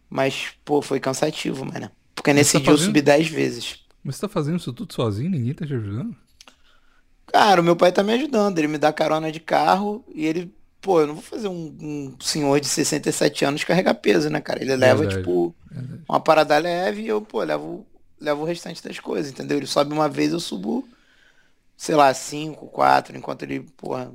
Mas, 0.09 0.53
pô, 0.65 0.81
foi 0.81 0.99
cansativo, 0.99 1.65
mano. 1.65 1.91
Porque 2.15 2.33
nesse 2.33 2.53
tá 2.53 2.59
dia 2.59 2.73
eu 2.73 2.77
fazendo? 2.77 2.77
subi 2.77 3.01
10 3.01 3.27
vezes. 3.27 3.85
Mas 4.03 4.15
você 4.15 4.21
tá 4.21 4.29
fazendo 4.29 4.57
isso 4.57 4.73
tudo 4.73 4.93
sozinho? 4.93 5.29
Ninguém 5.31 5.53
tá 5.53 5.65
te 5.65 5.73
ajudando? 5.73 6.15
Cara, 7.27 7.61
o 7.61 7.63
meu 7.63 7.75
pai 7.75 7.91
tá 7.91 8.03
me 8.03 8.13
ajudando. 8.13 8.57
Ele 8.57 8.67
me 8.67 8.77
dá 8.77 8.91
carona 8.93 9.31
de 9.31 9.39
carro 9.39 10.03
e 10.13 10.25
ele, 10.25 10.53
pô, 10.81 11.01
eu 11.01 11.07
não 11.07 11.13
vou 11.15 11.23
fazer 11.23 11.47
um, 11.47 11.75
um 11.81 12.15
senhor 12.19 12.59
de 12.59 12.67
67 12.67 13.43
anos 13.45 13.63
carregar 13.63 13.95
peso, 13.95 14.29
né, 14.29 14.39
cara? 14.41 14.61
Ele 14.61 14.75
leva, 14.75 15.03
Verdade, 15.03 15.17
tipo, 15.17 15.55
verdade. 15.69 16.03
uma 16.07 16.19
parada 16.19 16.57
leve 16.57 17.01
e 17.03 17.07
eu, 17.07 17.21
pô, 17.21 17.43
levo, 17.43 17.85
levo 18.19 18.41
o 18.43 18.45
restante 18.45 18.81
das 18.83 18.99
coisas, 18.99 19.31
entendeu? 19.31 19.57
Ele 19.57 19.67
sobe 19.67 19.93
uma 19.93 20.07
vez, 20.09 20.31
eu 20.31 20.39
subo, 20.39 20.87
sei 21.77 21.95
lá, 21.95 22.13
5, 22.13 22.67
4, 22.67 23.15
enquanto 23.15 23.43
ele, 23.43 23.61
porra. 23.77 24.11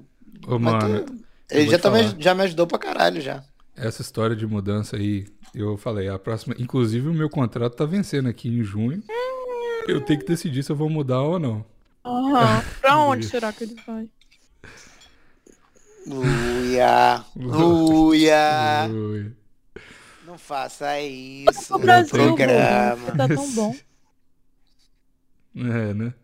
Ô, 0.46 0.58
mano, 0.58 1.06
eu 1.50 1.60
ele 1.60 1.70
já, 1.70 1.78
falar. 1.78 2.20
já 2.20 2.34
me 2.34 2.42
ajudou 2.42 2.66
pra 2.66 2.78
caralho 2.78 3.20
já. 3.20 3.42
essa 3.76 4.02
história 4.02 4.34
de 4.36 4.46
mudança 4.46 4.96
aí, 4.96 5.26
eu 5.54 5.76
falei, 5.78 6.08
a 6.08 6.18
próxima. 6.18 6.54
Inclusive, 6.58 7.08
o 7.08 7.14
meu 7.14 7.30
contrato 7.30 7.74
tá 7.76 7.84
vencendo 7.86 8.28
aqui 8.28 8.48
em 8.48 8.62
junho. 8.62 9.02
Eu 9.86 10.00
tenho 10.00 10.18
que 10.20 10.26
decidir 10.26 10.62
se 10.62 10.70
eu 10.72 10.76
vou 10.76 10.90
mudar 10.90 11.22
ou 11.22 11.38
não. 11.38 11.64
Aham. 12.04 12.62
Pra 12.80 12.98
onde 12.98 13.26
será 13.26 13.52
que 13.52 13.64
ele 13.64 13.76
vai? 13.86 14.08
Luia, 16.06 17.24
Luia, 17.36 18.88
Ui. 18.90 19.32
não 20.26 20.36
faça 20.36 20.98
isso 21.00 21.74
O 21.74 21.78
Brasil, 21.78 22.10
programa. 22.10 23.12
tá 23.16 23.28
tão 23.28 23.50
bom. 23.52 23.74
É, 25.54 25.92
né? 25.92 26.14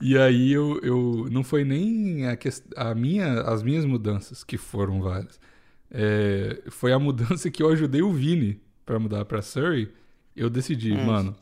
E 0.00 0.16
aí 0.16 0.52
eu, 0.52 0.78
eu 0.82 1.26
não 1.30 1.42
foi 1.42 1.64
nem 1.64 2.26
a, 2.26 2.38
a 2.76 2.94
minha, 2.94 3.40
as 3.42 3.62
minhas 3.62 3.84
mudanças, 3.84 4.44
que 4.44 4.56
foram 4.56 5.00
várias. 5.02 5.40
É, 5.90 6.62
foi 6.70 6.92
a 6.92 6.98
mudança 6.98 7.50
que 7.50 7.62
eu 7.62 7.68
ajudei 7.70 8.02
o 8.02 8.12
Vini 8.12 8.60
pra 8.86 8.98
mudar 8.98 9.24
pra 9.24 9.42
Surrey. 9.42 9.92
Eu 10.36 10.48
decidi, 10.48 10.92
Hum. 10.92 11.04
mano, 11.06 11.36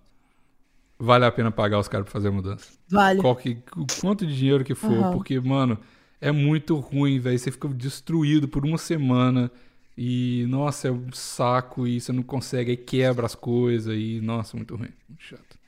vale 0.99 1.25
a 1.25 1.33
pena 1.33 1.51
pagar 1.51 1.79
os 1.79 1.88
caras 1.88 2.05
pra 2.05 2.12
fazer 2.12 2.29
a 2.29 2.33
mudança. 2.33 2.73
Vale. 2.88 3.21
Qual 3.21 3.37
que, 3.37 3.59
o 3.77 3.87
quanto 4.01 4.27
de 4.27 4.37
dinheiro 4.37 4.64
que 4.64 4.75
for, 4.75 5.05
Aham. 5.05 5.12
porque, 5.12 5.38
mano, 5.40 5.79
é 6.21 6.33
muito 6.33 6.77
ruim, 6.77 7.19
velho. 7.19 7.38
Você 7.38 7.51
fica 7.51 7.69
destruído 7.69 8.49
por 8.49 8.64
uma 8.64 8.79
semana 8.79 9.51
e, 9.97 10.47
nossa, 10.49 10.88
é 10.88 10.90
um 10.92 11.12
saco 11.12 11.87
e 11.87 12.01
você 12.01 12.12
não 12.12 12.23
consegue, 12.23 12.71
aí 12.71 12.77
quebra 12.77 13.27
as 13.27 13.35
coisas 13.35 13.95
e, 13.97 14.21
nossa, 14.23 14.57
muito 14.57 14.75
ruim, 14.77 14.88
muito 15.09 15.23
chato. 15.23 15.59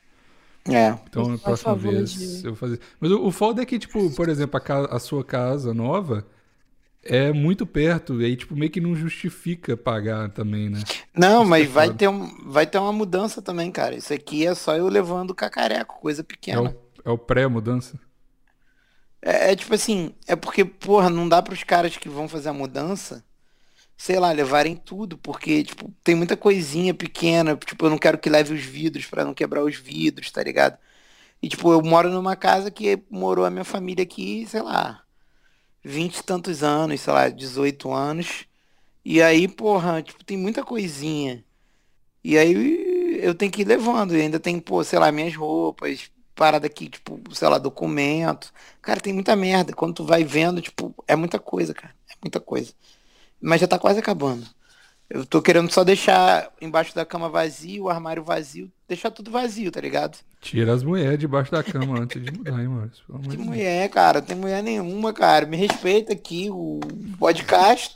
É, 0.70 0.90
Então, 1.08 1.28
na 1.28 1.38
a 1.42 1.54
próxima 1.54 1.54
favor 1.54 2.04
vez 2.04 2.42
de- 2.42 2.44
eu 2.44 2.50
vou 2.52 2.56
fazer. 2.56 2.80
Mas 3.00 3.10
o, 3.10 3.26
o 3.26 3.32
foda 3.32 3.62
é 3.62 3.66
que, 3.66 3.78
tipo, 3.78 4.10
por 4.10 4.28
exemplo, 4.28 4.56
a, 4.58 4.60
ca- 4.60 4.86
a 4.86 4.98
sua 4.98 5.24
casa 5.24 5.72
nova 5.74 6.26
é 7.02 7.32
muito 7.32 7.66
perto, 7.66 8.20
e 8.22 8.26
aí, 8.26 8.36
tipo, 8.36 8.56
meio 8.56 8.70
que 8.72 8.80
não 8.80 8.94
justifica 8.96 9.76
pagar 9.76 10.30
também, 10.30 10.70
né? 10.70 10.86
Não, 11.14 11.44
Isso 11.44 11.44
mas 11.44 11.68
é 11.68 11.70
vai 11.70 11.90
ter, 11.90 12.08
um, 12.08 12.50
vai 12.50 12.66
ter 12.66 12.78
uma 12.78 12.92
mudança 12.92 13.42
também, 13.42 13.70
cara. 13.72 13.94
Isso 13.96 14.12
aqui 14.12 14.46
é 14.46 14.54
só 14.54 14.76
eu 14.76 14.88
levando 14.88 15.34
cacareco, 15.34 16.00
coisa 16.00 16.22
É 16.50 16.58
pequena. 16.58 16.60
o, 16.60 16.76
é 17.06 17.10
o 17.10 17.16
pré-mudança. 17.18 17.98
É, 19.22 19.52
é 19.52 19.56
tipo 19.56 19.74
assim, 19.74 20.14
é 20.26 20.36
porque, 20.36 20.64
porra, 20.64 21.10
não 21.10 21.28
dá 21.28 21.42
pros 21.42 21.64
caras 21.64 21.96
que 21.96 22.08
vão 22.08 22.28
fazer 22.28 22.48
a 22.50 22.52
mudança, 22.52 23.24
sei 23.98 24.20
lá, 24.20 24.32
levarem 24.32 24.76
tudo, 24.76 25.18
porque, 25.18 25.64
tipo, 25.64 25.92
tem 26.04 26.14
muita 26.14 26.36
coisinha 26.36 26.94
pequena, 26.94 27.56
tipo, 27.56 27.84
eu 27.86 27.90
não 27.90 27.98
quero 27.98 28.18
que 28.18 28.30
leve 28.30 28.54
os 28.54 28.62
vidros 28.62 29.06
pra 29.06 29.24
não 29.24 29.34
quebrar 29.34 29.64
os 29.64 29.76
vidros, 29.76 30.30
tá 30.30 30.42
ligado? 30.42 30.78
E, 31.42 31.48
tipo, 31.48 31.72
eu 31.72 31.82
moro 31.82 32.10
numa 32.10 32.36
casa 32.36 32.70
que 32.70 33.02
morou 33.10 33.44
a 33.44 33.50
minha 33.50 33.64
família 33.64 34.04
aqui, 34.04 34.46
sei 34.48 34.62
lá, 34.62 35.02
vinte 35.84 36.18
e 36.18 36.24
tantos 36.24 36.62
anos, 36.62 37.00
sei 37.00 37.12
lá, 37.12 37.28
18 37.28 37.92
anos. 37.92 38.46
E 39.04 39.22
aí, 39.22 39.48
porra, 39.48 40.02
tipo, 40.02 40.24
tem 40.24 40.36
muita 40.38 40.64
coisinha. 40.64 41.44
E 42.24 42.38
aí 42.38 43.20
eu 43.22 43.34
tenho 43.34 43.52
que 43.52 43.62
ir 43.62 43.66
levando, 43.68 44.16
e 44.16 44.20
ainda 44.22 44.40
tem, 44.40 44.60
pô, 44.60 44.84
sei 44.84 44.98
lá, 44.98 45.12
minhas 45.12 45.34
roupas, 45.36 46.10
parada 46.34 46.66
aqui, 46.66 46.88
tipo, 46.88 47.20
sei 47.34 47.48
lá, 47.48 47.58
documento. 47.58 48.52
Cara, 48.82 49.00
tem 49.00 49.12
muita 49.12 49.36
merda. 49.36 49.72
Quando 49.74 49.94
tu 49.94 50.04
vai 50.04 50.24
vendo, 50.24 50.60
tipo, 50.62 50.94
é 51.06 51.16
muita 51.16 51.38
coisa, 51.38 51.74
cara. 51.74 51.94
É 52.10 52.14
muita 52.22 52.40
coisa. 52.40 52.72
Mas 53.40 53.60
já 53.60 53.68
tá 53.68 53.78
quase 53.78 53.98
acabando. 53.98 54.46
Eu 55.08 55.24
tô 55.24 55.40
querendo 55.40 55.70
só 55.72 55.84
deixar 55.84 56.52
embaixo 56.60 56.94
da 56.94 57.04
cama 57.06 57.30
vazio, 57.30 57.84
o 57.84 57.88
armário 57.88 58.22
vazio, 58.22 58.70
deixar 58.86 59.10
tudo 59.10 59.30
vazio, 59.30 59.70
tá 59.72 59.80
ligado? 59.80 60.18
Tira 60.40 60.74
as 60.74 60.82
mulheres 60.82 61.18
debaixo 61.18 61.50
da 61.50 61.62
cama 61.62 61.98
antes 62.00 62.22
de 62.22 62.30
mudar, 62.30 62.60
hein, 62.60 62.66
amor 62.66 62.90
Que 62.90 63.28
de 63.28 63.36
Deus. 63.36 63.46
mulher, 63.46 63.88
cara, 63.88 64.20
tem 64.20 64.36
mulher 64.36 64.62
nenhuma, 64.62 65.12
cara. 65.14 65.46
Me 65.46 65.56
respeita 65.56 66.12
aqui, 66.12 66.50
o 66.50 66.78
podcast. 67.18 67.94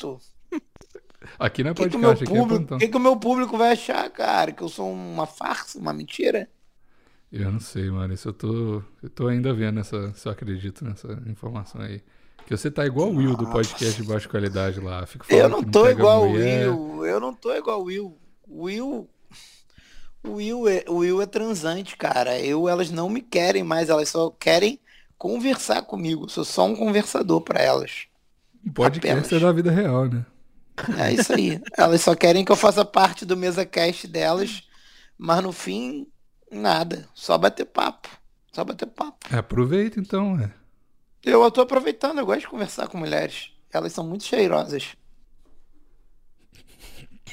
Aqui 1.39 1.63
não 1.63 1.69
é 1.71 1.73
O 1.73 1.75
que, 1.75 1.89
que 1.89 1.97
o 1.97 1.99
meu 1.99 2.11
podcast, 2.11 2.25
aqui 2.25 2.33
é 2.37 2.41
público, 2.41 2.59
plantão. 2.67 2.79
que, 2.79 2.89
que 2.89 2.97
o 2.97 3.01
meu 3.01 3.17
público 3.17 3.59
vai 3.59 3.73
achar, 3.73 4.09
cara? 4.11 4.51
Que 4.53 4.63
eu 4.63 4.69
sou 4.69 4.91
uma 4.91 5.27
farsa, 5.27 5.79
uma 5.79 5.93
mentira? 5.93 6.49
Eu 7.31 7.51
não 7.51 7.61
sei, 7.61 7.91
Maurício. 7.91 8.29
Eu 8.29 8.33
tô, 8.33 8.83
eu 9.03 9.11
tô 9.11 9.29
ainda 9.29 9.53
vendo 9.55 9.81
essa, 9.81 10.13
se 10.15 10.27
eu 10.29 10.33
acredito 10.33 10.85
nessa 10.85 11.23
informação 11.27 11.81
aí. 11.81 12.03
Que 12.47 12.57
você 12.57 12.71
tá 12.71 12.85
igual 12.85 13.09
o 13.09 13.17
Will 13.17 13.37
do 13.37 13.47
podcast 13.47 14.01
de 14.01 14.07
baixa 14.07 14.29
qualidade 14.29 14.81
lá. 14.81 15.07
Fico 15.07 15.25
falando 15.25 15.43
Eu 15.43 15.49
não 15.49 15.63
tô 15.63 15.89
igual 15.89 16.27
o. 16.27 16.33
Will. 16.33 17.07
Eu 17.07 17.21
não 17.21 17.35
tô 17.35 17.55
igual 17.55 17.81
o 17.81 17.85
Will. 17.85 18.19
O 18.47 18.65
Will. 18.65 19.09
O 20.25 20.33
Will 20.35 20.69
é, 20.69 20.85
o 20.89 20.97
Will 20.99 21.23
é 21.23 21.27
transante, 21.27 21.97
cara. 21.97 22.39
Eu, 22.39 22.69
elas 22.69 22.91
não 22.91 23.09
me 23.09 23.21
querem 23.21 23.65
mais, 23.65 23.89
elas 23.89 24.09
só 24.09 24.31
querem 24.31 24.81
conversar 25.19 25.83
comigo. 25.83 26.25
Eu 26.25 26.29
sou 26.29 26.45
só 26.45 26.65
um 26.65 26.77
conversador 26.77 27.41
pra 27.41 27.61
elas. 27.61 28.07
Podcast 28.75 29.35
é 29.35 29.39
da 29.41 29.53
vida 29.53 29.71
real, 29.71 30.09
né? 30.09 30.25
É 30.99 31.13
isso 31.13 31.33
aí. 31.33 31.61
elas 31.77 32.01
só 32.01 32.15
querem 32.15 32.45
que 32.45 32.53
eu 32.53 32.57
faça 32.57 32.85
parte 32.85 33.25
do 33.25 33.37
mesa 33.37 33.65
cast 33.65 34.07
delas, 34.07 34.63
mas 35.19 35.43
no 35.43 35.53
fim, 35.53 36.07
nada. 36.51 37.09
Só 37.15 37.37
bater 37.37 37.65
papo. 37.65 38.09
Só 38.53 38.65
bater 38.65 38.87
papo. 38.87 39.27
É, 39.33 39.39
aproveita 39.39 39.99
então, 39.99 40.39
é. 40.39 40.53
Eu 41.25 41.51
tô 41.51 41.61
aproveitando, 41.63 42.19
eu 42.19 42.27
gosto 42.27 42.41
de 42.43 42.49
conversar 42.49 42.89
com 42.89 42.97
mulheres. 42.99 43.51
Elas 43.73 43.93
são 43.93 44.07
muito 44.07 44.25
cheirosas. 44.25 44.97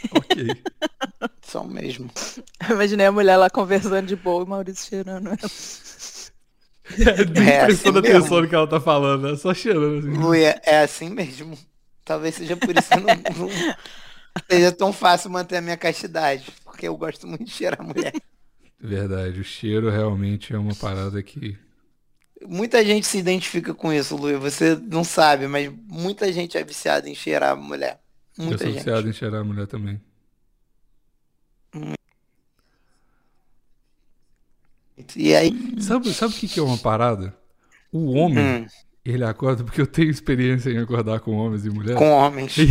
Ok. 0.12 0.36
São 1.42 1.68
mesmo. 1.68 2.10
Imaginei 2.70 3.08
a 3.08 3.12
mulher 3.12 3.38
lá 3.38 3.50
conversando 3.50 4.08
de 4.08 4.16
boa 4.16 4.42
e 4.42 4.46
o 4.46 4.48
Maurício 4.48 4.88
cheirando 4.88 5.30
ela. 5.30 5.38
É, 7.06 7.26
nem 7.26 7.50
É, 7.50 7.60
prestando 7.60 8.00
assim 8.00 8.00
mesmo. 8.00 8.18
atenção 8.18 8.42
no 8.42 8.50
que 8.50 8.56
ela 8.56 8.68
tá 8.68 8.80
falando, 8.82 9.28
é 9.28 9.38
só 9.38 9.54
cheirando 9.54 10.00
assim. 10.00 10.18
Luia, 10.18 10.60
é 10.66 10.82
assim 10.82 11.10
mesmo. 11.10 11.58
Talvez 12.06 12.36
seja 12.36 12.58
por 12.58 12.76
isso 12.76 12.92
que 12.92 12.98
eu 12.98 13.02
não, 13.04 13.16
não 13.16 13.50
seja 14.52 14.72
tão 14.72 14.92
fácil 14.94 15.30
manter 15.30 15.58
a 15.58 15.62
minha 15.62 15.78
castidade. 15.78 16.52
Porque 16.64 16.88
eu 16.88 16.98
gosto 16.98 17.28
muito 17.28 17.46
de 17.46 17.52
cheirar 17.52 17.84
mulher. 17.84 18.14
Verdade, 18.82 19.40
o 19.40 19.44
cheiro 19.44 19.90
realmente 19.90 20.54
é 20.54 20.58
uma 20.58 20.76
parada 20.76 21.22
que. 21.24 21.58
Muita 22.48 22.84
gente 22.86 23.06
se 23.06 23.18
identifica 23.18 23.74
com 23.74 23.92
isso, 23.92 24.16
Luia. 24.16 24.40
Você 24.40 24.76
não 24.76 25.04
sabe, 25.04 25.48
mas 25.48 25.72
muita 25.88 26.32
gente 26.32 26.58
é 26.58 26.64
viciada 26.64 27.10
em 27.10 27.16
cheirar 27.16 27.56
mulher. 27.58 28.00
eu 28.38 28.46
Muita 28.46 28.64
sou 28.64 28.68
gente. 28.68 28.78
viciado 28.84 29.10
em 29.10 29.14
cheirar 29.14 29.42
a 29.42 29.44
mulher 29.44 29.68
também. 29.68 30.02
E 35.16 35.36
aí. 35.36 35.82
Sabe, 35.82 36.14
sabe 36.14 36.34
o 36.34 36.38
que, 36.38 36.48
que 36.48 36.60
é 36.60 36.64
uma 36.64 36.78
parada? 36.78 37.36
O 37.92 38.12
homem, 38.12 38.64
hum, 38.64 38.68
ele 39.04 39.24
acorda 39.24 39.64
porque 39.64 39.82
eu 39.82 39.88
tenho 39.88 40.10
experiência 40.10 40.70
em 40.70 40.78
acordar 40.78 41.20
com 41.22 41.32
homens 41.36 41.66
e 41.66 41.70
mulheres. 41.70 41.98
com 41.98 42.10
homens. 42.12 42.56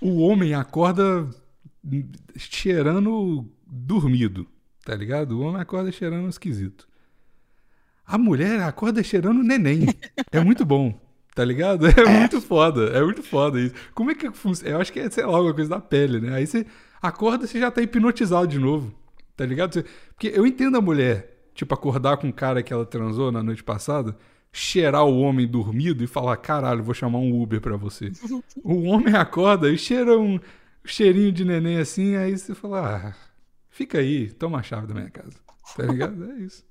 O 0.00 0.18
homem 0.20 0.54
acorda 0.54 1.28
cheirando 2.36 3.48
dormido, 3.66 4.46
tá 4.86 4.94
ligado? 4.94 5.32
O 5.32 5.40
homem 5.40 5.60
acorda 5.60 5.90
cheirando 5.90 6.28
esquisito. 6.28 6.86
A 8.06 8.16
mulher 8.16 8.60
acorda 8.62 9.02
cheirando 9.02 9.42
neném. 9.42 9.86
É 10.30 10.38
muito 10.38 10.64
bom, 10.64 10.94
tá 11.34 11.44
ligado? 11.44 11.86
É, 11.90 12.04
muito 12.20 12.40
foda, 12.40 12.84
é 12.96 13.02
muito 13.02 13.20
foda 13.22 13.60
isso. 13.60 13.74
Como 13.94 14.12
é 14.12 14.14
que 14.14 14.30
funciona? 14.30 14.70
Eu 14.76 14.80
acho 14.80 14.92
que 14.92 15.00
é, 15.00 15.10
sei 15.10 15.24
lá, 15.26 15.34
alguma 15.36 15.52
coisa 15.52 15.68
da 15.70 15.80
pele, 15.80 16.20
né? 16.20 16.34
Aí 16.36 16.46
você 16.46 16.64
acorda, 17.02 17.46
você 17.48 17.58
já 17.58 17.68
tá 17.68 17.82
hipnotizado 17.82 18.46
de 18.46 18.60
novo, 18.60 18.94
tá 19.36 19.44
ligado? 19.44 19.74
Você- 19.74 19.84
Porque 20.14 20.28
eu 20.32 20.46
entendo 20.46 20.76
a 20.78 20.80
mulher, 20.80 21.48
tipo, 21.52 21.74
acordar 21.74 22.16
com 22.18 22.28
um 22.28 22.32
cara 22.32 22.62
que 22.62 22.72
ela 22.72 22.86
transou 22.86 23.32
na 23.32 23.42
noite 23.42 23.64
passada, 23.64 24.16
cheirar 24.52 25.04
o 25.04 25.18
homem 25.18 25.46
dormido 25.48 26.04
e 26.04 26.06
falar, 26.06 26.36
caralho, 26.36 26.84
vou 26.84 26.94
chamar 26.94 27.18
um 27.18 27.42
Uber 27.42 27.60
pra 27.60 27.76
você. 27.76 28.12
O 28.62 28.82
homem 28.84 29.14
acorda 29.16 29.68
e 29.68 29.76
cheira 29.76 30.16
um 30.16 30.38
cheirinho 30.84 31.32
de 31.32 31.44
neném 31.44 31.78
assim, 31.78 32.14
aí 32.14 32.38
você 32.38 32.54
fala, 32.54 33.08
ah, 33.08 33.14
fica 33.76 33.98
aí, 33.98 34.30
toma 34.32 34.58
a 34.58 34.62
chave 34.62 34.86
da 34.86 34.94
minha 34.94 35.10
casa. 35.10 35.36
Tá 35.76 35.82
ligado? 35.84 36.30
É 36.32 36.36
isso. 36.38 36.64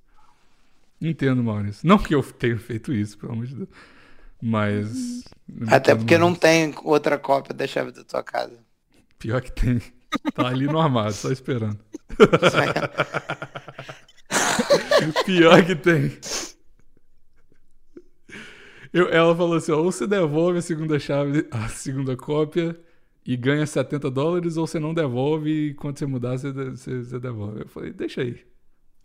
Entendo, 0.99 1.43
Maurício. 1.43 1.87
Não 1.87 1.97
que 1.97 2.15
eu 2.15 2.23
tenha 2.23 2.57
feito 2.57 2.93
isso, 2.93 3.17
pelo 3.17 3.33
amor 3.33 3.45
de 3.45 3.55
Deus. 3.55 3.69
Mas. 4.41 5.23
Até 5.67 5.95
porque 5.95 6.17
não 6.17 6.29
Maurício. 6.31 6.41
tem 6.41 6.75
outra 6.83 7.17
cópia 7.17 7.53
da 7.53 7.67
chave 7.67 7.91
da 7.91 8.03
tua 8.03 8.23
casa. 8.23 8.57
Pior 9.19 9.41
que 9.41 9.51
tem. 9.51 9.81
Tá 10.33 10.47
ali 10.47 10.65
no 10.65 10.79
armário, 10.79 11.13
só 11.13 11.31
esperando. 11.31 11.79
Pior 15.25 15.65
que 15.65 15.75
tem. 15.75 16.17
Eu- 18.93 19.09
ela 19.09 19.35
falou 19.35 19.57
assim: 19.57 19.71
ó, 19.71 19.77
ou 19.77 19.91
você 19.91 20.07
devolve 20.07 20.59
a 20.59 20.61
segunda 20.61 20.97
chave, 20.99 21.47
a 21.51 21.67
segunda 21.67 22.15
cópia 22.15 22.79
e 23.25 23.35
ganha 23.37 23.65
70 23.65 24.09
dólares, 24.11 24.57
ou 24.57 24.67
você 24.67 24.79
não 24.79 24.93
devolve 24.93 25.69
e 25.69 25.73
quando 25.75 25.97
você 25.99 26.05
mudar, 26.05 26.37
você, 26.37 26.51
você- 26.51 27.03
você 27.03 27.19
devolve. 27.19 27.61
Eu 27.61 27.67
falei: 27.69 27.91
deixa 27.93 28.21
aí. 28.21 28.45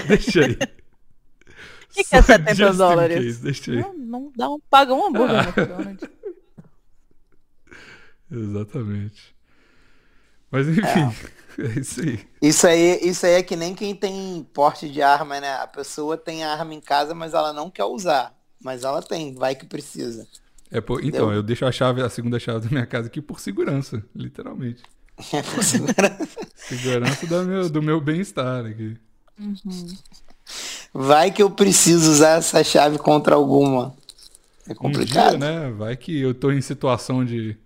Deixa 0.06 0.44
aí. 0.44 0.52
O 0.54 0.58
que, 1.94 2.04
que 2.04 2.16
é 2.16 2.22
Só 2.22 2.22
70 2.22 2.54
just 2.54 2.74
in 2.74 2.76
dólares? 2.78 3.16
case, 3.18 3.42
Deixa 3.42 3.72
aí. 3.72 3.78
Não, 3.80 3.94
não 3.98 4.32
dá 4.36 4.48
um, 4.50 4.60
paga 4.60 4.94
um 4.94 5.06
hambúrguer 5.06 5.36
Ah. 5.40 5.42
no 5.42 5.48
McDonald's. 5.50 6.08
Exatamente. 8.30 9.34
Mas 10.50 10.66
enfim, 10.68 10.82
é 11.58 11.80
isso 11.80 12.00
aí. 12.00 12.28
Isso 12.42 12.66
aí, 12.66 13.00
isso 13.02 13.26
aí 13.26 13.32
é 13.34 13.42
que 13.42 13.56
nem 13.56 13.74
quem 13.74 13.94
tem 13.94 14.44
porte 14.52 14.88
de 14.90 15.02
arma, 15.02 15.40
né? 15.40 15.54
A 15.54 15.66
pessoa 15.66 16.16
tem 16.16 16.44
a 16.44 16.52
arma 16.52 16.74
em 16.74 16.80
casa, 16.80 17.14
mas 17.14 17.34
ela 17.34 17.52
não 17.52 17.70
quer 17.70 17.84
usar. 17.84 18.34
Mas 18.62 18.84
ela 18.84 19.02
tem, 19.02 19.34
vai 19.34 19.54
que 19.54 19.66
precisa. 19.66 20.28
É 20.70 20.80
por- 20.80 21.04
então, 21.04 21.32
eu 21.32 21.42
deixo 21.42 21.64
a 21.66 21.72
chave, 21.72 22.00
a 22.02 22.08
segunda 22.08 22.38
chave 22.38 22.60
da 22.66 22.70
minha 22.70 22.86
casa 22.86 23.08
aqui 23.08 23.20
por 23.20 23.40
segurança, 23.40 24.02
literalmente. 24.14 24.82
É 25.32 25.42
por 25.42 25.62
segurança. 25.64 26.38
Segurança 26.54 27.26
do 27.26 27.42
meu, 27.44 27.68
do 27.70 27.82
meu 27.82 28.00
bem-estar 28.00 28.64
aqui. 28.66 28.96
Vai 30.92 31.30
que 31.30 31.42
eu 31.42 31.50
preciso 31.50 32.10
usar 32.10 32.38
essa 32.38 32.62
chave 32.64 32.98
contra 32.98 33.34
alguma. 33.34 33.94
É 34.68 34.72
Um 34.72 34.76
complicado. 34.76 35.30
dia, 35.30 35.38
né? 35.38 35.70
Vai 35.70 35.96
que 35.96 36.18
eu 36.20 36.34
tô 36.34 36.50
em 36.52 36.60
situação 36.60 37.24
de, 37.24 37.56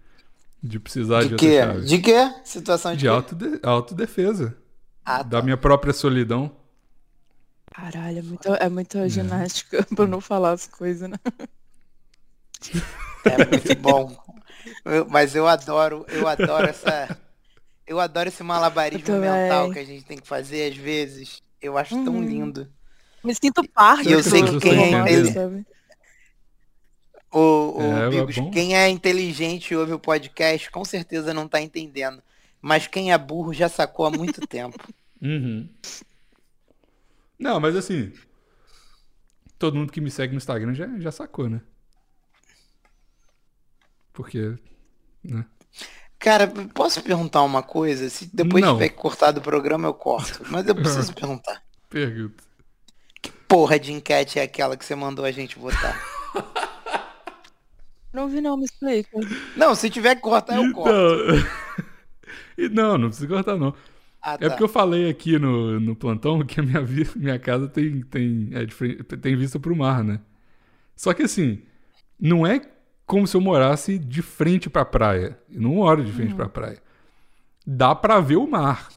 de 0.62 0.78
precisar 0.78 1.22
de, 1.22 1.28
De 1.28 1.34
outra 1.34 1.48
quê? 1.48 1.60
chave. 1.60 1.86
De 1.86 1.98
quê? 1.98 2.32
Situação 2.44 2.92
de, 2.92 2.98
De 2.98 3.04
quê? 3.04 3.08
autode- 3.08 3.60
autodefesa. 3.62 4.56
Ah, 5.04 5.22
Da 5.22 5.38
tá. 5.38 5.42
minha 5.42 5.56
própria 5.56 5.92
solidão. 5.92 6.50
Caralho, 7.74 8.18
é, 8.18 8.22
muito, 8.22 8.48
é 8.54 8.68
muita 8.68 9.08
ginástica 9.08 9.84
pra 9.94 10.06
não 10.06 10.20
falar 10.20 10.52
as 10.52 10.66
coisas, 10.66 11.08
né? 11.10 11.16
É 13.24 13.38
muito 13.46 13.74
bom. 13.76 14.16
Eu- 14.84 15.06
mas 15.08 15.34
eu 15.34 15.46
adoro, 15.48 16.04
eu 16.08 16.26
adoro 16.28 16.66
essa. 16.66 17.18
Eu 17.86 18.00
adoro 18.00 18.28
esse 18.28 18.42
malabarismo 18.42 19.18
mental 19.18 19.70
que 19.70 19.78
a 19.78 19.84
gente 19.84 20.04
tem 20.04 20.18
que 20.18 20.26
fazer 20.26 20.70
às 20.72 20.76
vezes. 20.76 21.42
Eu 21.60 21.76
acho 21.78 21.94
tão 22.04 22.14
Uhum. 22.16 22.22
lindo. 22.24 22.68
Me 23.22 23.34
sinto 23.34 23.66
parte 23.70 24.08
E 24.08 24.12
eu 24.12 24.22
sei 24.22 24.42
que 24.42 24.58
quem 24.60 24.94
é 24.94 25.12
ele-? 25.12 25.64
O, 27.32 27.78
o 27.78 27.82
É, 27.82 28.10
Bigos, 28.10 28.36
é 28.38 28.50
quem 28.50 28.76
é 28.76 28.88
inteligente 28.88 29.72
e 29.72 29.76
ouve 29.76 29.92
o 29.92 29.98
podcast, 29.98 30.70
com 30.70 30.84
certeza 30.84 31.34
não 31.34 31.48
tá 31.48 31.60
entendendo. 31.60 32.22
Mas 32.60 32.86
quem 32.86 33.12
é 33.12 33.18
burro 33.18 33.52
já 33.52 33.68
sacou 33.68 34.06
há 34.06 34.10
muito 34.10 34.40
tempo. 34.46 34.78
Uhum. 35.20 35.68
Não, 37.38 37.58
mas 37.60 37.74
assim. 37.76 38.12
Todo 39.58 39.76
mundo 39.76 39.92
que 39.92 40.00
me 40.00 40.10
segue 40.10 40.32
no 40.32 40.38
Instagram 40.38 40.74
já, 40.74 40.86
já 40.98 41.10
sacou, 41.10 41.48
né? 41.48 41.60
Porque. 44.14 44.56
Né? 45.24 45.44
Cara, 46.18 46.46
posso 46.72 47.02
perguntar 47.02 47.42
uma 47.42 47.62
coisa? 47.62 48.08
Se 48.08 48.30
depois 48.34 48.64
Não. 48.64 48.74
tiver 48.74 48.88
que 48.88 48.96
cortar 48.96 49.32
do 49.32 49.42
programa, 49.42 49.88
eu 49.88 49.94
corto. 49.94 50.42
Mas 50.50 50.66
eu 50.66 50.74
preciso 50.74 51.12
perguntar. 51.14 51.62
Pergunta. 51.90 52.42
Porra 53.48 53.78
de 53.78 53.92
enquete 53.92 54.38
é 54.38 54.42
aquela 54.42 54.76
que 54.76 54.84
você 54.84 54.94
mandou 54.94 55.24
a 55.24 55.30
gente 55.32 55.58
votar? 55.58 56.00
Não 58.12 58.28
vi 58.28 58.40
não, 58.40 58.56
me 58.56 58.64
explica. 58.64 59.10
Não, 59.56 59.74
se 59.74 59.90
tiver 59.90 60.14
que 60.14 60.20
cortar, 60.22 60.56
eu 60.56 60.70
corto. 60.70 61.02
Então... 61.02 61.44
E 62.56 62.68
não, 62.68 62.96
não 62.96 63.08
precisa 63.08 63.28
cortar, 63.28 63.56
não. 63.56 63.74
Ah, 64.22 64.38
É 64.40 64.48
tá. 64.48 64.50
porque 64.50 64.62
eu 64.62 64.68
falei 64.68 65.10
aqui 65.10 65.38
no, 65.38 65.80
no 65.80 65.96
plantão 65.96 66.44
que 66.46 66.60
a 66.60 66.62
minha, 66.62 66.82
minha 67.16 67.38
casa 67.38 67.68
tem, 67.68 68.02
tem, 68.02 68.50
é 68.52 68.68
frente- 68.68 69.02
tem 69.04 69.36
vista 69.36 69.58
pro 69.60 69.76
mar, 69.76 70.04
né? 70.04 70.20
Só 70.96 71.14
que 71.14 71.22
assim, 71.24 71.62
não 72.20 72.46
é 72.46 72.60
como 73.06 73.26
se 73.26 73.36
eu 73.36 73.40
morasse 73.40 73.98
de 73.98 74.22
frente 74.22 74.68
pra 74.70 74.84
praia. 74.84 75.38
Eu 75.50 75.60
não 75.60 75.74
moro 75.74 76.04
de 76.04 76.12
frente 76.12 76.34
pra 76.34 76.48
praia. 76.48 76.78
Dá 77.66 77.94
pra 77.94 78.20
ver 78.20 78.36
o 78.36 78.46
mar, 78.46 78.88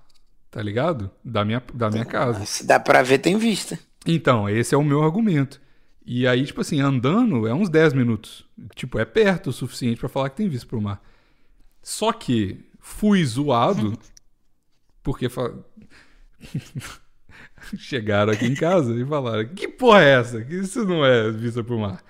tá 0.51 0.62
ligado? 0.62 1.10
Da 1.24 1.43
minha, 1.45 1.62
da 1.74 1.89
minha 1.89 2.05
casa. 2.05 2.45
Se 2.45 2.66
dá 2.66 2.80
pra 2.80 3.01
ver, 3.01 3.20
tem 3.20 3.38
vista. 3.38 3.80
Então, 4.05 4.49
esse 4.49 4.74
é 4.74 4.78
o 4.78 4.84
meu 4.84 5.03
argumento. 5.03 5.62
E 6.05 6.26
aí, 6.26 6.45
tipo 6.45 6.62
assim, 6.62 6.80
andando 6.80 7.47
é 7.47 7.53
uns 7.53 7.70
10 7.70 7.93
minutos. 7.93 8.45
Tipo, 8.76 8.97
é 8.99 9.05
perto 9.05 9.47
o 9.49 9.53
suficiente 9.53 9.99
pra 9.99 10.08
falar 10.10 10.30
que 10.30 10.38
tem 10.38 10.47
vista 10.49 10.66
pro 10.68 10.82
mar. 10.82 11.01
Só 11.82 12.12
que 12.14 12.66
fui 12.80 13.24
zoado 13.26 13.97
porque 15.03 15.28
fa- 15.30 15.53
chegaram 17.78 18.32
aqui 18.32 18.45
em 18.45 18.55
casa 18.55 18.93
e 18.95 19.05
falaram: 19.05 19.47
"Que 19.49 19.68
porra 19.68 20.03
é 20.03 20.20
essa? 20.20 20.41
Que 20.43 20.55
isso 20.55 20.86
não 20.86 21.03
é 21.05 21.32
vista 21.32 21.64
pro 21.64 21.80
mar". 21.80 22.01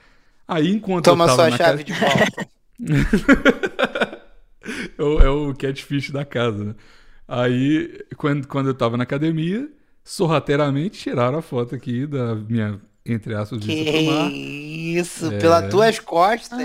Aí 0.48 0.72
enquanto 0.72 1.06
Toma 1.06 1.26
eu 1.26 1.28
tava 1.28 1.42
sua 1.42 1.50
na 1.50 1.58
chave 1.58 1.84
casa, 1.84 1.84
de 1.84 1.94
volta. 1.94 2.48
é 4.98 5.04
o, 5.04 5.20
é 5.20 5.30
o 5.30 5.54
catfish 5.54 6.12
da 6.12 6.24
casa, 6.26 6.64
né? 6.64 6.76
Aí, 7.28 8.06
quando, 8.16 8.48
quando 8.48 8.68
eu 8.68 8.74
tava 8.74 8.96
na 8.96 9.04
academia, 9.04 9.70
sorrateiramente 10.04 10.98
tiraram 11.00 11.40
a 11.40 11.42
foto 11.42 11.76
aqui 11.76 12.08
da 12.08 12.36
minha, 12.36 12.80
entre 13.06 13.36
aspas, 13.36 13.66
vista 13.66 13.92
pro 13.92 14.04
mar. 14.04 14.30
Que 14.30 14.36
isso, 14.98 15.32
É. 15.32 15.38
pelas 15.38 15.70
tuas 15.70 16.00
costas. 16.00 16.60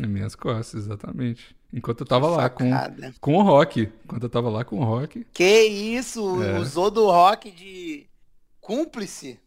Nas 0.00 0.10
minhas 0.10 0.34
costas, 0.34 0.84
exatamente. 0.84 1.54
Enquanto 1.72 2.00
eu 2.00 2.06
tava 2.06 2.28
lá 2.28 2.48
com, 2.48 2.70
com 3.20 3.34
o 3.34 3.42
Rock. 3.42 3.90
Enquanto 4.04 4.22
eu 4.22 4.30
tava 4.30 4.48
lá 4.48 4.64
com 4.64 4.78
o 4.78 4.84
Rock. 4.84 5.26
Que 5.34 5.64
isso, 5.64 6.42
É. 6.42 6.58
usou 6.58 6.90
do 6.90 7.06
rock 7.10 7.50
de 7.50 8.06
cúmplice? 8.60 9.38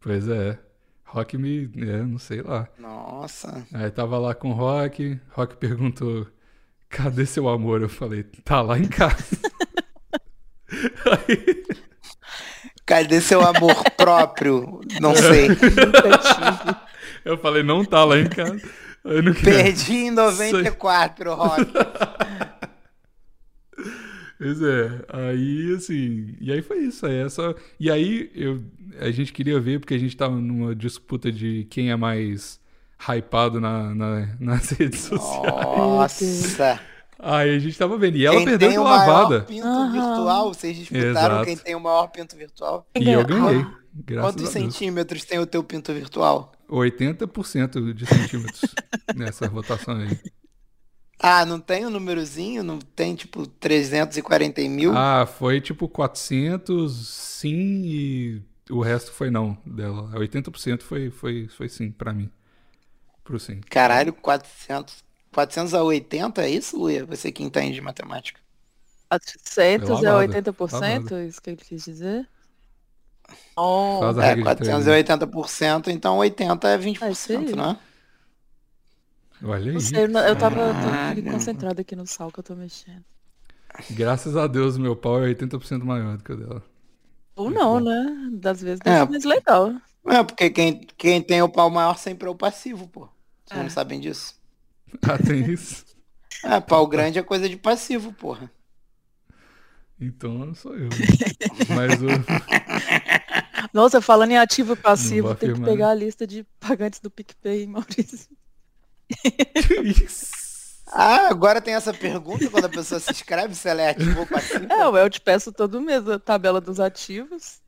Pois 0.00 0.26
é. 0.28 0.58
Rock 1.14 1.38
me. 1.38 1.70
É, 1.76 2.02
não 2.02 2.18
sei 2.18 2.42
lá. 2.42 2.66
Nossa. 2.76 3.64
Aí 3.72 3.88
tava 3.88 4.18
lá 4.18 4.34
com 4.34 4.50
o 4.50 4.52
Rock. 4.52 5.16
Rock 5.30 5.56
perguntou: 5.56 6.26
cadê 6.88 7.24
seu 7.24 7.48
amor? 7.48 7.82
Eu 7.82 7.88
falei: 7.88 8.24
tá 8.44 8.60
lá 8.60 8.76
em 8.76 8.88
casa. 8.88 9.38
Aí, 10.68 11.64
Cadê 12.84 13.20
seu 13.20 13.40
amor 13.42 13.76
próprio? 13.96 14.80
Não 15.00 15.14
sei. 15.14 15.50
Nunca 15.50 16.18
tive. 16.18 16.76
eu 17.24 17.38
falei: 17.38 17.62
não 17.62 17.84
tá 17.84 18.04
lá 18.04 18.18
em 18.18 18.28
casa. 18.28 18.60
Perdi 19.44 20.06
em 20.06 20.10
94, 20.10 21.32
rock. 21.32 21.62
Pois 24.44 24.60
é, 24.60 25.04
aí 25.08 25.74
assim, 25.74 26.36
e 26.38 26.52
aí 26.52 26.60
foi 26.60 26.80
isso, 26.80 27.06
aí 27.06 27.14
essa, 27.16 27.56
e 27.80 27.90
aí 27.90 28.30
eu, 28.34 28.62
a 29.00 29.10
gente 29.10 29.32
queria 29.32 29.58
ver, 29.58 29.80
porque 29.80 29.94
a 29.94 29.98
gente 29.98 30.14
tava 30.14 30.36
numa 30.36 30.74
disputa 30.74 31.32
de 31.32 31.66
quem 31.70 31.90
é 31.90 31.96
mais 31.96 32.60
hypado 32.98 33.58
na, 33.58 33.94
na- 33.94 34.28
nas 34.38 34.68
redes 34.68 35.00
sociais, 35.00 35.78
Nossa. 35.78 36.80
aí 37.18 37.56
a 37.56 37.58
gente 37.58 37.78
tava 37.78 37.96
vendo, 37.96 38.18
e 38.18 38.26
ela 38.26 38.36
Quem 38.36 38.44
perdeu 38.44 38.68
tem 38.68 38.78
de 38.78 38.78
o 38.78 38.84
maior 38.84 39.06
lavada, 39.06 39.40
pinto 39.44 39.66
Aham. 39.66 39.92
virtual, 39.92 40.52
vocês 40.52 40.76
disputaram 40.76 41.10
Exato. 41.10 41.46
quem 41.46 41.56
tem 41.56 41.74
o 41.74 41.80
maior 41.80 42.08
pinto 42.08 42.36
virtual? 42.36 42.86
e 43.00 43.10
eu 43.10 43.24
ganhei, 43.24 43.64
graças 43.94 44.30
Quantos 44.34 44.50
a 44.50 44.52
Deus, 44.58 44.74
centímetros 44.74 45.24
tem 45.24 45.38
o 45.38 45.46
teu 45.46 45.64
pinto 45.64 45.90
virtual? 45.94 46.52
80% 46.68 47.94
de 47.94 48.04
centímetros 48.06 48.74
nessa 49.16 49.48
votação 49.48 49.96
aí. 49.96 50.18
Ah, 51.18 51.44
não 51.44 51.60
tem 51.60 51.84
o 51.86 51.90
númerozinho? 51.90 52.62
Não 52.62 52.78
tem 52.78 53.14
tipo 53.16 53.46
340 53.48 54.60
mil? 54.68 54.96
Ah, 54.96 55.26
foi 55.26 55.60
tipo 55.60 55.88
400 55.88 57.08
sim 57.08 57.82
e 57.84 58.42
o 58.70 58.80
resto 58.82 59.12
foi 59.12 59.30
não 59.30 59.56
dela, 59.64 60.10
80% 60.18 60.84
foi, 60.84 61.10
foi, 61.10 61.48
foi 61.48 61.68
sim 61.68 61.90
pra 61.90 62.12
mim, 62.12 62.30
pro 63.24 63.38
sim. 63.40 63.64
Caralho, 63.70 64.12
400. 64.14 65.04
400 65.32 65.74
a 65.74 65.82
80, 65.82 66.42
é 66.46 66.50
isso, 66.50 66.78
Luia? 66.78 67.04
Você 67.06 67.30
que 67.32 67.42
entende 67.42 67.74
de 67.74 67.80
matemática. 67.80 68.40
400 69.08 70.02
é 70.02 70.12
lavada, 70.12 70.40
80%? 70.52 70.52
lavada. 70.70 71.14
Isso 71.26 71.40
que 71.42 71.50
ele 71.50 71.56
quis 71.64 71.84
dizer? 71.84 72.28
Oh, 73.56 74.14
a 74.18 74.22
É, 74.22 74.34
regra 74.34 74.44
de 74.44 74.54
três, 74.54 74.86
480%, 74.86 75.90
então 75.90 76.16
80 76.18 76.68
é 76.68 76.78
Ah, 77.00 77.10
isso 77.10 77.36
aí. 77.36 77.54
20%, 77.54 77.56
né? 77.56 77.78
Olha 79.44 79.66
aí. 79.68 79.72
não 79.72 79.80
sei, 79.80 80.04
eu, 80.04 80.08
não- 80.08 80.20
eu 80.26 80.36
tava 80.36 80.56
tô 80.68 80.72
Caralho. 80.90 81.22
concentrada 81.24 81.80
aqui 81.82 81.94
no 81.94 82.06
sal 82.06 82.30
que 82.32 82.40
eu 82.40 82.44
tô 82.44 82.54
mexendo. 82.56 83.04
Graças 83.90 84.36
a 84.36 84.46
Deus, 84.46 84.78
meu 84.78 84.94
pau 84.96 85.22
é 85.22 85.26
80% 85.34 85.84
maior 85.84 86.16
do 86.16 86.24
que 86.24 86.32
o 86.32 86.36
dela. 86.36 86.62
Ou 87.36 87.46
Muito 87.46 87.58
não, 87.58 87.74
bom. 87.74 87.80
né? 87.80 88.30
Das 88.32 88.60
vezes 88.62 88.80
É. 88.84 88.90
deixa 88.90 89.06
mais 89.06 89.24
legal. 89.24 89.72
É, 90.06 90.22
porque 90.22 90.50
quem, 90.50 90.86
quem 90.96 91.20
tem 91.22 91.42
o 91.42 91.48
pau 91.48 91.68
maior 91.70 91.98
sempre 91.98 92.28
é 92.28 92.30
o 92.30 92.34
passivo, 92.34 92.86
pô. 92.88 93.08
Vocês 93.44 93.60
É. 93.60 93.62
não 93.62 93.70
sabem 93.70 94.00
disso? 94.00 94.34
Ah, 95.02 95.18
tem 95.18 95.50
isso? 95.50 95.84
É, 96.44 96.60
pau 96.60 96.86
grande 96.86 97.18
é 97.18 97.22
coisa 97.22 97.48
de 97.48 97.56
passivo, 97.56 98.12
porra. 98.12 98.50
Então 100.00 100.54
sou 100.54 100.76
eu. 100.76 100.88
Mas 101.74 102.02
o. 102.02 102.06
Nossa, 103.72 104.00
falando 104.00 104.32
em 104.32 104.36
ativo 104.38 104.74
e 104.74 104.76
passivo, 104.76 105.28
tem 105.34 105.48
que 105.48 105.52
afirmar, 105.52 105.70
pegar 105.70 105.88
a 105.90 105.94
lista 105.94 106.26
de 106.26 106.44
pagantes 106.60 107.00
do 107.00 107.10
PicPay, 107.10 107.66
Maurício. 107.66 108.28
Que 109.08 109.74
isso? 110.04 110.34
Ah, 110.86 111.28
agora 111.28 111.60
tem 111.60 111.74
essa 111.74 111.92
pergunta 111.94 112.48
quando 112.50 112.66
a 112.66 112.68
pessoa 112.68 113.00
se 113.00 113.10
inscreve 113.12 113.54
se 113.54 113.68
ela 113.68 113.82
é 113.82 113.90
ativo 113.90 114.20
ou 114.20 114.26
passivo. 114.26 114.66
É, 114.70 115.02
eu 115.02 115.10
te 115.10 115.20
peço 115.20 115.52
todo 115.52 115.80
mês 115.80 116.08
a 116.08 116.18
tabela 116.18 116.60
dos 116.60 116.78
ativos. 116.78 117.62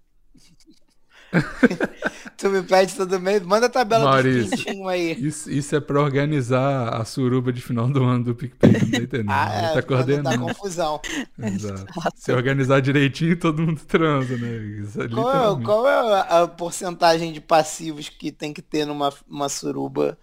Tu 2.36 2.48
me 2.50 2.62
pede 2.62 2.94
todo 2.94 3.18
mês, 3.20 3.42
manda 3.42 3.66
a 3.66 3.70
tabela 3.70 4.04
Maurício. 4.04 4.50
dos 4.50 4.64
pintinhos 4.64 4.88
aí. 4.88 5.12
Isso, 5.12 5.50
isso 5.50 5.74
é 5.74 5.80
pra 5.80 6.00
organizar 6.00 6.94
a 6.94 7.04
suruba 7.04 7.52
de 7.52 7.60
final 7.60 7.88
do 7.88 8.04
ano 8.04 8.24
do 8.24 8.34
PicPay, 8.34 8.72
não 8.72 8.90
tá 8.90 8.96
entendendo? 8.98 9.30
Ah, 9.30 9.58
Ele 9.58 9.66
é, 9.66 9.72
tá 9.72 9.82
coordenando. 9.82 10.38
confusão. 10.46 11.00
Exato. 11.38 11.86
Se 12.14 12.32
organizar 12.32 12.80
direitinho, 12.80 13.38
todo 13.38 13.62
mundo 13.62 13.80
transa, 13.86 14.36
né? 14.36 14.56
Isso 14.82 15.02
é 15.02 15.08
Qual 15.08 15.58
é, 15.60 15.64
qual 15.64 15.88
é 15.88 15.94
a, 15.94 16.42
a 16.42 16.48
porcentagem 16.48 17.32
de 17.32 17.40
passivos 17.40 18.08
que 18.08 18.30
tem 18.30 18.52
que 18.52 18.62
ter 18.62 18.84
numa 18.86 19.12
uma 19.28 19.48
suruba 19.48 20.18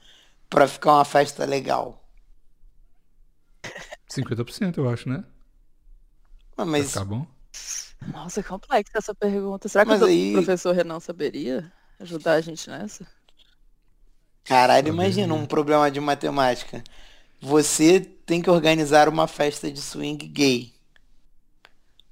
pra 0.54 0.68
ficar 0.68 0.93
uma 0.93 1.06
festa 1.06 1.45
legal? 1.45 1.99
50%, 4.08 4.78
eu 4.78 4.88
acho, 4.88 5.10
né? 5.10 5.24
Ah, 6.56 6.64
mas 6.64 6.89
ficar 6.89 7.06
bom. 7.06 7.26
Nossa, 8.12 8.41
é 8.41 8.43
complexa 8.43 8.91
essa 8.95 9.16
pergunta. 9.16 9.68
Será 9.68 9.84
que 9.84 9.89
Mas 9.91 10.01
o 10.04 10.06
aí- 10.06 10.34
professor 10.34 10.76
Renan 10.76 10.99
saberia 10.99 11.72
ajudar 11.99 12.34
a 12.34 12.41
gente 12.41 12.70
nessa? 12.70 13.08
Caralho, 14.43 14.89
imagina 14.89 15.34
né? 15.34 15.41
um 15.41 15.45
problema 15.47 15.89
de 15.89 15.99
matemática. 15.99 16.84
Você 17.41 17.99
tem 17.99 18.39
que 18.41 18.49
organizar 18.49 19.10
uma 19.10 19.28
festa 19.28 19.72
de 19.72 19.82
swing 19.82 20.28
gay. 20.28 20.74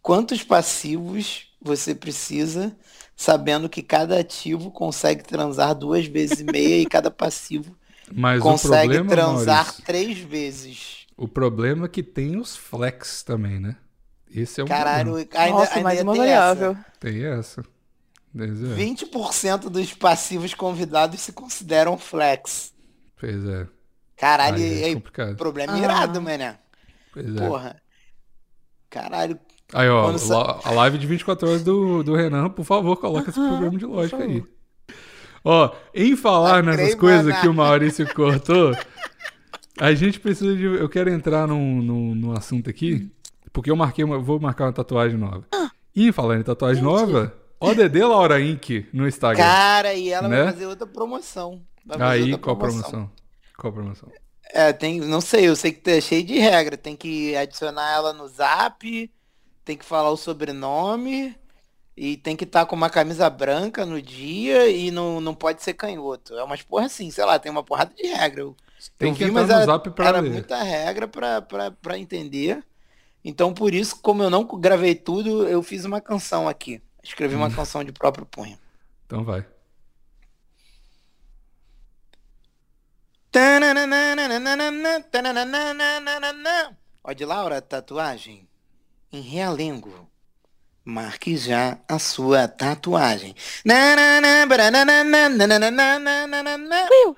Quantos 0.02 0.42
passivos 0.44 1.48
você 1.62 1.94
precisa, 1.94 2.76
sabendo 3.16 3.70
que 3.70 3.84
cada 3.84 4.20
ativo 4.20 4.72
consegue 4.72 5.24
transar 5.24 5.76
duas 5.76 6.08
vezes 6.08 6.40
e 6.40 6.44
meia 6.44 6.82
e 6.82 6.86
cada 6.88 7.12
passivo 7.12 7.78
Mas 8.14 8.40
o 8.40 8.44
consegue 8.44 8.94
problema, 8.96 9.10
transar 9.10 9.64
Maurício, 9.66 9.84
três 9.86 10.18
vezes. 10.20 11.06
o 11.18 11.28
problema 11.28 11.86
é 11.86 11.90
que 11.90 12.04
tem 12.04 12.38
os 12.38 12.56
flex 12.56 13.24
também, 13.24 13.60
né? 13.60 13.78
Esse 14.34 14.62
é 14.62 14.64
um 14.64 14.68
Caralho, 14.68 15.12
problema. 15.14 15.30
ainda, 15.36 15.58
Nossa, 15.60 15.72
ainda 15.74 15.84
mais 15.84 16.02
uma 16.02 16.12
tem 16.14 16.22
variável. 16.22 16.72
essa. 16.72 16.86
Tem 17.00 17.26
essa. 17.26 17.66
Pois 18.34 18.64
é. 18.64 18.76
20% 18.76 19.70
dos 19.70 19.94
passivos 19.94 20.54
convidados 20.54 21.20
se 21.20 21.34
consideram 21.34 21.98
flex. 21.98 22.74
Pois 23.20 23.46
é. 23.46 23.68
Caralho, 24.16 24.56
Aí 24.56 24.82
é 24.82 24.86
aí, 24.86 24.94
complicado. 24.96 25.36
problema 25.36 25.74
Ah. 25.74 25.80
irado, 25.80 26.22
mané. 26.22 26.58
Pois 27.12 27.36
é. 27.36 27.48
Porra. 27.48 27.82
Caralho, 28.90 29.40
Aí, 29.74 29.88
ó, 29.88 30.04
Quando 30.12 30.20
a 30.66 30.72
live 30.72 30.98
de 30.98 31.08
24 31.08 31.48
horas 31.48 31.64
do, 31.64 32.04
do 32.04 32.14
Renan, 32.14 32.50
por 32.50 32.66
favor, 32.66 32.98
coloca 32.98 33.30
esse 33.30 33.40
programa 33.40 33.78
de 33.78 33.86
lógica 33.86 34.18
aí. 34.22 34.44
Ó, 35.44 35.72
em 35.94 36.16
falar 36.16 36.64
nessas 36.64 36.96
coisas 36.96 37.26
maná. 37.26 37.42
que 37.42 37.48
o 37.48 37.54
Maurício 37.54 38.12
cortou, 38.14 38.76
a 39.80 39.94
gente 39.94 40.20
precisa 40.20 40.56
de. 40.56 40.64
Eu 40.66 40.88
quero 40.90 41.10
entrar 41.10 41.48
num, 41.48 41.82
num, 41.82 42.16
num 42.16 42.32
assunto 42.34 42.70
aqui, 42.70 43.12
porque 43.52 43.72
eu 43.72 43.76
marquei 43.76 44.04
uma, 44.04 44.20
vou 44.20 44.40
marcar 44.40 44.66
uma 44.66 44.74
tatuagem 44.74 45.18
nova. 45.18 45.44
E 45.96 46.08
em 46.08 46.12
falar 46.12 46.38
em 46.38 46.44
tatuagem 46.44 46.84
nova, 46.84 47.36
ODD 47.60 48.04
Laura 48.04 48.40
Inc. 48.40 48.86
no 48.94 49.08
Instagram. 49.08 49.44
cara, 49.44 49.94
e 49.94 50.10
ela 50.10 50.28
Né? 50.28 50.44
vai 50.44 50.54
fazer 50.54 50.66
outra 50.68 50.86
promoção. 50.88 51.62
Aí, 52.00 52.22
outra 52.34 52.38
qual 52.38 52.56
promoção? 52.58 53.12
Qual 53.58 53.74
promoção? 53.74 54.10
É, 54.54 54.72
tem, 54.74 55.00
não 55.00 55.22
sei, 55.22 55.48
eu 55.48 55.56
sei 55.56 55.72
que 55.72 55.80
tá 55.82 56.00
cheio 56.00 56.24
de 56.24 56.38
regra. 56.38 56.78
Tem 56.78 56.96
que 56.96 57.36
adicionar 57.36 57.90
ela 57.94 58.14
no 58.14 58.28
zap, 58.28 59.10
tem 59.66 59.78
que 59.78 59.86
falar 59.86 60.12
o 60.12 60.18
sobrenome 60.18 61.36
e 62.04 62.18
tem 62.18 62.36
que 62.36 62.46
estar 62.46 62.66
com 62.66 62.76
uma 62.76 62.90
camisa 62.90 63.30
branca 63.30 63.86
no 63.86 64.02
dia 64.02 64.68
e 64.68 64.90
não, 64.90 65.22
não 65.22 65.36
pode 65.36 65.62
ser 65.62 65.76
canhoto. 65.76 66.34
É 66.36 66.44
umas 66.44 66.64
porra 66.64 66.88
assim, 66.88 67.12
sei 67.12 67.24
lá, 67.24 67.38
tem 67.38 67.52
uma 67.52 67.64
porrada 67.64 67.94
de 67.94 68.02
regra. 68.08 68.42
Eu, 68.42 68.58
Tem 68.98 69.10
eu 69.12 69.16
que 69.16 69.26
vi, 69.26 69.30
mas 69.30 69.52
era, 69.52 69.66
era 70.00 70.20
muita 70.24 70.64
regra 70.64 71.08
pra 71.08 72.00
entender. 72.00 72.66
Então, 73.24 73.54
por 73.54 73.72
isso, 73.72 74.00
como 74.02 74.24
eu 74.24 74.32
não 74.32 74.44
gravei 74.46 74.96
tudo, 74.96 75.48
eu 75.48 75.62
fiz 75.62 75.86
uma 75.86 76.02
canção 76.02 76.48
aqui. 76.48 76.82
Escrevi 77.04 77.36
Hum. 77.36 77.38
uma 77.38 77.52
canção 77.52 77.84
de 77.84 77.92
próprio 77.92 78.26
punho. 78.26 78.58
Então 79.06 79.24
vai. 79.24 79.46
Ó 87.04 87.14
de 87.14 87.26
Laura, 87.26 87.62
tatuagem 87.62 88.48
em 89.14 89.22
realengo. 89.22 90.11
Marque 90.84 91.38
já 91.38 91.78
a 91.88 92.00
sua 92.00 92.48
tatuagem. 92.48 93.36
Piu. 96.90 97.16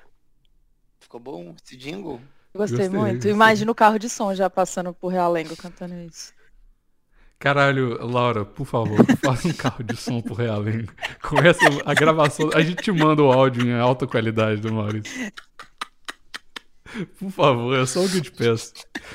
Ficou 1.00 1.20
bom 1.20 1.54
esse 1.64 1.76
jingle? 1.76 2.20
Gostei, 2.54 2.78
Gostei, 2.78 2.88
muito. 2.88 3.14
gostei. 3.14 3.32
Imagina 3.32 3.72
o 3.72 3.74
carro 3.74 3.98
de 3.98 4.08
som 4.08 4.34
já 4.34 4.48
passando 4.50 4.92
por 4.92 5.08
Realengo 5.08 5.56
cantando 5.56 5.94
isso. 5.94 6.32
Caralho, 7.38 7.98
Laura, 8.06 8.44
por 8.44 8.64
favor, 8.64 8.96
faça 9.22 9.48
um 9.48 9.52
carro 9.52 9.82
de 9.82 9.96
som 9.96 10.20
pro 10.20 10.34
Realengo. 10.34 10.92
Começa 11.22 11.60
a 11.84 11.94
gravação. 11.94 12.50
A 12.54 12.62
gente 12.62 12.82
te 12.82 12.92
manda 12.92 13.22
o 13.22 13.32
áudio 13.32 13.66
em 13.66 13.74
alta 13.78 14.06
qualidade 14.06 14.60
do 14.60 14.72
Maurício. 14.72 15.32
Por 17.18 17.30
favor, 17.30 17.76
é 17.76 17.84
só 17.86 18.04
o 18.04 18.08
que 18.08 18.18
eu 18.18 18.22
te 18.22 18.30
peço. 18.30 18.72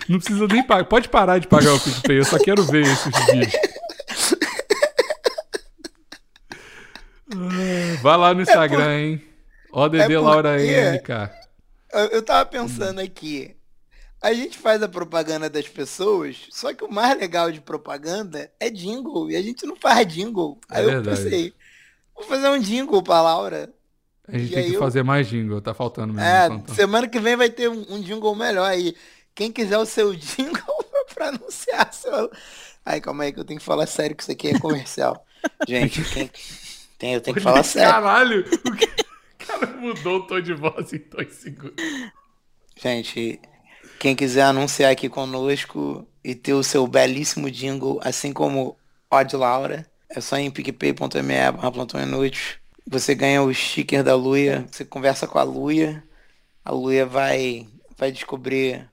Não 0.07 0.19
precisa 0.19 0.47
nem 0.47 0.61
pagar. 0.65 0.83
Pode 0.85 1.07
parar 1.07 1.39
de 1.39 1.47
pagar 1.47 1.73
o 1.73 1.79
PicPay, 1.79 2.17
eu 2.19 2.25
só 2.25 2.37
quero 2.37 2.63
ver 2.65 2.81
esses 2.83 3.25
vídeos. 3.31 3.53
Ah, 6.51 7.18
Vai 8.01 8.17
lá 8.17 8.33
no 8.33 8.41
Instagram, 8.41 8.97
hein? 8.99 9.21
ODD 9.71 9.97
é 9.97 10.01
porque- 10.03 10.17
Laura 10.17 10.57
NK. 10.57 11.31
Eu, 12.11 12.21
tava 12.23 12.45
pensando 12.49 12.99
aqui. 12.99 13.55
A 14.21 14.33
gente 14.33 14.57
faz 14.57 14.83
a 14.83 14.87
propaganda 14.89 15.49
das 15.49 15.67
pessoas, 15.67 16.47
só 16.51 16.73
que 16.73 16.83
o 16.83 16.91
mais 16.91 17.17
legal 17.17 17.51
de 17.51 17.61
propaganda 17.61 18.51
é 18.59 18.69
jingle. 18.69 19.31
E 19.31 19.35
a 19.35 19.41
gente 19.41 19.65
não 19.65 19.75
faz 19.75 20.05
jingle. 20.07 20.59
É 20.71 20.77
Aí 20.79 20.83
eu 20.83 20.89
verdade. 20.91 21.23
pensei, 21.23 21.53
vou 22.13 22.25
fazer 22.25 22.49
um 22.49 22.59
jingle 22.59 23.01
pra 23.01 23.21
Laura. 23.21 23.73
A 24.27 24.37
gente 24.37 24.51
E 24.51 24.55
tem 24.55 24.69
que 24.69 24.75
eu- 24.75 24.79
fazer 24.79 25.03
mais 25.03 25.27
jingle, 25.27 25.61
tá 25.61 25.73
faltando 25.73 26.13
mesmo. 26.13 26.27
É, 26.27 26.47
Santão. 26.47 26.75
semana 26.75 27.07
que 27.07 27.19
vem 27.19 27.35
vai 27.35 27.49
ter 27.49 27.69
um, 27.69 27.85
um 27.95 28.01
jingle 28.01 28.35
melhor 28.35 28.69
aí. 28.69 28.95
Quem 29.33 29.51
quiser 29.51 29.77
o 29.77 29.85
seu 29.85 30.13
jingle 30.15 30.85
pra 31.15 31.29
anunciar 31.29 31.91
seu. 31.93 32.29
Ai, 32.85 32.99
calma 32.99 33.23
aí 33.23 33.31
que 33.31 33.39
eu 33.39 33.45
tenho 33.45 33.59
que 33.59 33.65
falar 33.65 33.87
sério 33.87 34.15
que 34.15 34.21
isso 34.23 34.31
aqui 34.31 34.49
é 34.49 34.59
comercial. 34.59 35.25
Gente, 35.67 36.03
quem... 36.03 36.29
tem, 36.99 37.13
eu 37.15 37.21
tenho 37.21 37.35
que 37.35 37.41
falar 37.41 37.63
sério. 37.63 37.89
Caralho! 37.91 38.45
O 38.67 38.71
que- 38.75 38.85
o 38.85 39.47
cara 39.47 39.67
mudou 39.77 40.17
o 40.19 40.27
tom 40.27 40.39
de 40.39 40.53
voz 40.53 40.93
em 40.93 40.99
dois 41.09 41.33
segundos. 41.33 41.73
Gente, 42.77 43.39
quem 43.99 44.15
quiser 44.15 44.43
anunciar 44.43 44.91
aqui 44.91 45.09
conosco 45.09 46.07
e 46.23 46.35
ter 46.35 46.53
o 46.53 46.63
seu 46.63 46.85
belíssimo 46.85 47.49
jingle, 47.49 47.99
assim 48.03 48.31
como 48.31 48.77
Odd 49.11 49.35
Laura, 49.35 49.85
é 50.09 50.21
só 50.21 50.37
em 50.37 50.51
picpay.me 50.51 51.51
barra 51.51 51.71
plantão 51.71 52.01
inútil. 52.01 52.57
Você 52.87 53.13
ganha 53.15 53.41
o 53.41 53.53
sticker 53.53 54.03
da 54.03 54.15
Luia, 54.15 54.65
você 54.71 54.83
conversa 54.85 55.27
com 55.27 55.37
a 55.39 55.43
Luia, 55.43 56.03
a 56.63 56.71
Luia 56.71 57.05
vai, 57.05 57.67
vai 57.97 58.11
descobrir 58.11 58.89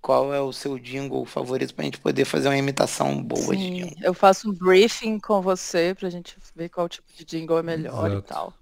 qual 0.00 0.32
é 0.32 0.40
o 0.40 0.52
seu 0.52 0.78
jingle 0.78 1.24
favorito 1.26 1.74
pra 1.74 1.84
gente 1.84 1.98
poder 1.98 2.24
fazer 2.24 2.48
uma 2.48 2.56
imitação 2.56 3.22
boa 3.22 3.56
de 3.56 3.64
Sim, 3.64 3.74
jingle. 3.74 3.96
eu 4.00 4.14
faço 4.14 4.48
um 4.50 4.52
briefing 4.54 5.18
com 5.20 5.40
você 5.42 5.94
pra 5.98 6.08
gente 6.10 6.36
ver 6.54 6.68
qual 6.68 6.88
tipo 6.88 7.08
de 7.14 7.24
jingle 7.24 7.58
é 7.58 7.62
melhor 7.62 8.10
Exato. 8.10 8.18
e 8.18 8.22
tal. 8.22 8.54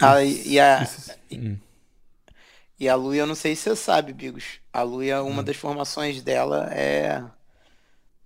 Ah, 0.00 0.22
e, 0.22 0.48
e 0.54 0.60
a, 0.60 0.86
hum. 1.32 1.58
e 2.78 2.88
a 2.88 2.94
Luia, 2.96 3.20
eu 3.22 3.26
não 3.26 3.34
sei 3.34 3.54
se 3.56 3.62
você 3.62 3.76
sabe, 3.76 4.12
Bigos. 4.12 4.60
A 4.72 4.82
Luia, 4.82 5.22
uma 5.22 5.42
das 5.42 5.56
formações 5.56 6.22
dela 6.22 6.68
é 6.72 7.24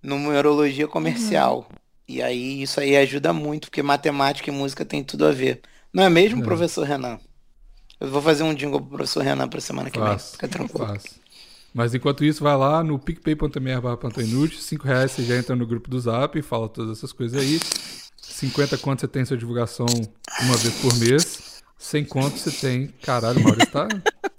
numerologia 0.01 0.87
comercial. 0.87 1.67
E 2.07 2.21
aí 2.21 2.61
isso 2.61 2.79
aí 2.79 2.97
ajuda 2.97 3.31
muito, 3.33 3.69
porque 3.69 3.83
matemática 3.83 4.49
e 4.49 4.53
música 4.53 4.83
tem 4.85 5.03
tudo 5.03 5.25
a 5.27 5.31
ver. 5.31 5.61
Não 5.93 6.03
é 6.03 6.09
mesmo, 6.09 6.41
É. 6.41 6.43
professor 6.43 6.85
Renan? 6.85 7.19
Eu 7.99 8.09
vou 8.09 8.21
fazer 8.21 8.43
um 8.43 8.53
jingle 8.53 8.79
pro 8.81 8.91
professor 8.97 9.23
Renan 9.23 9.47
pra 9.49 9.61
semana 9.61 9.91
que 9.91 10.01
vem. 10.01 10.19
Fácil, 10.19 10.31
Fica 10.31 10.47
tranquilo. 10.47 10.87
fácil. 10.87 11.21
Mas 11.73 11.93
enquanto 11.93 12.23
isso, 12.25 12.43
vai 12.43 12.57
lá 12.57 12.83
no 12.83 12.97
picpay.me 12.97 13.79
barra 13.79 13.97
plantão 13.97 14.23
inútil, 14.23 14.59
5 14.59 14.85
reais 14.85 15.11
você 15.11 15.23
já 15.23 15.37
entra 15.37 15.55
no 15.55 15.65
grupo 15.67 15.89
do 15.89 15.99
Zap, 15.99 16.41
fala 16.41 16.67
todas 16.67 16.97
essas 16.97 17.11
coisas 17.11 17.39
aí. 17.41 17.59
50 18.17 18.77
conto 18.77 19.01
você 19.01 19.07
tem 19.07 19.25
sua 19.25 19.37
divulgação 19.37 19.85
uma 20.41 20.57
vez 20.57 20.73
por 20.81 20.95
mês. 20.97 21.61
100 21.77 22.05
conto 22.05 22.37
você 22.37 22.51
tem. 22.51 22.87
Caralho, 23.01 23.39
o 23.39 23.43
Maurício 23.43 23.71
tá 23.71 23.87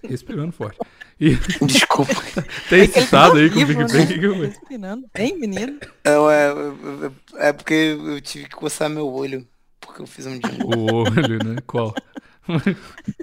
respirando 0.03 0.53
forte. 0.53 0.79
E 1.19 1.35
Desculpa. 1.67 2.13
tem 2.69 2.81
excitado 2.85 3.37
aí 3.39 3.49
com 3.51 3.61
o 3.61 3.67
PicPay. 3.67 3.87
né? 4.07 4.07
que 4.19 4.25
eu- 4.27 4.41
Respirando 4.41 5.07
bem, 5.15 5.39
menino. 5.39 5.79
É, 6.05 6.15
eu- 6.15 7.15
é 7.39 7.53
porque 7.53 7.75
eu 7.75 8.21
tive 8.21 8.45
que 8.47 8.57
coçar 8.57 8.89
meu 8.91 9.07
olho, 9.09 9.47
porque 9.81 10.03
eu 10.03 10.07
fiz 10.07 10.27
um 10.27 10.39
jingle. 10.39 10.79
O 10.79 10.95
olho, 11.09 11.45
né? 11.45 11.57
Qual? 11.67 11.95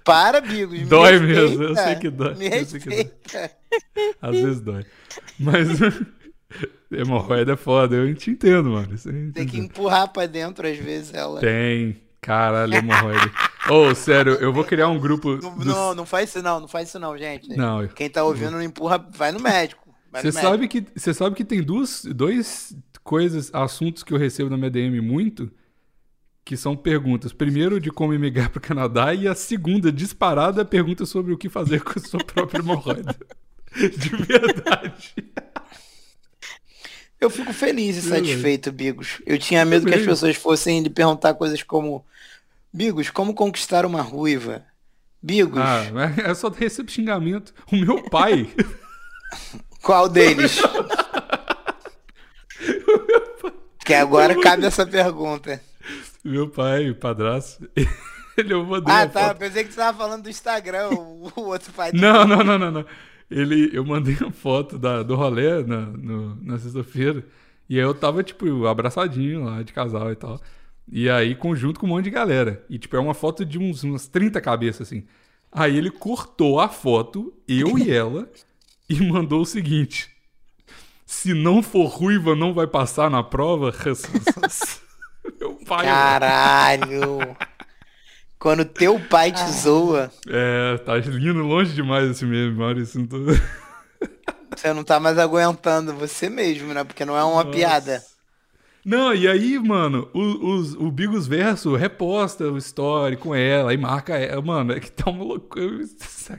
Para, 0.03 0.41
Bigos. 0.41 0.79
me 0.79 0.85
Dói 0.85 1.17
respeita. 1.17 1.41
mesmo, 1.41 1.63
eu 1.63 1.75
sei 1.75 1.95
que 1.95 2.09
dói, 2.09 2.35
Me 2.35 2.49
dói. 2.49 3.11
Às 4.21 4.35
vezes 4.35 4.61
dói. 4.61 4.85
Mas 5.39 5.67
hemorroida 6.91 7.53
é 7.53 7.57
foda, 7.57 7.95
eu 7.95 8.13
te 8.15 8.31
entendo, 8.31 8.69
mano. 8.71 8.93
Isso 8.93 9.09
eu 9.09 9.13
Tem 9.13 9.23
entendo. 9.27 9.51
que 9.51 9.57
empurrar 9.59 10.11
pra 10.11 10.25
dentro 10.25 10.67
às 10.67 10.77
vezes 10.77 11.13
ela. 11.13 11.39
Tem. 11.39 12.01
Caralho, 12.21 12.73
hemorroida. 12.73 13.31
Ô, 13.69 13.93
sério, 13.95 14.33
eu 14.33 14.51
vou 14.51 14.63
criar 14.63 14.87
um 14.89 14.99
grupo. 14.99 15.37
Não, 15.37 15.55
não, 15.57 15.95
não 15.95 16.05
faz 16.05 16.29
isso 16.29 16.41
não, 16.41 16.59
não 16.61 16.67
faz 16.67 16.89
isso 16.89 16.99
não, 16.99 17.17
gente. 17.17 17.55
Não, 17.55 17.87
Quem 17.87 18.09
tá 18.09 18.23
ouvindo 18.23 18.51
não 18.51 18.61
empurra, 18.61 18.97
vai 18.97 19.31
no 19.31 19.39
médico. 19.39 19.87
Você 20.13 20.31
sabe 20.31 20.67
que 20.67 20.85
você 20.95 21.13
sabe 21.13 21.35
que 21.35 21.45
tem 21.45 21.61
duas 21.61 22.03
dois 22.05 22.75
coisas, 23.03 23.49
assuntos 23.53 24.03
que 24.03 24.13
eu 24.13 24.17
recebo 24.17 24.49
na 24.49 24.57
minha 24.57 24.69
DM 24.69 24.99
muito, 24.99 25.51
que 26.47 26.55
são 26.55 26.77
perguntas. 26.77 27.33
Primeiro 27.33 27.77
de 27.77 27.91
como 27.91 28.13
emigrar 28.13 28.49
para 28.49 28.59
o 28.59 28.61
Canadá 28.61 29.13
e 29.13 29.27
a 29.27 29.35
segunda 29.35 29.91
disparada 29.91 30.63
pergunta 30.63 31.05
sobre 31.05 31.33
o 31.33 31.37
que 31.37 31.49
fazer 31.49 31.83
com 31.83 31.99
a 31.99 32.01
sua 32.01 32.23
própria 32.23 32.59
hemorroida. 32.59 33.13
De 33.75 34.09
verdade. 34.15 35.13
Eu 37.19 37.29
fico 37.29 37.51
feliz 37.51 37.97
e 37.97 38.01
satisfeito, 38.01 38.71
Bigos. 38.71 39.21
Eu 39.25 39.37
tinha 39.37 39.65
medo 39.65 39.85
que 39.85 39.93
as 39.93 40.05
pessoas 40.05 40.37
fossem 40.37 40.81
lhe 40.81 40.89
perguntar 40.89 41.33
coisas 41.33 41.61
como 41.61 42.05
Bigos, 42.71 43.09
como 43.09 43.33
conquistar 43.33 43.85
uma 43.85 44.01
ruiva? 44.01 44.63
Bigos, 45.21 45.59
Ah, 45.59 45.83
é 46.25 46.33
só 46.33 46.47
recebo 46.47 46.89
xingamento. 46.89 47.53
O 47.69 47.75
meu 47.75 48.03
pai, 48.03 48.49
qual 49.83 50.07
deles? 50.07 50.61
que 53.85 53.93
agora 53.93 54.39
cabe 54.39 54.65
essa 54.65 54.87
pergunta. 54.87 55.61
Meu 56.27 56.49
pai, 56.49 56.93
padrasto, 56.93 57.69
ele 58.37 58.53
eu 58.53 58.65
mandei 58.65 58.93
Ah, 58.93 59.07
tá. 59.07 59.27
foto. 59.29 59.37
Pensei 59.39 59.63
que 59.63 59.71
você 59.71 59.77
tava 59.79 59.97
falando 59.97 60.23
do 60.23 60.29
Instagram, 60.29 60.89
o, 60.89 61.31
o 61.35 61.41
outro 61.47 61.71
pai. 61.73 61.91
Não, 61.93 62.25
não, 62.27 62.43
não, 62.43 62.57
não, 62.59 62.71
não. 62.71 62.85
Ele, 63.29 63.69
eu 63.73 63.83
mandei 63.85 64.15
uma 64.21 64.31
foto 64.31 64.77
da, 64.79 65.03
do 65.03 65.15
rolê 65.15 65.63
na, 65.63 65.81
no- 65.87 66.35
na 66.41 66.57
sexta-feira 66.57 67.25
E 67.69 67.75
aí 67.77 67.83
eu 67.83 67.93
tava, 67.93 68.23
tipo, 68.23 68.65
abraçadinho 68.67 69.43
lá 69.45 69.61
de 69.63 69.73
casal 69.73 70.11
e 70.11 70.15
tal. 70.15 70.39
E 70.89 71.09
aí, 71.09 71.35
conjunto 71.35 71.79
com 71.79 71.85
um 71.85 71.89
monte 71.89 72.05
de 72.05 72.09
galera. 72.11 72.63
E, 72.69 72.79
tipo, 72.79 72.95
é 72.95 72.99
uma 72.99 73.13
foto 73.13 73.43
de 73.45 73.59
uns, 73.59 73.83
umas 73.83 74.07
30 74.07 74.39
cabeças, 74.39 74.87
assim. 74.87 75.03
Aí 75.51 75.75
ele 75.77 75.91
cortou 75.91 76.59
a 76.59 76.69
foto, 76.69 77.33
eu 77.47 77.77
e 77.77 77.91
ela, 77.91 78.29
e 78.89 79.01
mandou 79.01 79.41
o 79.41 79.45
seguinte: 79.45 80.09
Se 81.05 81.33
não 81.33 81.61
for 81.63 81.87
ruiva, 81.87 82.35
não 82.35 82.53
vai 82.53 82.67
passar 82.67 83.09
na 83.09 83.23
prova? 83.23 83.73
Meu 85.39 85.53
pai. 85.65 85.85
Caralho! 85.85 87.35
Quando 88.39 88.63
teu 88.63 88.99
pai 88.99 89.31
te 89.31 89.43
zoa, 89.51 90.11
É, 90.27 90.77
tá 90.77 90.95
lindo 90.97 91.41
longe 91.41 91.73
demais 91.73 92.09
esse 92.11 92.23
meme, 92.23 92.55
Maurício. 92.55 92.99
Não 92.99 93.07
tô... 93.07 93.17
você 94.55 94.73
não 94.73 94.83
tá 94.83 94.99
mais 94.99 95.17
aguentando 95.17 95.93
você 95.93 96.29
mesmo, 96.29 96.73
né? 96.73 96.83
Porque 96.83 97.03
não 97.03 97.17
é 97.17 97.23
uma 97.23 97.43
Nossa. 97.43 97.55
piada. 97.55 98.03
Não, 98.89 99.13
e 99.13 99.27
aí, 99.27 99.59
mano, 99.59 100.09
o, 100.13 100.53
os- 100.55 100.73
o 100.75 100.89
Bigos 100.89 101.27
Verso 101.27 101.75
reposta 101.75 102.45
o 102.49 102.57
story 102.57 103.17
com 103.17 103.35
ela 103.35 103.73
e 103.73 103.77
marca 103.77 104.15
ela. 104.17 104.41
Mano, 104.41 104.71
é 104.71 104.79
que 104.79 104.89
tá 104.89 105.09
uma 105.11 105.25
loucura. 105.25 105.83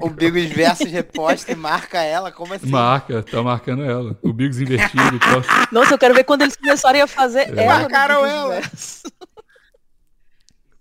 O 0.00 0.08
Bigos 0.08 0.46
Versus 0.46 0.90
reposta 0.90 1.52
e 1.52 1.54
marca 1.54 2.00
ela, 2.02 2.32
como 2.32 2.54
assim? 2.54 2.70
Marca, 2.70 3.22
tá 3.22 3.42
marcando 3.42 3.84
ela. 3.84 4.18
O 4.22 4.32
Bigos 4.32 4.58
invertido 4.62 5.18
tal. 5.18 5.42
Nossa, 5.70 5.92
eu 5.92 5.98
quero 5.98 6.14
ver 6.14 6.24
quando 6.24 6.40
eles 6.40 6.56
começarem 6.56 7.02
a 7.02 7.06
fazer 7.06 7.54
É. 7.54 7.64
ela. 7.64 7.80
Marcaram 7.80 8.24
ela. 8.24 8.60
Verso. 8.62 9.02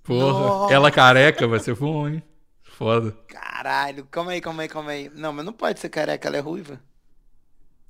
Porra, 0.05 0.39
Nossa. 0.39 0.73
ela 0.73 0.89
careca 0.89 1.45
vai 1.49 1.59
ser 1.59 1.75
bom, 1.75 2.07
hein? 2.07 2.23
Foda. 2.63 3.11
Caralho, 3.27 4.05
calma 4.05 4.31
aí, 4.31 4.39
calma 4.39 4.61
aí, 4.61 4.69
calma 4.69 4.91
aí. 4.91 5.11
Não, 5.13 5.33
mas 5.33 5.43
não 5.45 5.51
pode 5.51 5.81
ser 5.81 5.89
careca, 5.89 6.29
ela 6.29 6.37
é 6.37 6.39
ruiva. 6.39 6.79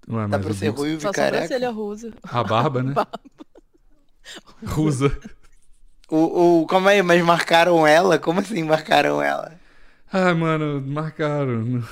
Ué, 0.10 0.28
Dá 0.28 0.40
pra 0.40 0.50
o 0.50 0.54
ser 0.56 0.74
Só 0.76 0.84
e 0.84 0.98
careca. 1.14 1.14
sobrancelha 1.44 1.70
rusa. 1.70 2.12
A 2.24 2.44
barba, 2.44 2.82
né? 2.82 2.96
Rusa. 4.66 5.18
O, 6.10 6.62
o, 6.62 6.68
calma 6.68 6.92
aí, 6.92 7.02
mas 7.02 7.22
marcaram 7.22 7.86
ela? 7.86 8.18
Como 8.18 8.40
assim 8.40 8.64
marcaram 8.64 9.22
ela? 9.22 9.60
Ai, 10.12 10.34
mano, 10.34 10.82
marcaram. 10.82 11.84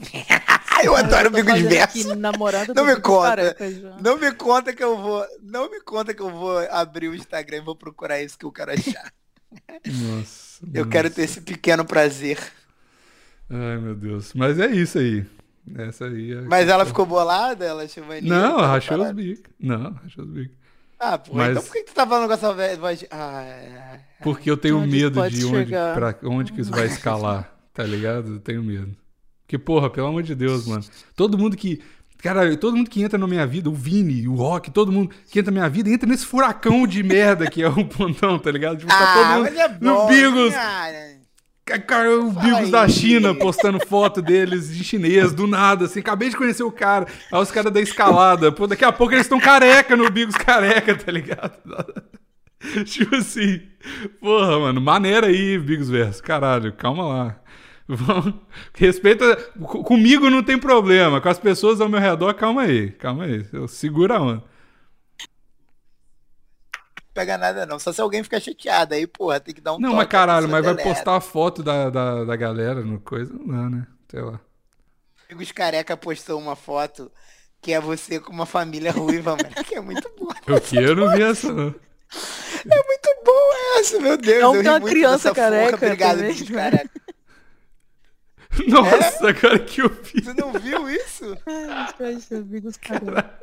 Eu 0.84 0.94
adoro 0.94 1.30
fazendo 1.30 1.68
Versus. 1.68 2.06
aqui 2.06 2.14
namorada 2.14 2.74
Não 2.74 2.84
do 2.84 2.94
me 2.94 3.00
conta. 3.00 3.56
Não 4.02 4.18
me 4.18 4.32
conta 4.32 4.72
que 4.74 4.84
eu 4.84 4.98
vou. 4.98 5.24
Não 5.42 5.70
me 5.70 5.80
conta 5.80 6.12
que 6.12 6.20
eu 6.20 6.28
vou 6.30 6.58
abrir 6.70 7.08
o 7.08 7.14
Instagram 7.14 7.58
e 7.58 7.60
vou 7.60 7.74
procurar 7.74 8.20
isso 8.20 8.36
que 8.36 8.44
eu 8.44 8.52
quero 8.52 8.72
achar. 8.72 9.10
Nossa. 9.86 10.62
Eu 10.74 10.84
nossa. 10.84 10.90
quero 10.90 11.10
ter 11.10 11.22
esse 11.22 11.40
pequeno 11.40 11.86
prazer. 11.86 12.38
Ai, 13.48 13.78
meu 13.78 13.94
Deus. 13.94 14.34
Mas 14.34 14.58
é 14.58 14.66
isso 14.66 14.98
aí. 14.98 15.24
Essa 15.76 16.06
aí 16.06 16.32
é. 16.32 16.40
Mas 16.42 16.68
ela 16.68 16.84
ficou 16.84 17.06
bolada? 17.06 17.64
Ela 17.64 17.84
achou 17.84 18.04
maneiro? 18.04 18.28
Não, 18.28 18.60
rachou 18.60 19.02
os 19.02 19.12
bicos. 19.12 19.52
Não, 19.58 19.92
rachou 19.92 20.24
os 20.24 20.30
bicos. 20.30 20.56
Ah, 21.12 21.18
pô, 21.18 21.34
Mas- 21.34 21.50
então 21.50 21.62
por 21.62 21.72
que 21.72 21.82
tu 21.84 21.94
tá 21.94 22.06
falando 22.06 22.26
com 22.28 22.32
essa 22.34 22.52
voz 22.78 22.98
de... 23.00 23.06
Ah, 23.10 23.42
é. 23.42 24.00
Porque 24.22 24.50
eu 24.50 24.56
tenho 24.56 24.80
medo 24.80 25.20
de 25.28 25.44
onde, 25.44 25.64
chegar. 25.66 25.94
pra 25.94 26.16
onde 26.24 26.52
que 26.52 26.60
isso 26.62 26.70
vai 26.70 26.86
escalar, 26.86 27.52
tá 27.74 27.82
ligado? 27.84 28.34
Eu 28.34 28.40
tenho 28.40 28.62
medo. 28.62 28.96
Porque, 29.46 29.58
porra, 29.58 29.90
pelo 29.90 30.06
amor 30.06 30.22
de 30.22 30.34
Deus, 30.34 30.66
mano. 30.66 30.82
Todo 31.14 31.36
mundo 31.36 31.56
que. 31.56 31.82
Cara, 32.22 32.56
todo 32.56 32.74
mundo 32.74 32.88
que 32.88 33.02
entra 33.02 33.18
na 33.18 33.26
minha 33.26 33.46
vida, 33.46 33.68
o 33.68 33.74
Vini, 33.74 34.26
o 34.26 34.34
Rock, 34.34 34.70
todo 34.70 34.90
mundo 34.90 35.14
que 35.30 35.38
entra 35.38 35.52
na 35.52 35.60
minha 35.60 35.68
vida, 35.68 35.90
entra 35.90 36.08
nesse 36.08 36.24
furacão 36.24 36.86
de 36.86 37.02
merda 37.02 37.50
que 37.50 37.62
é 37.62 37.68
o 37.68 37.84
pontão, 37.84 38.38
tá 38.38 38.50
ligado? 38.50 38.78
Tipo, 38.78 38.88
tá 38.90 39.12
todo 39.14 39.24
Ah, 39.24 39.36
mundo 39.36 39.42
mas 39.42 39.56
é 39.58 39.68
no 39.78 39.94
bom, 39.94 40.08
Bigos, 40.08 40.54
cara. 40.54 40.96
Ca- 41.64 41.78
Cara, 41.78 42.18
o 42.20 42.30
Bigos 42.30 42.70
da. 42.70 42.86
China 42.88 43.34
postando 43.34 43.78
foto 43.86 44.20
deles 44.20 44.74
de 44.76 44.84
chinês, 44.84 45.32
do 45.32 45.46
nada, 45.46 45.86
assim. 45.86 46.00
Acabei 46.00 46.28
de 46.28 46.36
conhecer 46.36 46.62
o 46.62 46.70
cara. 46.72 47.06
Aí 47.32 47.40
os 47.40 47.50
caras 47.50 47.72
da 47.72 47.80
escalada. 47.80 48.52
Pô, 48.52 48.66
daqui 48.66 48.84
a 48.84 48.92
pouco 48.92 49.14
eles 49.14 49.24
estão 49.26 49.40
careca 49.40 49.96
no 49.96 50.10
Bigos 50.10 50.34
careca, 50.36 50.94
tá 50.94 51.10
ligado? 51.10 51.52
tipo 52.84 53.14
assim. 53.16 53.62
Porra, 54.20 54.58
mano. 54.58 54.80
Maneira 54.80 55.26
aí, 55.28 55.58
Bigos 55.58 55.88
Verso. 55.88 56.22
Caralho, 56.22 56.72
calma 56.72 57.06
lá. 57.06 57.40
Vamos- 57.88 58.34
Respeita. 58.74 59.36
co- 59.62 59.82
Comigo 59.84 60.28
não 60.30 60.42
tem 60.42 60.58
problema. 60.58 61.20
Com 61.20 61.28
as 61.28 61.38
pessoas 61.38 61.80
ao 61.80 61.88
meu 61.88 62.00
redor, 62.00 62.32
calma 62.34 62.62
aí. 62.62 62.90
Calma 62.90 63.24
aí. 63.24 63.44
Segura 63.68 64.16
a 64.16 64.22
onda. 64.22 64.42
Pega 67.14 67.38
nada 67.38 67.64
não. 67.64 67.78
Só 67.78 67.92
se 67.92 68.00
alguém 68.00 68.22
ficar 68.22 68.40
chateado. 68.40 68.94
Aí, 68.94 69.06
porra, 69.06 69.40
tem 69.40 69.54
que 69.54 69.60
dar 69.60 69.74
um 69.74 69.78
Não, 69.78 69.90
toque, 69.90 69.96
mas 70.02 70.08
caralho, 70.08 70.46
a 70.46 70.48
mas 70.48 70.64
vai 70.64 70.74
postar 70.74 71.16
a 71.16 71.20
foto 71.20 71.62
da, 71.62 71.88
da, 71.88 72.24
da 72.24 72.36
galera 72.36 72.82
no 72.82 73.00
coisa? 73.00 73.32
Não 73.32 73.46
dá, 73.46 73.70
né? 73.70 73.86
Sei 74.10 74.20
lá. 74.20 74.40
Bigos 75.28 75.52
Careca 75.52 75.96
postou 75.96 76.38
uma 76.38 76.54
foto 76.56 77.10
que 77.62 77.72
é 77.72 77.80
você 77.80 78.20
com 78.20 78.32
uma 78.32 78.44
família 78.44 78.92
ruiva, 78.92 79.30
mano. 79.40 79.64
Que 79.64 79.76
é 79.76 79.80
muito 79.80 80.10
boa. 80.18 80.34
Eu 80.46 80.60
que 80.60 80.76
eu 80.76 80.94
não 80.94 81.10
vi 81.12 81.22
essa, 81.22 81.52
não. 81.52 81.74
É 82.70 82.82
muito 82.84 83.24
boa 83.24 83.80
essa, 83.80 84.00
meu 84.00 84.16
Deus. 84.16 84.42
Não, 84.42 84.54
eu 84.54 84.62
tem 84.62 84.70
uma 84.70 84.80
muito 84.80 84.92
criança 84.94 85.34
careca 85.34 85.76
Obrigado, 85.76 86.18
também, 86.18 86.32
Bigos 86.34 86.50
né? 86.50 86.70
Careca. 86.70 87.00
Nossa, 88.68 89.28
agora 89.30 89.58
que 89.58 89.80
eu 89.82 89.88
vi. 89.88 90.22
Tu 90.22 90.34
não 90.34 90.52
viu 90.52 90.88
isso? 90.88 91.36
Ai, 91.46 92.42
Bigos 92.42 92.76
careca. 92.76 93.40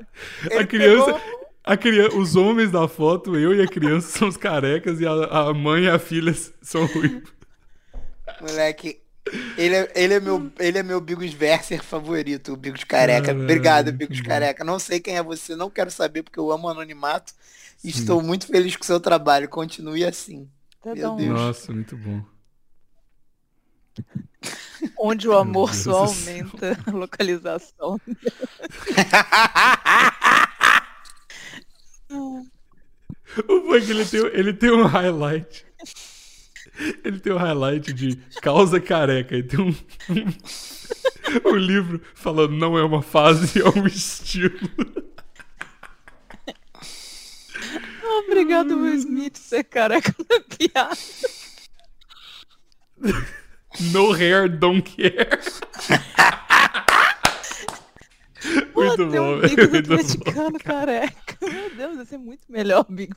A 0.60 0.66
criança, 0.66 1.14
pegou- 1.14 1.51
a 1.64 1.78
criança, 1.78 2.16
os 2.18 2.36
homens 2.36 2.72
da 2.72 2.88
foto, 2.88 3.38
eu 3.38 3.54
e 3.56 3.62
a 3.62 3.68
criança 3.68 4.08
são 4.18 4.28
os 4.28 4.38
carecas 4.38 5.00
e 5.00 5.06
a, 5.06 5.12
a 5.12 5.54
mãe 5.54 5.84
e 5.84 5.90
a 5.90 6.00
filha 6.00 6.34
são 6.62 6.86
ruivos. 6.86 7.32
Moleque, 8.40 9.00
ele 9.58 9.76
é, 9.76 9.92
ele 9.96 10.14
é 10.16 10.20
meu, 10.20 10.52
ele 10.60 10.78
é 10.80 10.84
meu 10.84 11.00
Bigos 11.00 11.32
Verser 11.34 11.84
favorito, 11.84 12.54
o 12.54 12.58
Bigos 12.58 12.84
Careca. 12.84 13.28
Caralho, 13.28 13.44
Obrigado, 13.44 13.92
Bigos 13.92 14.20
bom. 14.20 14.28
Careca. 14.28 14.64
Não 14.64 14.80
sei 14.80 15.00
quem 15.00 15.18
é 15.18 15.24
você, 15.24 15.56
não 15.56 15.70
quero 15.70 15.92
saber 15.92 16.24
porque 16.24 16.40
eu 16.40 16.52
amo 16.52 16.68
anonimato. 16.68 17.34
E 17.84 17.90
estou 17.90 18.22
muito 18.22 18.48
feliz 18.48 18.76
com 18.76 18.84
o 18.84 18.86
seu 18.86 19.00
trabalho. 19.00 19.50
Continue 19.50 20.06
assim. 20.06 20.48
Até 20.80 20.96
Meu 20.96 21.14
um- 21.14 21.18
Deus. 21.18 21.40
Nossa, 21.40 21.74
muito 21.74 21.98
bom. 21.98 22.24
Onde 24.98 25.28
o 25.28 25.38
amor 25.38 25.76
só 25.76 26.06
aumenta 26.06 26.78
a 26.88 26.90
localização. 26.92 28.00
O 33.48 33.80
que 33.80 33.92
ele 33.92 34.06
tem, 34.06 34.20
ele 34.34 34.54
tem 34.54 34.72
um 34.72 34.86
highlight. 34.86 35.66
Ele 37.04 37.20
tem 37.20 37.34
um 37.34 37.38
highlight 37.38 37.92
de 37.94 38.16
causa 38.42 38.80
careca. 38.80 39.36
E 39.36 39.44
tem 39.44 39.60
um, 39.60 39.76
um, 40.10 41.50
um 41.50 41.56
livro 41.56 42.02
falando 42.14 42.54
não 42.54 42.78
é 42.78 42.84
uma 42.84 43.02
fase, 43.02 43.62
é 43.62 43.70
um 43.70 43.88
estilo. 43.88 44.60
Obrigado, 48.26 48.78
Will 48.78 48.96
Smith, 48.96 49.38
ser 49.38 49.64
careca 49.64 50.14
na 50.30 50.42
piada. 50.42 50.98
No 53.92 54.12
hair, 54.12 54.50
don't 54.50 54.82
care. 54.82 55.40
Pô, 58.74 58.82
Muito 58.82 59.08
tem 59.08 59.20
bom, 59.20 59.36
um 59.36 59.40
bico 59.40 59.70
muito 59.70 59.96
bom. 59.96 59.96
atleticano 59.96 60.60
careca. 60.60 61.38
Meu 61.48 61.70
Deus, 61.76 61.96
vai 61.98 62.06
ser 62.06 62.18
muito 62.18 62.44
melhor, 62.50 62.86
Bigo. 62.90 63.16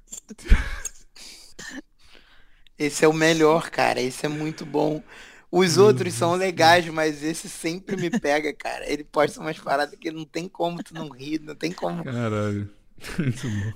Esse 2.79 3.05
é 3.05 3.09
o 3.09 3.13
melhor, 3.13 3.71
cara. 3.71 4.01
Esse 4.01 4.27
é 4.27 4.29
muito 4.29 4.67
bom. 4.67 5.03
Os 5.51 5.77
Meu 5.77 5.85
outros 5.87 6.15
são 6.15 6.37
Deus. 6.37 6.39
legais, 6.39 6.87
mas 6.89 7.23
esse 7.23 7.49
sempre 7.49 7.97
me 7.97 8.11
pega, 8.11 8.53
cara. 8.53 8.89
Ele 8.91 9.05
posta 9.05 9.41
umas 9.41 9.59
paradas 9.59 9.99
que 9.99 10.11
não 10.11 10.25
tem 10.25 10.49
como 10.49 10.83
tu 10.83 10.95
não 10.95 11.09
rir, 11.11 11.41
não 11.41 11.55
tem 11.55 11.73
como. 11.73 12.05
Caralho. 12.05 12.71
Muito 13.19 13.51
bom. 13.51 13.73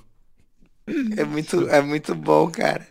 É 1.17 1.23
muito, 1.23 1.67
é 1.69 1.81
muito 1.81 2.15
bom, 2.15 2.49
cara. 2.51 2.87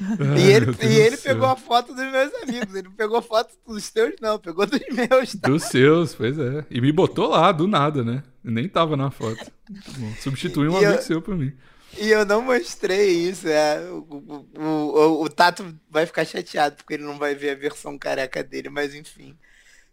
E 0.00 0.50
ele, 0.52 0.66
e 0.82 0.96
ele 1.00 1.16
pegou 1.16 1.46
a 1.48 1.56
foto 1.56 1.94
dos 1.94 2.04
meus 2.10 2.32
amigos. 2.42 2.74
Ele 2.74 2.82
não 2.88 2.92
pegou 2.94 3.20
foto 3.20 3.52
dos 3.66 3.90
teus, 3.90 4.14
não. 4.20 4.38
Pegou 4.38 4.64
dos 4.66 4.80
meus, 4.90 5.32
tá? 5.34 5.48
Dos 5.48 5.64
seus, 5.64 6.14
pois 6.14 6.38
é. 6.38 6.64
E 6.70 6.80
me 6.80 6.92
botou 6.92 7.28
lá, 7.28 7.50
do 7.50 7.66
nada, 7.66 8.04
né? 8.04 8.22
Nem 8.44 8.68
tava 8.68 8.96
na 8.96 9.10
foto. 9.10 9.50
Bom. 9.68 10.12
Substituiu 10.20 10.72
um 10.72 10.80
E 10.80 10.84
eu- 10.84 10.88
amigo 10.90 11.02
seu 11.02 11.20
por 11.20 11.36
mim. 11.36 11.52
E 11.96 12.10
eu 12.10 12.24
não 12.24 12.42
mostrei 12.42 13.08
isso. 13.28 13.48
É, 13.48 13.80
o, 13.90 14.46
o, 14.56 14.62
o, 14.62 15.22
o 15.24 15.28
Tato 15.28 15.74
vai 15.90 16.06
ficar 16.06 16.24
chateado 16.24 16.76
porque 16.76 16.94
ele 16.94 17.02
não 17.02 17.18
vai 17.18 17.34
ver 17.34 17.50
a 17.50 17.54
versão 17.54 17.98
careca 17.98 18.44
dele, 18.44 18.68
mas 18.68 18.94
enfim. 18.94 19.36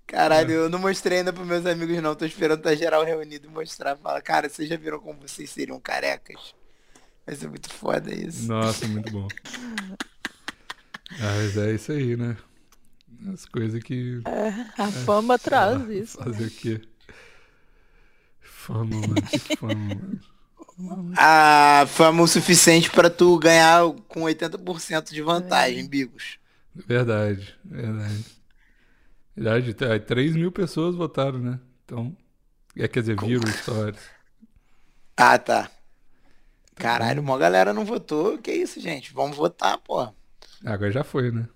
Caralho, 0.06 0.52
É. 0.52 0.56
eu 0.58 0.70
não 0.70 0.78
mostrei 0.78 1.20
ainda 1.20 1.34
pros 1.34 1.48
meus 1.48 1.66
amigos, 1.66 2.00
não. 2.04 2.14
Tô 2.14 2.26
esperando 2.26 2.60
estar 2.60 2.76
geral 2.76 3.04
reunido 3.04 3.48
e 3.48 3.50
mostrar. 3.50 3.96
Fala, 3.98 4.22
cara, 4.22 4.48
vocês 4.48 4.70
já 4.70 4.78
viram 4.78 5.00
como 5.00 5.20
vocês 5.28 5.50
seriam 5.50 5.80
carecas? 5.80 6.54
Vai 7.26 7.36
ser 7.36 7.50
muito 7.50 7.70
foda 7.70 8.14
isso. 8.14 8.48
Nossa, 8.48 8.88
muito 8.88 9.12
bom. 9.12 9.28
Ah, 11.20 11.36
mas 11.38 11.58
é 11.58 11.74
isso 11.74 11.92
aí, 11.92 12.16
né? 12.16 12.38
As 13.34 13.46
coisas 13.46 13.82
que. 13.82 14.22
A 14.78 14.92
fama 14.92 15.40
traz 15.40 15.90
isso. 15.90 16.20
né? 16.20 16.26
Fazer 16.26 16.46
o 16.46 16.52
quê? 16.52 16.82
Fama, 18.42 18.96
mano. 19.02 19.22
Que 19.24 19.56
fama, 19.56 19.76
mano. 19.96 21.14
A 21.18 21.86
fama 21.88 22.22
o 22.24 22.28
suficiente 22.28 22.92
pra 22.92 23.10
tu 23.10 23.40
ganhar 23.40 23.82
com 24.08 24.24
80% 24.24 25.12
de 25.12 25.22
vantagem, 25.22 25.88
Bigos. 25.88 26.38
Verdade, 26.76 27.56
verdade. 27.64 28.26
Verdade, 29.36 29.74
tá, 29.74 30.00
3 30.00 30.36
mil 30.36 30.52
pessoas 30.52 30.96
votaram, 30.96 31.40
né? 31.40 31.60
Então. 31.86 32.16
É, 32.78 32.88
quer 32.90 33.00
dizer, 33.00 33.16
viram 33.22 33.48
stories. 33.48 34.02
Ah, 35.16 35.38
tá. 35.40 35.72
Caralho, 36.76 37.22
uma 37.22 37.38
galera 37.38 37.74
não 37.74 37.86
votou. 37.86 38.38
Que 38.38 38.52
isso, 38.52 38.80
gente? 38.80 39.14
Vamos 39.14 39.38
votar, 39.38 39.78
pô. 39.80 40.08
Agora 40.66 40.92
já 40.92 41.04
foi, 41.04 41.32
né? 41.32 41.48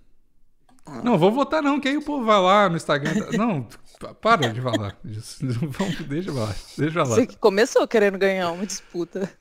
Não, 1.04 1.18
vou 1.20 1.32
votar 1.32 1.62
não, 1.62 1.80
que 1.80 1.88
aí 1.88 1.98
o 1.98 2.02
povo 2.04 2.26
vai 2.26 2.40
lá 2.42 2.68
no 2.68 2.76
Instagram. 2.78 3.14
Não, 3.38 3.68
pa- 4.00 4.14
para 4.16 4.52
de 4.52 4.60
falar. 4.60 4.98
Vamos, 5.04 5.96
deixa 6.08 6.32
lá, 6.32 6.56
deixa 6.78 7.00
lá. 7.00 7.06
Você 7.06 7.28
que 7.28 7.38
começou 7.38 7.88
querendo 7.88 8.18
ganhar 8.18 8.52
uma 8.52 8.66
disputa. 8.66 9.32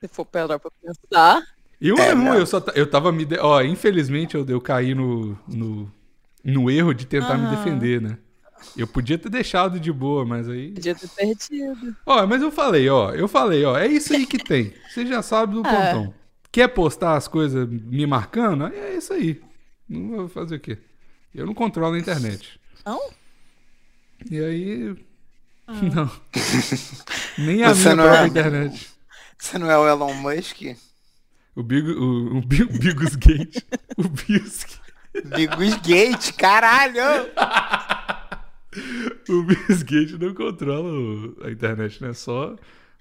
Se 0.00 0.08
for 0.08 0.26
parar 0.26 0.58
pra 0.58 0.70
pensar. 0.82 1.42
Eu 1.80 1.96
É, 1.96 2.14
mesmo, 2.14 2.24
não. 2.24 2.34
eu 2.34 2.46
só 2.46 2.62
eu 2.74 2.90
tava 2.90 3.10
me. 3.10 3.24
de- 3.24 3.38
Ó, 3.38 3.62
infelizmente 3.62 4.34
eu, 4.34 4.44
eu 4.46 4.60
caí 4.60 4.94
no, 4.94 5.38
no, 5.48 5.90
no 6.44 6.70
erro 6.70 6.92
de 6.92 7.06
tentar 7.06 7.38
me 7.38 7.46
Aham. 7.46 7.56
defender, 7.56 8.00
né? 8.02 8.18
Eu 8.76 8.86
podia 8.86 9.18
ter 9.18 9.28
deixado 9.28 9.78
de 9.80 9.92
boa, 9.92 10.24
mas 10.24 10.48
aí. 10.48 10.72
Podia 10.72 10.94
ter 10.94 11.08
perdido. 11.08 11.96
Ó, 12.04 12.26
mas 12.26 12.42
eu 12.42 12.50
falei, 12.50 12.88
ó, 12.88 13.10
eu 13.12 13.28
falei, 13.28 13.64
ó, 13.64 13.76
é 13.78 13.86
isso 13.86 14.12
aí 14.14 14.26
que 14.26 14.38
tem. 14.38 14.72
Você 14.90 15.06
já 15.06 15.22
sabe 15.22 15.54
do 15.54 15.62
pontão. 15.62 16.14
Quer 16.52 16.68
postar 16.68 17.16
as 17.16 17.28
coisas 17.28 17.68
me 17.68 18.06
marcando? 18.06 18.66
É 18.66 18.96
isso 18.96 19.12
aí. 19.12 19.40
Não 19.88 20.16
vou 20.16 20.28
fazer 20.28 20.56
o 20.56 20.60
quê? 20.60 20.78
Eu 21.34 21.44
não 21.46 21.54
controlo 21.54 21.94
a 21.94 21.98
internet. 21.98 22.58
Não? 22.84 22.98
E 24.30 24.38
aí. 24.40 24.96
Ah. 25.66 25.72
Não. 25.82 26.10
Nem 27.38 27.62
a 27.62 27.74
Você 27.74 27.82
minha 27.82 27.96
não 27.96 28.04
própria 28.04 28.24
é- 28.24 28.26
internet. 28.28 28.88
Você 29.38 29.58
não 29.58 29.70
é 29.70 29.76
o 29.78 29.86
Elon 29.86 30.14
Musk? 30.14 30.62
O, 31.54 31.62
Big, 31.62 31.90
o, 31.90 32.38
o 32.38 32.40
Bi- 32.40 32.62
o 32.62 32.68
Bigos 32.78 33.14
Gate. 33.16 33.58
o 33.98 34.08
Bigos, 34.08 34.66
Bigos 35.34 35.74
Gate, 35.82 36.32
caralho! 36.36 37.00
o 39.28 39.42
Bigos 39.42 39.82
Gate 39.82 40.12
não 40.20 40.34
controla 40.34 40.90
a 41.44 41.50
internet, 41.50 42.02
né? 42.02 42.12
Só 42.12 42.56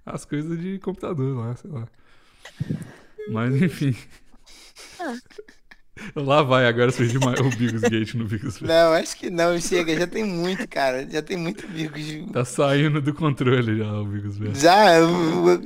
as 0.06 0.26
coisas 0.26 0.60
de 0.60 0.80
computador 0.80 1.36
lá, 1.38 1.56
sei 1.56 1.72
lá. 1.72 1.88
Mas 3.30 3.62
enfim. 3.62 3.96
Lá 6.16 6.44
vai, 6.44 6.68
agora 6.68 6.92
surgiu 6.92 7.22
uma- 7.22 7.32
o 7.40 7.50
Bigos 7.56 7.82
Gate 7.82 8.16
no 8.16 8.26
Bigos 8.26 8.60
Não, 8.60 8.94
acho 8.94 9.16
que 9.18 9.30
não, 9.30 9.58
chega, 9.60 9.98
já 9.98 10.06
tem 10.06 10.26
muito, 10.26 10.68
cara. 10.68 11.10
Já 11.10 11.22
tem 11.22 11.38
muito 11.38 11.66
Bigos. 11.68 12.32
Tá 12.34 12.44
saindo 12.44 13.02
do 13.02 13.14
controle 13.14 13.78
já 13.78 13.94
o 13.94 14.06
Bigos. 14.06 14.36
Já. 14.60 14.96
eu- 15.00 15.64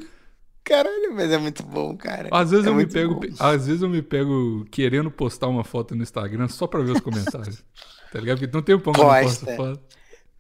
Caralho, 0.64 1.16
mas 1.16 1.32
é 1.32 1.38
muito 1.40 1.64
bom, 1.64 1.98
cara. 1.98 2.30
Às 2.32 2.52
vezes 2.52 2.68
É 2.68 2.70
eu 2.70 2.76
me 2.76 2.86
pego, 2.86 3.16
bom. 3.16 3.28
às 3.40 3.66
vezes 3.66 3.82
eu 3.82 3.90
me 3.90 4.04
pego 4.04 4.64
querendo 4.70 5.10
postar 5.10 5.48
uma 5.48 5.64
foto 5.64 5.96
no 5.96 6.04
Instagram 6.04 6.48
só 6.48 6.68
pra 6.68 6.82
ver 6.82 6.92
os 6.92 7.00
comentários. 7.00 7.64
tá 8.12 8.20
ligado? 8.20 8.38
Porque 8.40 8.56
não 8.56 8.62
tem 8.62 8.76
um 8.76 8.80
pão 8.80 8.94
que 8.94 9.00
eu 9.00 9.06
não 9.06 9.22
posto 9.22 9.46
Posta. 9.46 9.56
foto. 9.56 9.82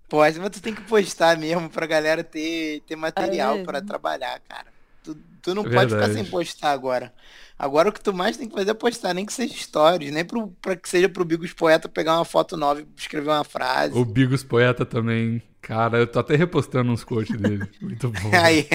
Pode, 0.10 0.40
mas 0.40 0.50
tu 0.50 0.62
tem 0.62 0.74
que 0.74 0.82
postar 0.82 1.38
mesmo 1.38 1.70
pra 1.70 1.86
galera 1.86 2.24
ter, 2.24 2.82
ter 2.82 2.96
material 2.96 3.58
É. 3.58 3.64
pra 3.64 3.82
trabalhar, 3.82 4.40
cara. 4.42 4.68
Tu, 5.04 5.16
tu 5.42 5.54
não 5.56 5.62
É 5.62 5.70
pode 5.70 5.76
ficar 5.94 6.08
verdade. 6.08 6.14
sem 6.14 6.26
postar 6.26 6.72
agora. 6.72 7.14
Agora 7.58 7.90
o 7.90 7.92
que 7.94 8.02
tu 8.02 8.14
mais 8.14 8.38
tem 8.38 8.48
que 8.48 8.56
fazer 8.56 8.72
é 8.72 8.74
postar, 8.74 9.14
nem 9.14 9.26
que 9.26 9.34
seja 9.34 9.54
stories, 9.54 10.12
nem 10.12 10.24
pro, 10.26 10.48
pra 10.62 10.76
que 10.76 10.88
seja 10.90 11.08
pro 11.10 11.26
Bigos 11.26 11.54
Poeta 11.54 11.88
pegar 11.90 12.16
uma 12.18 12.26
foto 12.26 12.56
nova 12.58 12.82
e 12.82 12.88
escrever 12.98 13.30
uma 13.30 13.44
frase. 13.44 13.98
O 13.98 14.04
Bigos 14.06 14.44
Poeta 14.44 14.86
também. 14.86 15.42
Cara, 15.62 15.98
eu 16.00 16.08
tô 16.08 16.20
até 16.20 16.36
repostando 16.38 16.92
uns 16.92 17.04
quotes 17.04 17.38
dele. 17.38 17.70
Muito 17.82 18.10
bom. 18.10 18.32
Aí, 18.34 18.66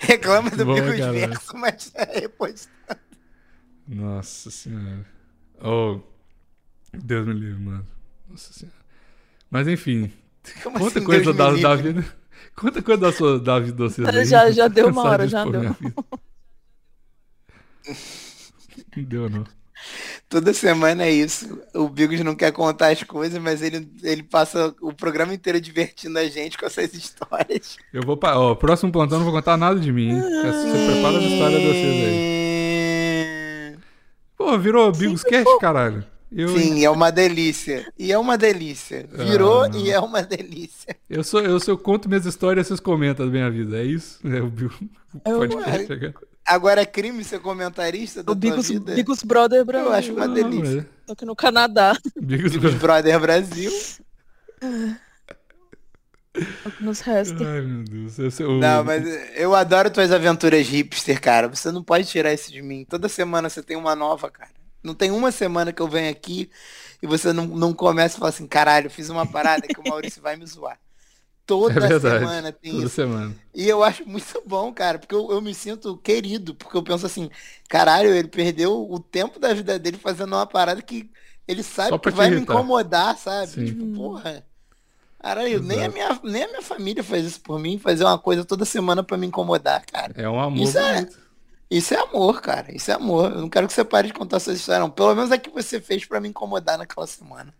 reclama 0.00 0.50
do 0.50 0.64
Bom, 0.64 0.74
Bigos 0.74 0.98
caralho. 0.98 1.12
Verso, 1.18 1.56
mas 1.56 1.90
é 1.94 2.20
repostando. 2.20 2.72
Nossa 3.86 4.50
senhora. 4.50 5.04
Oh, 5.62 6.00
Deus 6.92 7.26
me 7.26 7.34
livre, 7.34 7.60
mano. 7.60 7.86
Nossa 8.28 8.52
senhora. 8.52 8.76
Mas 9.50 9.66
enfim, 9.66 10.12
Como 10.62 10.78
conta 10.78 10.98
assim, 10.98 11.06
coisa 11.06 11.32
da, 11.32 11.50
da 11.52 11.74
vida. 11.74 12.04
Conta 12.56 12.82
coisa 12.82 13.00
da 13.00 13.12
sua 13.12 13.38
da 13.38 13.58
vida 13.60 13.84
aí. 14.10 14.24
Já- 14.24 14.50
já 14.50 14.68
Tô 14.68 14.74
deu 14.74 14.88
uma 14.88 15.02
hora, 15.02 15.26
já 15.28 15.44
deu. 15.44 15.76
Não 18.96 19.04
deu, 19.04 19.30
não. 19.30 19.44
Toda 20.28 20.52
semana 20.52 21.04
é 21.04 21.10
isso. 21.12 21.58
O 21.74 21.88
Bigos 21.88 22.20
não 22.20 22.34
quer 22.34 22.52
contar 22.52 22.88
as 22.92 23.02
coisas, 23.02 23.40
mas 23.40 23.62
ele, 23.62 23.88
ele 24.02 24.22
passa 24.22 24.74
o 24.82 24.92
programa 24.92 25.32
inteiro 25.32 25.60
divertindo 25.60 26.18
a 26.18 26.24
gente 26.28 26.58
com 26.58 26.66
essas 26.66 26.92
histórias. 26.92 27.78
Eu 27.92 28.02
vou 28.02 28.16
para. 28.16 28.38
Ó, 28.38 28.54
próximo 28.54 28.92
plantão 28.92 29.18
não 29.18 29.24
vou 29.24 29.32
contar 29.34 29.56
nada 29.56 29.78
de 29.80 29.90
mim, 29.92 30.10
hein? 30.10 30.20
Você 30.20 30.92
prepara 30.92 31.18
as 31.18 31.24
histórias 31.24 31.60
de 31.60 31.66
vocês 31.66 32.04
aí. 32.04 33.78
Pô, 34.36 34.58
virou 34.58 34.92
Bigos 34.92 35.22
Cast, 35.22 35.58
caralho. 35.60 36.04
Eu, 36.30 36.48
Sim, 36.58 36.84
é 36.84 36.90
uma 36.90 37.10
delícia. 37.10 37.90
E 37.98 38.12
é 38.12 38.18
uma 38.18 38.36
delícia. 38.36 39.08
Virou 39.10 39.62
Ah, 39.62 39.70
e 39.74 39.90
é 39.90 39.98
uma 39.98 40.22
delícia. 40.22 40.94
eu, 41.08 41.24
sou, 41.24 41.40
eu, 41.40 41.58
sou, 41.58 41.72
eu 41.74 41.78
conto 41.78 42.06
minhas 42.08 42.26
histórias 42.26 42.66
e 42.66 42.68
vocês 42.68 42.80
comentam 42.80 43.24
da 43.26 43.32
minha 43.32 43.50
vida. 43.50 43.78
É 43.78 43.84
isso? 43.84 44.18
É 44.28 44.42
o. 44.42 44.52
Eu- 45.42 45.48
Pode 45.48 45.86
chegar. 45.86 46.12
Agora 46.44 46.82
é 46.82 46.86
crime 46.86 47.24
ser 47.24 47.40
comentarista 47.40 48.22
da 48.22 48.32
O 48.32 48.34
Bigos, 48.34 48.68
vida? 48.68 48.94
Bigos 48.94 49.22
Brother 49.22 49.64
Brasil. 49.64 49.86
Eu 49.88 49.92
acho 49.94 50.12
uma 50.12 50.28
delícia. 50.28 50.86
Só 51.06 51.14
que 51.14 51.24
no 51.24 51.34
Canadá. 51.36 51.96
Bigos 52.20 52.52
Bigos 52.52 52.74
Brother 52.74 53.18
Brasil. 53.20 53.72
É 56.34 56.68
o 56.68 56.70
que 56.70 56.84
nos 56.84 57.00
resta. 57.00 57.36
Ai, 57.44 57.60
meu 57.62 57.84
Deus. 57.84 58.18
Eu, 58.18 58.30
sei- 58.30 58.46
o- 58.46 58.58
Não, 58.60 58.84
mas 58.84 59.04
eu 59.34 59.54
adoro 59.54 59.90
tuas 59.90 60.12
aventuras 60.12 60.66
hipster, 60.68 61.20
cara. 61.20 61.48
Você 61.48 61.72
não 61.72 61.82
pode 61.82 62.06
tirar 62.06 62.32
isso 62.32 62.52
de 62.52 62.62
mim. 62.62 62.84
Toda 62.88 63.08
semana 63.08 63.48
você 63.48 63.62
tem 63.62 63.76
uma 63.76 63.96
nova, 63.96 64.30
cara. 64.30 64.50
Não 64.82 64.94
tem 64.94 65.10
uma 65.10 65.32
semana 65.32 65.72
que 65.72 65.82
eu 65.82 65.88
venho 65.88 66.10
aqui 66.10 66.50
e 67.02 67.06
você 67.06 67.32
não, 67.32 67.46
não 67.46 67.74
começa 67.74 68.16
e 68.16 68.18
fala 68.18 68.30
assim, 68.30 68.46
caralho, 68.46 68.86
eu 68.86 68.90
fiz 68.90 69.08
uma 69.08 69.26
parada 69.26 69.68
que 69.68 69.80
o 69.80 69.84
Maurício 69.84 70.22
vai 70.22 70.36
me 70.36 70.46
zoar. 70.46 70.78
Toda 71.46 71.74
É 71.74 71.80
verdade. 71.80 72.00
semana 72.00 72.52
tem 72.52 72.72
Toda 72.72 72.86
isso. 72.86 72.96
semana. 72.96 73.34
E 73.54 73.68
eu 73.68 73.82
acho 73.82 74.06
muito 74.08 74.42
bom, 74.46 74.72
cara, 74.72 74.98
porque 74.98 75.14
eu, 75.14 75.30
eu 75.30 75.40
me 75.40 75.54
sinto 75.54 75.96
querido, 75.98 76.54
porque 76.54 76.76
eu 76.76 76.82
penso 76.82 77.06
assim, 77.06 77.30
caralho, 77.68 78.14
ele 78.14 78.28
perdeu 78.28 78.90
o 78.90 79.00
tempo 79.00 79.38
da 79.38 79.54
vida 79.54 79.78
dele 79.78 79.96
fazendo 79.98 80.34
uma 80.34 80.46
parada 80.46 80.82
que 80.82 81.10
ele 81.46 81.62
sabe 81.62 81.98
que 82.00 82.10
vai 82.12 82.30
me 82.30 82.36
irritar. 82.36 82.42
incomodar, 82.42 83.16
sabe? 83.18 83.52
Sim. 83.52 83.64
Tipo, 83.64 83.86
porra. 83.88 84.46
Caralho, 85.20 85.62
nem 85.62 85.84
a, 85.84 85.88
minha, 85.88 86.20
nem 86.24 86.44
a 86.44 86.48
minha 86.48 86.62
família 86.62 87.02
faz 87.02 87.24
isso 87.26 87.40
por 87.40 87.58
mim, 87.58 87.78
fazer 87.78 88.04
uma 88.04 88.18
coisa 88.18 88.44
toda 88.44 88.64
semana 88.64 89.02
pra 89.02 89.16
me 89.16 89.26
incomodar, 89.26 89.84
cara. 89.86 90.14
É 90.14 90.28
um 90.28 90.40
amor 90.40 90.62
Isso 90.62 90.78
é- 90.78 90.94
bonito. 90.94 91.27
Isso 91.70 91.92
é 91.94 91.98
amor, 91.98 92.40
cara. 92.40 92.74
Isso 92.74 92.90
é 92.90 92.94
amor. 92.94 93.30
Eu 93.32 93.40
não 93.42 93.48
quero 93.50 93.66
que 93.66 93.72
você 93.72 93.84
pare 93.84 94.08
de 94.08 94.14
contar 94.14 94.40
suas 94.40 94.58
histórias, 94.58 94.80
não. 94.82 94.90
Pelo 94.90 95.14
menos 95.14 95.30
é 95.30 95.36
que 95.38 95.50
você 95.50 95.80
fez 95.80 96.04
pra 96.04 96.20
me 96.20 96.28
incomodar 96.28 96.78
naquela 96.78 97.06
semana. 97.06 97.52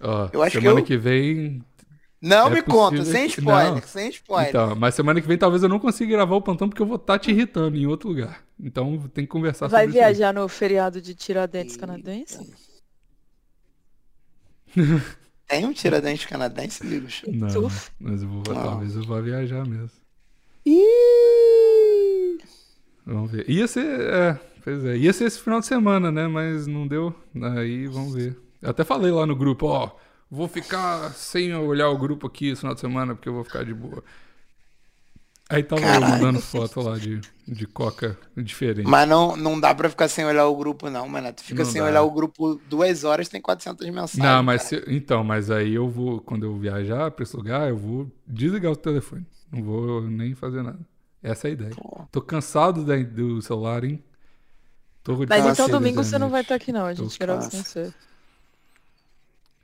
Ó, 0.00 0.28
Eu 0.32 0.42
acho 0.42 0.56
que 0.56 0.60
semana 0.62 0.80
eu- 0.80 0.84
que 0.84 0.96
vem. 0.96 1.64
Não 2.20 2.46
É 2.48 2.50
me 2.50 2.62
conta, 2.62 3.04
sem 3.04 3.28
que- 3.28 3.40
spoiler, 3.40 3.72
não. 3.74 3.82
sem 3.82 4.08
spoiler. 4.10 4.48
Então, 4.50 4.76
mas 4.76 4.94
semana 4.94 5.20
que 5.20 5.26
vem 5.26 5.36
talvez 5.36 5.62
eu 5.62 5.68
não 5.68 5.80
consiga 5.80 6.12
gravar 6.12 6.36
o 6.36 6.42
plantão 6.42 6.68
porque 6.68 6.80
eu 6.82 6.86
vou 6.86 6.94
estar 6.96 7.18
te 7.18 7.30
irritando 7.32 7.76
em 7.76 7.84
outro 7.86 8.08
lugar. 8.08 8.44
Então 8.62 8.96
tem 9.12 9.24
que 9.24 9.30
conversar 9.30 9.66
Vai 9.68 9.82
sobre 9.86 9.98
isso 9.98 10.06
viajar 10.06 10.32
no 10.32 10.48
feriado 10.48 11.00
de 11.00 11.14
Tiradentes 11.16 11.76
canadense? 11.76 12.38
Tem 15.48 15.66
um 15.66 15.72
tiradentes 15.72 16.24
canadense, 16.24 16.82
amigos? 16.82 17.22
Não, 17.26 17.68
mas 18.00 18.22
eu 18.22 18.28
vou, 18.28 18.42
Não. 18.54 18.54
talvez 18.54 18.96
eu 18.96 19.02
vá 19.02 19.20
viajar 19.20 19.66
mesmo. 19.66 19.90
Ih! 20.64 20.80
Vamos 23.06 23.30
ver. 23.30 23.48
Ia 23.50 23.66
ser, 23.66 23.84
é, 24.00 24.40
pois 24.62 24.84
é, 24.84 24.96
ia 24.96 25.12
ser 25.12 25.24
esse 25.24 25.40
final 25.40 25.60
de 25.60 25.66
semana, 25.66 26.10
né? 26.12 26.26
Mas 26.28 26.66
não 26.66 26.86
deu. 26.86 27.14
Aí 27.56 27.86
vamos 27.86 28.14
ver. 28.14 28.38
Eu 28.60 28.70
até 28.70 28.84
falei 28.84 29.10
lá 29.10 29.26
no 29.26 29.34
grupo, 29.34 29.66
ó, 29.66 29.90
vou 30.30 30.46
ficar 30.48 31.10
sem 31.14 31.54
olhar 31.54 31.88
o 31.88 31.98
grupo 31.98 32.26
aqui 32.28 32.48
esse 32.48 32.60
final 32.60 32.74
de 32.74 32.80
semana 32.80 33.14
porque 33.14 33.28
eu 33.28 33.34
vou 33.34 33.44
ficar 33.44 33.64
de 33.64 33.74
boa. 33.74 34.02
Aí 35.50 35.62
tava 35.62 35.82
Caralho. 35.82 36.08
mandando 36.12 36.40
foto 36.40 36.80
lá 36.80 36.96
de, 36.96 37.20
de 37.46 37.66
coca 37.66 38.16
diferente. 38.34 38.86
Mas 38.88 39.06
não, 39.06 39.36
não 39.36 39.60
dá 39.60 39.74
pra 39.74 39.90
ficar 39.90 40.08
sem 40.08 40.24
olhar 40.24 40.46
o 40.46 40.56
grupo, 40.56 40.88
não, 40.88 41.06
mano. 41.06 41.30
Tu 41.32 41.42
fica 41.42 41.62
Não 41.64 41.70
sem 41.70 41.82
dá. 41.82 41.88
olhar 41.88 42.02
o 42.02 42.10
grupo 42.10 42.54
duas 42.70 43.04
horas, 43.04 43.28
tem 43.28 43.38
400 43.40 43.86
mensagens. 43.90 44.16
Não, 44.24 44.42
mas 44.42 44.62
se- 44.62 44.82
então, 44.86 45.22
mas 45.22 45.50
aí 45.50 45.74
eu 45.74 45.90
vou, 45.90 46.20
quando 46.22 46.46
eu 46.46 46.56
viajar 46.56 47.10
pra 47.10 47.22
esse 47.24 47.36
lugar, 47.36 47.68
eu 47.68 47.76
vou 47.76 48.10
desligar 48.26 48.72
o 48.72 48.76
telefone. 48.76 49.26
Não 49.52 49.62
vou 49.62 50.00
nem 50.02 50.34
fazer 50.34 50.62
nada. 50.62 50.78
Essa 51.22 51.48
é 51.48 51.50
a 51.50 51.52
ideia. 51.52 51.70
Pô. 51.74 52.06
Tô 52.10 52.20
cansado 52.20 52.84
da- 52.84 52.96
do 52.96 53.40
celular, 53.42 53.84
hein? 53.84 54.02
Tô 55.04 55.16
Mas 55.28 55.46
então 55.46 55.68
domingo 55.68 56.02
você 56.02 56.18
não 56.18 56.30
vai 56.30 56.42
estar 56.42 56.54
aqui 56.54 56.72
não, 56.72 56.86
a 56.86 56.94
gente 56.94 57.18
grava 57.18 57.42
sem 57.42 57.62
você. 57.62 57.92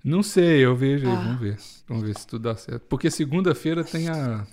Não 0.02 0.22
sei, 0.22 0.64
eu 0.64 0.74
vejo 0.76 1.06
aí, 1.06 1.12
Ah. 1.12 1.20
vamos 1.20 1.40
ver. 1.40 1.58
Vamos 1.88 2.02
ver 2.04 2.16
se 2.18 2.26
tudo 2.26 2.42
dá 2.42 2.56
certo. 2.56 2.82
Porque 2.88 3.10
segunda-feira 3.10 3.84
tem 3.84 4.08
a. 4.08 4.46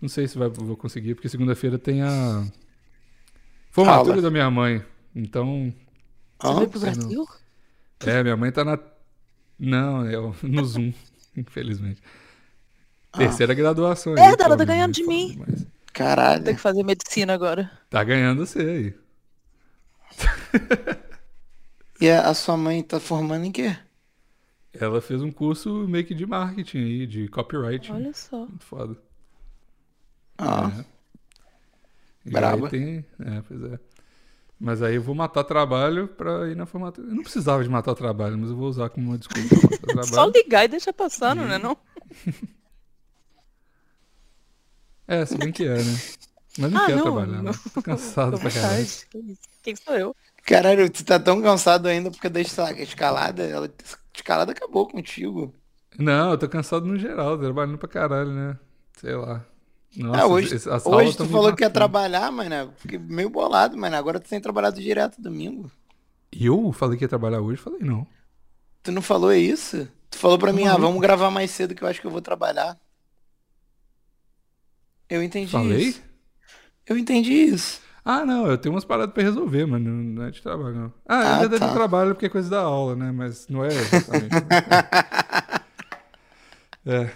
Não 0.00 0.08
sei 0.08 0.28
se 0.28 0.36
vai, 0.38 0.48
vou 0.48 0.76
conseguir, 0.76 1.14
porque 1.14 1.28
segunda-feira 1.28 1.78
tem 1.78 2.02
a. 2.02 2.46
Formatura 3.70 4.10
Aula. 4.12 4.22
da 4.22 4.30
minha 4.30 4.50
mãe. 4.50 4.84
Então. 5.14 5.72
Você 6.40 6.54
veio 6.54 6.68
pro 6.68 6.80
Brasil? 6.80 7.26
É, 8.00 8.22
minha 8.22 8.36
mãe 8.36 8.50
tá 8.52 8.64
na. 8.64 8.78
Não, 9.58 10.04
é 10.06 10.12
no 10.42 10.64
Zoom, 10.64 10.92
infelizmente. 11.36 12.00
Terceira 13.18 13.54
graduação. 13.54 14.12
aí, 14.14 14.20
Merda, 14.20 14.44
ela 14.44 14.56
tá 14.56 14.64
ganhando 14.64 14.92
de 14.92 15.04
mim. 15.04 15.36
mas 15.46 15.66
Caralho. 15.92 16.44
Tem 16.44 16.54
que 16.54 16.60
fazer 16.60 16.82
medicina 16.84 17.34
agora. 17.34 17.70
Tá 17.90 18.02
ganhando 18.04 18.46
você 18.46 18.60
aí. 18.60 18.94
E 22.00 22.08
a, 22.08 22.28
a 22.28 22.34
sua 22.34 22.56
mãe 22.56 22.80
tá 22.80 23.00
formando 23.00 23.44
em 23.44 23.50
quê? 23.50 23.76
Ela 24.72 25.00
fez 25.00 25.20
um 25.20 25.32
curso 25.32 25.68
meio 25.88 26.04
que 26.06 26.14
de 26.14 26.24
marketing 26.24 26.78
aí, 26.78 27.06
de 27.08 27.26
copyright. 27.26 27.90
Olha 27.90 28.12
só. 28.14 28.38
Muito 28.46 28.64
foda. 28.64 28.96
Ah, 30.38 30.70
É. 30.78 30.84
E 32.24 32.30
Brabo. 32.30 32.66
aí 32.66 32.70
tem. 32.70 33.04
É, 33.18 33.42
pois 33.48 33.62
é. 33.64 33.80
Mas 34.60 34.80
aí 34.80 34.94
eu 34.94 35.02
vou 35.02 35.12
matar 35.14 35.42
trabalho 35.42 36.06
pra 36.06 36.48
ir 36.48 36.54
na 36.54 36.66
formatura. 36.66 37.08
Eu 37.08 37.14
não 37.16 37.22
precisava 37.24 37.64
de 37.64 37.68
matar 37.68 37.96
trabalho, 37.96 38.38
mas 38.38 38.50
eu 38.50 38.56
vou 38.56 38.68
usar 38.68 38.90
como 38.90 39.08
uma 39.10 39.18
desculpa 39.18 39.56
pra 39.80 39.94
matar 39.96 40.06
Só 40.14 40.26
ligar 40.26 40.66
e 40.66 40.68
deixar 40.68 40.92
passando, 40.92 41.40
Uhum. 41.42 41.48
né? 41.48 41.58
Não? 41.58 41.76
É, 45.08 45.24
se 45.26 45.36
bem 45.38 45.50
que 45.50 45.64
é, 45.64 45.82
né? 45.82 45.98
Mas 46.58 46.70
não 46.72 46.80
Ah, 46.82 46.86
quero 46.86 46.98
não, 46.98 47.04
trabalhar, 47.04 47.42
não. 47.42 47.52
né? 47.52 47.58
Tô 47.72 47.82
cansado 47.82 48.32
Com 48.32 48.38
pra 48.40 48.50
caralho. 48.50 48.86
Que? 49.10 49.38
Quem 49.62 49.76
sou 49.76 49.94
eu? 49.96 50.16
Caralho, 50.44 50.88
tu 50.90 51.04
tá 51.04 51.18
tão 51.18 51.40
cansado 51.42 51.86
ainda 51.86 52.10
porque 52.10 52.28
da 52.28 52.40
esca- 52.40 52.72
escalada, 52.80 53.42
ela, 53.44 53.66
a 53.66 54.16
escalada 54.16 54.52
acabou 54.52 54.86
contigo. 54.88 55.54
Não, 55.98 56.32
eu 56.32 56.38
tô 56.38 56.48
cansado 56.48 56.84
no 56.86 56.98
geral, 56.98 57.38
trabalhando 57.38 57.78
pra 57.78 57.88
caralho, 57.88 58.30
né? 58.30 58.58
Sei 58.96 59.14
lá. 59.14 59.44
Nossa, 59.96 60.20
ah, 60.22 60.26
hoje, 60.26 60.54
hoje 60.84 61.12
tu 61.12 61.16
tão 61.18 61.26
me 61.26 61.32
falou 61.32 61.54
que 61.56 61.64
ia 61.64 61.70
trabalhar, 61.70 62.30
mano. 62.30 62.72
Fiquei 62.76 62.98
meio 62.98 63.30
bolado, 63.30 63.76
mano. 63.76 63.96
Agora 63.96 64.20
tu 64.20 64.28
tem 64.28 64.40
trabalhado 64.40 64.80
direto 64.80 65.20
domingo. 65.20 65.70
E 66.30 66.46
eu 66.46 66.72
falei 66.72 66.98
que 66.98 67.04
ia 67.04 67.08
trabalhar 67.08 67.40
hoje? 67.40 67.60
Falei, 67.60 67.80
não. 67.80 68.06
Tu 68.82 68.92
não 68.92 69.00
falou 69.02 69.32
isso? 69.32 69.88
Tu 70.10 70.18
falou 70.18 70.38
pra 70.38 70.52
mim, 70.52 70.66
ah, 70.66 70.76
vamos 70.76 71.00
gravar 71.00 71.30
mais 71.30 71.50
cedo 71.50 71.74
que 71.74 71.82
eu 71.82 71.88
acho 71.88 72.00
que 72.00 72.06
eu 72.06 72.10
vou 72.10 72.20
trabalhar. 72.20 72.78
Eu 75.08 75.22
entendi 75.22 75.50
Falei? 75.50 75.78
isso. 75.88 76.02
Eu 76.86 76.98
entendi 76.98 77.32
isso. 77.32 77.80
Ah, 78.04 78.24
não, 78.24 78.46
eu 78.46 78.56
tenho 78.56 78.74
umas 78.74 78.84
paradas 78.84 79.12
pra 79.12 79.22
resolver, 79.22 79.66
mas 79.66 79.82
não, 79.82 79.92
não 79.92 80.22
é 80.24 80.30
de 80.30 80.40
trabalho, 80.40 80.74
não. 80.74 80.92
Ah, 81.06 81.16
Ah, 81.16 81.40
ainda 81.42 81.56
é 81.56 81.58
tá. 81.58 81.66
de 81.68 81.74
trabalho 81.74 82.14
porque 82.14 82.26
é 82.26 82.30
coisa 82.30 82.48
da 82.48 82.60
aula, 82.60 82.96
né? 82.96 83.12
Mas 83.12 83.46
não 83.48 83.64
é 83.64 83.68
exatamente. 83.68 84.34
é. 86.86 87.10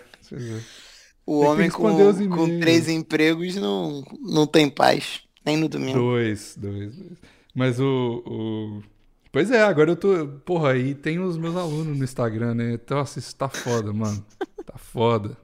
O 1.27 1.41
Tem 1.41 1.49
homem 1.49 1.71
com, 1.71 2.29
com 2.29 2.61
três 2.61 2.89
empregos 2.89 3.55
não, 3.57 4.03
não 4.21 4.47
tem 4.47 4.69
paz. 4.69 5.23
Nem 5.45 5.57
no 5.57 5.69
domingo. 5.69 5.99
Dois, 5.99 6.55
dois, 6.57 6.97
dois. 6.97 7.19
Mas 7.55 7.81
o, 7.81 8.23
o- 8.27 8.83
Pois 9.31 9.51
é, 9.51 9.63
agora 9.63 9.91
eu 9.93 9.97
tô. 9.97 10.27
Porra, 10.45 10.73
aí 10.73 10.95
tem 10.95 11.19
os 11.19 11.39
meus 11.39 11.57
alunos 11.57 11.97
no 11.97 12.05
Instagram, 12.05 12.55
né? 12.55 12.79
Nossa, 12.91 13.19
isso 13.19 13.35
tá 13.35 13.49
foda, 13.49 13.91
mano. 13.93 14.23
Tá 14.67 14.77
foda. 14.77 15.37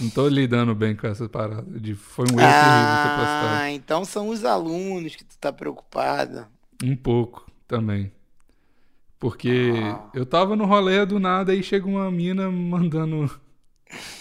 Não 0.00 0.08
tô 0.10 0.26
lidando 0.26 0.74
bem 0.74 0.96
com 0.96 1.06
essa 1.06 1.28
parada. 1.28 1.78
De... 1.78 1.94
Foi 1.94 2.24
um 2.26 2.40
erro 2.40 2.48
postado. 2.48 3.48
Ah, 3.60 3.70
então 3.70 4.04
são 4.04 4.28
os 4.28 4.44
alunos 4.44 5.14
que 5.14 5.24
tu 5.24 5.36
tá 5.38 5.52
preocupado. 5.52 6.46
Um 6.82 6.96
pouco 6.96 7.46
também. 7.68 8.10
Porque 9.18 9.72
Ah. 9.82 10.08
eu 10.14 10.26
tava 10.26 10.56
no 10.56 10.64
rolê 10.64 11.04
do 11.06 11.20
nada 11.20 11.54
e 11.54 11.62
chega 11.62 11.86
uma 11.86 12.10
mina 12.10 12.50
mandando. 12.50 13.30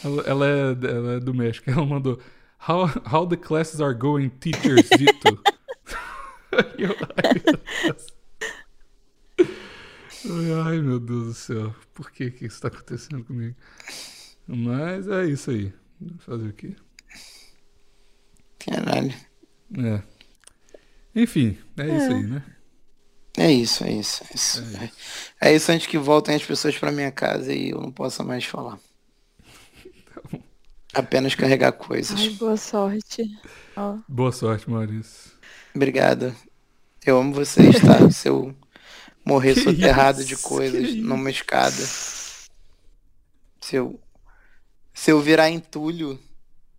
Ela, 0.03 0.21
ela 0.23 0.45
é, 0.45 0.61
ela 0.89 1.13
é 1.13 1.19
do 1.19 1.33
México. 1.33 1.69
Ela 1.71 1.85
mandou. 1.85 2.19
How, 2.67 2.85
how 3.11 3.25
the 3.27 3.37
classes 3.37 3.79
are 3.81 3.93
going, 3.95 4.29
teachers 4.29 4.87
Zito. 4.95 5.41
Eu, 6.77 6.93
ai, 7.23 7.41
meu 7.45 7.57
Deus. 7.83 8.07
Ai, 10.29 10.51
ai, 10.65 10.81
meu 10.81 10.99
Deus 10.99 11.25
do 11.27 11.33
céu. 11.33 11.75
Por 11.93 12.11
que, 12.11 12.29
que 12.29 12.45
isso 12.45 12.61
tá 12.61 12.67
acontecendo 12.67 13.23
comigo? 13.23 13.55
Mas 14.53 15.07
é 15.07 15.25
isso 15.25 15.49
aí. 15.51 15.73
Fazer 16.19 16.49
o 16.49 16.53
quê? 16.53 16.75
Caralho. 18.59 19.13
É. 19.77 20.01
Enfim, 21.15 21.57
é, 21.77 21.97
isso 21.97 22.13
aí, 22.13 22.23
né? 22.23 22.43
É 23.37 23.51
isso, 23.51 23.83
é 23.85 23.91
isso, 23.91 24.23
é 24.23 24.35
isso. 24.35 24.63
É, 25.39 25.55
isso 25.55 25.71
antes 25.71 25.87
que 25.87 25.97
voltem 25.97 26.35
as 26.35 26.43
pessoas 26.43 26.77
pra 26.77 26.91
minha 26.91 27.11
casa 27.11 27.53
e 27.53 27.69
eu 27.69 27.79
não 27.79 27.91
possa 27.91 28.23
mais 28.23 28.43
falar. 28.43 28.77
Apenas 30.93 31.33
carregar 31.33 31.71
coisas. 31.71 32.19
Ai, 32.19 32.29
boa 32.31 32.57
sorte. 32.57 33.23
Ó, 33.77 33.97
Boa 34.07 34.33
sorte, 34.33 34.69
Maurício. 34.69 35.31
Obrigado. 35.73 36.35
Eu 37.05 37.17
amo 37.17 37.33
vocês, 37.33 37.79
tá? 37.79 38.07
Se 38.11 38.27
eu 38.27 38.53
morrer 39.25 39.53
Que 39.53 39.61
soterrado 39.61 40.25
de 40.25 40.33
isso, 40.33 40.43
coisas 40.43 40.89
que 40.89 41.01
numa 41.01 41.29
escada. 41.29 41.71
Se 41.71 42.49
eu, 43.71 43.97
se 45.01 45.11
eu 45.11 45.19
virar 45.19 45.49
entulho, 45.49 46.19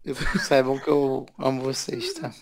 eu, 0.04 0.14
saibam 0.46 0.78
que 0.78 0.88
eu 0.88 1.26
amo 1.36 1.60
vocês, 1.62 2.12
tá? 2.14 2.32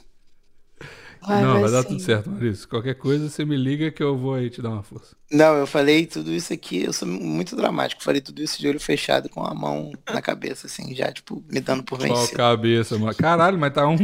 vai, 1.22 1.43
Não, 1.43 1.53
vai, 1.53 1.62
vai 1.62 1.70
dar 1.70 1.83
sim. 1.85 1.89
tudo 1.89 2.01
certo, 2.03 2.28
Maurício. 2.28 2.68
Qualquer 2.68 2.95
coisa, 2.97 3.31
você 3.31 3.47
me 3.47 3.57
liga 3.57 3.91
que 3.91 4.03
eu 4.03 4.14
vou 4.14 4.35
aí 4.35 4.51
te 4.51 4.61
dar 4.61 4.68
uma 4.68 4.83
força. 4.83 5.16
Não, 5.33 5.55
eu 5.55 5.66
falei 5.66 6.05
tudo 6.05 6.31
isso 6.33 6.53
aqui, 6.53 6.83
eu 6.85 6.93
sou 6.93 7.09
muito 7.09 7.57
dramático. 7.57 8.03
Falei 8.03 8.20
tudo 8.20 8.43
isso 8.43 8.61
de 8.61 8.68
olho 8.68 8.78
fechado, 8.78 9.31
com 9.31 9.43
a 9.43 9.55
mão 9.55 9.91
na 10.12 10.20
cabeça, 10.20 10.66
assim, 10.66 10.95
já, 10.95 11.11
tipo, 11.11 11.43
me 11.49 11.61
dando 11.61 11.83
por 11.83 11.99
Qual 11.99 12.14
vencido. 12.14 12.37
cabeça, 12.37 12.99
mano? 12.99 13.14
Caralho, 13.14 13.59
mas 13.59 13.72
tá 13.72 13.87
um, 13.89 13.97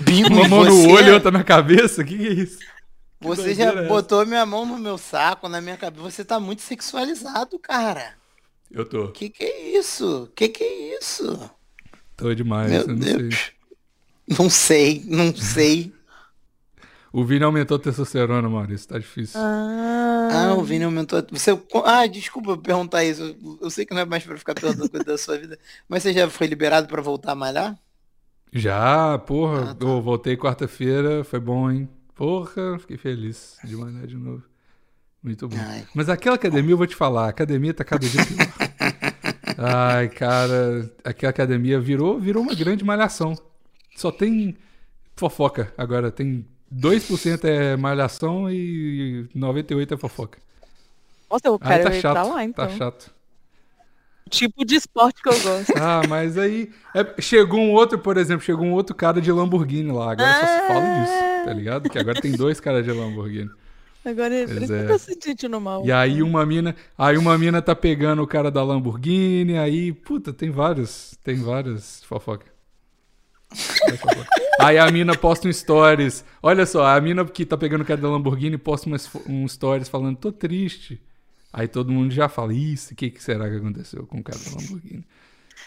Bigo, 0.00 0.30
uma 0.34 0.48
mão 0.48 0.64
no 0.64 0.72
você- 0.72 0.90
olho 0.90 1.08
e 1.10 1.12
outra 1.12 1.30
na 1.30 1.44
cabeça? 1.44 2.02
Que 2.02 2.18
que 2.18 2.26
é 2.26 2.32
isso? 2.32 2.58
Você 3.20 3.54
já 3.54 3.66
é 3.70 3.86
botou 3.86 4.26
minha 4.26 4.44
mão 4.44 4.66
no 4.66 4.78
meu 4.78 4.98
saco, 4.98 5.48
na 5.48 5.60
minha 5.60 5.76
cabeça. 5.76 6.10
Você 6.10 6.24
tá 6.24 6.40
muito 6.40 6.60
sexualizado, 6.62 7.56
cara. 7.60 8.14
Eu 8.74 8.84
tô. 8.84 9.08
Que 9.12 9.30
que 9.30 9.44
é 9.44 9.78
isso? 9.78 10.28
Que 10.34 10.48
que 10.48 10.64
é 10.64 10.98
isso? 10.98 11.50
Tô 12.16 12.34
demais, 12.34 12.70
Meu 12.70 12.80
eu 12.82 12.88
não 12.88 13.02
sei. 13.02 13.16
Deus. 13.16 13.52
Não 14.38 14.50
sei, 14.50 15.04
não 15.06 15.34
sei. 15.36 15.92
O 17.16 17.24
Vini 17.24 17.44
aumentou 17.44 17.76
a 17.76 17.80
testosterona, 17.80 18.48
Maurício. 18.48 18.88
Tá 18.88 18.98
difícil. 18.98 19.38
Ah, 19.40 20.28
Ah, 20.50 20.54
o 20.54 20.64
Vini 20.64 20.82
aumentou. 20.84 21.24
Você... 21.30 21.56
Ah, 21.84 22.04
desculpa 22.08 22.58
perguntar 22.58 23.04
isso. 23.04 23.22
Eu- 23.40 23.58
Eu 23.62 23.70
sei 23.70 23.86
que 23.86 23.94
não 23.94 24.00
é 24.00 24.04
mais 24.04 24.24
pra 24.24 24.36
ficar 24.36 24.52
perguntando 24.52 24.90
coisa 24.90 25.04
da 25.06 25.16
sua 25.16 25.38
vida. 25.38 25.56
Mas 25.88 26.02
você 26.02 26.12
já 26.12 26.28
foi 26.28 26.48
liberado 26.48 26.88
pra 26.88 27.00
voltar 27.00 27.30
a 27.30 27.34
malhar? 27.36 27.78
Já, 28.52 29.16
porra. 29.18 29.70
Ah, 29.70 29.74
tá. 29.76 29.86
eu 29.86 30.02
voltei 30.02 30.36
quarta-feira, 30.36 31.22
foi 31.22 31.38
bom, 31.38 31.70
hein? 31.70 31.88
Porra, 32.16 32.80
fiquei 32.80 32.96
feliz 32.96 33.58
de 33.62 33.76
malhar 33.76 34.08
de 34.08 34.16
novo. 34.16 34.42
Muito 35.22 35.46
bom. 35.46 35.56
Ai. 35.56 35.86
Mas 35.94 36.08
aquela 36.08 36.34
academia, 36.34 36.72
eu 36.72 36.76
vou 36.78 36.86
te 36.86 36.96
falar, 36.96 37.26
a 37.26 37.28
academia 37.28 37.72
tá 37.72 37.84
cada 37.84 38.08
dia 38.08 38.26
pior. 38.26 38.52
Ai, 39.58 40.08
cara, 40.08 40.90
aquela 41.04 41.30
academia 41.30 41.78
virou, 41.80 42.18
virou 42.18 42.42
uma 42.42 42.54
grande 42.54 42.84
malhação. 42.84 43.34
Só 43.96 44.10
tem 44.10 44.56
fofoca 45.16 45.72
agora. 45.78 46.10
Tem 46.10 46.44
2% 46.74 47.44
é 47.44 47.76
malhação 47.76 48.50
e 48.50 49.28
98% 49.34 49.92
é 49.92 49.96
fofoca. 49.96 50.38
Nossa, 51.30 51.46
eu 51.48 51.58
Aí 51.60 51.78
quero 51.78 51.84
tá 51.90 51.96
ir 51.96 52.00
pra 52.02 52.14
chato, 52.14 52.28
lá, 52.28 52.44
então. 52.44 52.66
tá 52.66 52.72
chato. 52.76 53.14
Tipo 54.30 54.64
de 54.64 54.76
esporte 54.76 55.22
que 55.22 55.28
eu 55.28 55.40
gosto. 55.40 55.72
Ah, 55.78 56.02
mas 56.08 56.38
aí. 56.38 56.70
é- 56.94 57.20
chegou 57.20 57.60
um 57.60 57.72
outro, 57.72 57.98
por 57.98 58.16
exemplo, 58.16 58.44
chegou 58.44 58.64
um 58.64 58.72
outro 58.72 58.94
cara 58.94 59.20
de 59.20 59.30
Lamborghini 59.30 59.92
lá. 59.92 60.12
Agora 60.12 60.32
só 60.34 60.46
se 60.46 60.66
fala 60.68 61.00
disso, 61.00 61.44
tá 61.44 61.52
ligado? 61.52 61.90
Que 61.90 61.98
agora 61.98 62.20
tem 62.20 62.32
dois 62.32 62.58
caras 62.58 62.84
de 62.84 62.90
Lamborghini. 62.90 63.50
Agora, 64.04 64.34
Pois 64.46 64.66
que 64.66 64.72
é. 64.72 64.82
eu 64.82 64.86
tô 64.86 64.98
sentindo 64.98 65.60
mal. 65.60 65.84
E 65.84 65.90
aí 65.90 66.22
uma 66.22 66.44
mina, 66.44 66.76
aí 66.96 67.16
uma 67.16 67.38
mina 67.38 67.62
tá 67.62 67.74
pegando 67.74 68.22
o 68.22 68.26
cara 68.26 68.50
da 68.50 68.62
Lamborghini, 68.62 69.56
aí, 69.56 69.92
puta, 69.92 70.32
tem 70.32 70.50
vários, 70.50 71.16
tem 71.24 71.36
várias 71.36 72.04
fofoca. 72.04 72.46
Aí 74.60 74.78
a 74.78 74.90
mina 74.90 75.16
posta 75.16 75.48
um 75.48 75.52
stories. 75.52 76.24
Olha 76.42 76.66
só, 76.66 76.84
a 76.86 77.00
mina 77.00 77.24
que 77.24 77.46
tá 77.46 77.56
pegando 77.56 77.82
o 77.82 77.84
cara 77.84 78.00
da 78.00 78.08
Lamborghini 78.08 78.58
posta 78.58 78.88
umas 78.88 79.08
um 79.26 79.46
stories 79.48 79.88
falando, 79.88 80.16
tô 80.18 80.32
triste. 80.32 81.00
Aí 81.52 81.68
todo 81.68 81.92
mundo 81.92 82.12
já 82.12 82.28
fala, 82.28 82.52
isso, 82.52 82.92
o 82.92 82.96
que, 82.96 83.10
que 83.10 83.22
será 83.22 83.48
que 83.48 83.56
aconteceu 83.56 84.06
com 84.06 84.18
o 84.18 84.22
cara 84.22 84.38
da 84.38 84.50
Lamborghini? 84.50 85.04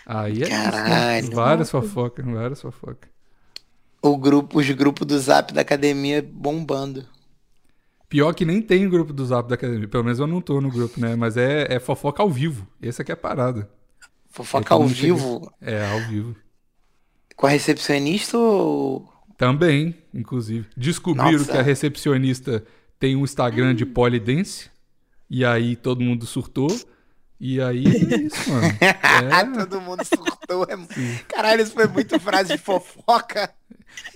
Aí 0.06 0.44
é 0.44 0.50
isso, 0.50 0.84
né? 0.84 0.92
Caralho. 1.22 1.32
várias 1.32 1.72
fofocas, 1.72 2.26
várias 2.26 2.62
fofocas. 2.62 3.10
O 4.02 4.18
grupo, 4.18 4.60
os 4.60 4.70
grupos 4.72 5.08
do 5.08 5.18
zap 5.20 5.54
da 5.54 5.62
academia 5.62 6.22
bombando. 6.22 7.06
Pior 8.10 8.34
que 8.34 8.46
nem 8.46 8.62
tem 8.62 8.90
grupo 8.90 9.12
do 9.12 9.26
Zap 9.26 9.50
da 9.50 9.56
academia. 9.56 9.88
Pelo 9.88 10.04
menos 10.04 10.20
eu 10.20 10.28
não 10.28 10.40
tô 10.42 10.62
no 10.62 10.70
grupo, 10.72 11.00
né? 11.00 11.16
Mas 11.16 11.36
é, 11.36 11.68
é 11.76 11.80
fofoca 11.80 12.24
ao 12.24 12.30
vivo. 12.30 12.66
Essa 12.82 13.02
aqui 13.02 13.12
é 13.12 13.14
a 13.14 13.18
parada. 13.18 13.70
Fofoca 14.30 14.70
todo 14.70 14.82
ao 14.84 14.88
vivo 14.88 15.52
É, 15.62 15.86
ao 15.92 16.00
vivo. 16.08 16.36
com 17.36 17.48
a 17.48 17.50
recepcionista 17.50 18.38
ou. 18.38 19.12
Também, 19.38 19.94
inclusive. 20.14 20.66
Descobriram 20.76 21.32
Nossa. 21.40 21.52
que 21.52 21.58
a 21.58 21.62
recepcionista 21.62 22.64
tem 23.00 23.16
um 23.16 23.24
Instagram 23.24 23.76
de 23.76 23.86
polidense. 23.86 24.70
E 25.30 25.44
aí 25.44 25.76
todo 25.76 26.02
mundo 26.02 26.26
surtou. 26.26 26.70
E 27.40 27.62
aí 27.62 27.86
é 27.86 28.16
isso, 28.22 28.50
mano. 28.50 28.68
É, 28.82 29.66
Todo 29.66 29.82
mundo 29.82 30.04
surtou. 30.06 30.64
É... 30.64 30.78
Caralho, 31.28 31.62
isso 31.62 31.74
foi 31.74 31.88
muito 31.88 32.20
frase 32.20 32.54
de 32.54 32.58
fofoca. 32.58 33.52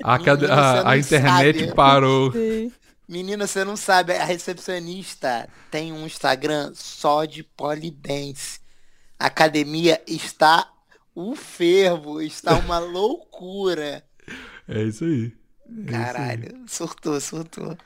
a, 0.03 0.15
a- 0.15 0.17
não 0.17 0.87
a 0.87 0.97
internet 0.97 1.59
sabe. 1.59 1.73
parou. 1.75 2.31
Sim. 2.31 2.71
Menina, 3.11 3.45
você 3.45 3.65
não 3.65 3.75
sabe, 3.75 4.13
a 4.13 4.23
recepcionista 4.23 5.49
tem 5.69 5.91
um 5.91 6.05
Instagram 6.05 6.71
só 6.73 7.25
de 7.25 7.43
polidense. 7.43 8.61
A 9.19 9.25
academia 9.25 10.01
está 10.07 10.71
o 11.13 11.35
fervo, 11.35 12.21
está 12.21 12.55
uma 12.55 12.79
loucura. 12.79 14.01
É 14.65 14.83
isso 14.83 15.03
aí. 15.03 15.23
É 15.23 15.25
isso 15.25 15.33
aí. 15.77 15.85
Caralho, 15.87 16.63
surtou, 16.65 17.19
surtou. 17.19 17.77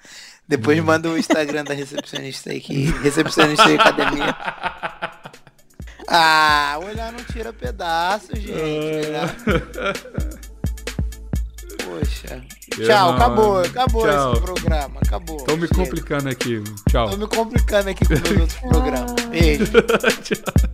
Depois 0.47 0.79
manda 0.83 1.09
o 1.09 1.17
Instagram 1.17 1.63
da 1.63 1.73
recepcionista 1.73 2.51
aí, 2.51 2.61
que 2.61 2.83
recepcionista 3.01 3.67
de 3.67 3.79
academia. 3.79 4.35
Ah, 6.07 6.79
olhar 6.83 7.11
não 7.11 7.23
tira 7.23 7.51
pedaço, 7.51 8.27
gente. 8.35 9.07
Olhar... 9.07 9.35
Poxa. 11.85 12.41
Tchau. 12.71 13.11
Acabou, 13.13 13.59
acabou 13.59 14.07
Tchau. 14.07 14.33
esse 14.33 14.41
programa, 14.41 14.99
acabou. 15.05 15.37
Tô 15.37 15.55
me 15.55 15.67
complicando 15.67 16.29
aqui. 16.29 16.63
Tchau. 16.89 17.09
Tô 17.11 17.17
me 17.17 17.27
complicando 17.27 17.89
aqui 17.89 18.05
com 18.05 18.13
meus 18.13 18.39
outros 18.41 18.59
programas. 18.69 19.13
Beijo. 19.29 19.71
Tchau. 20.23 20.69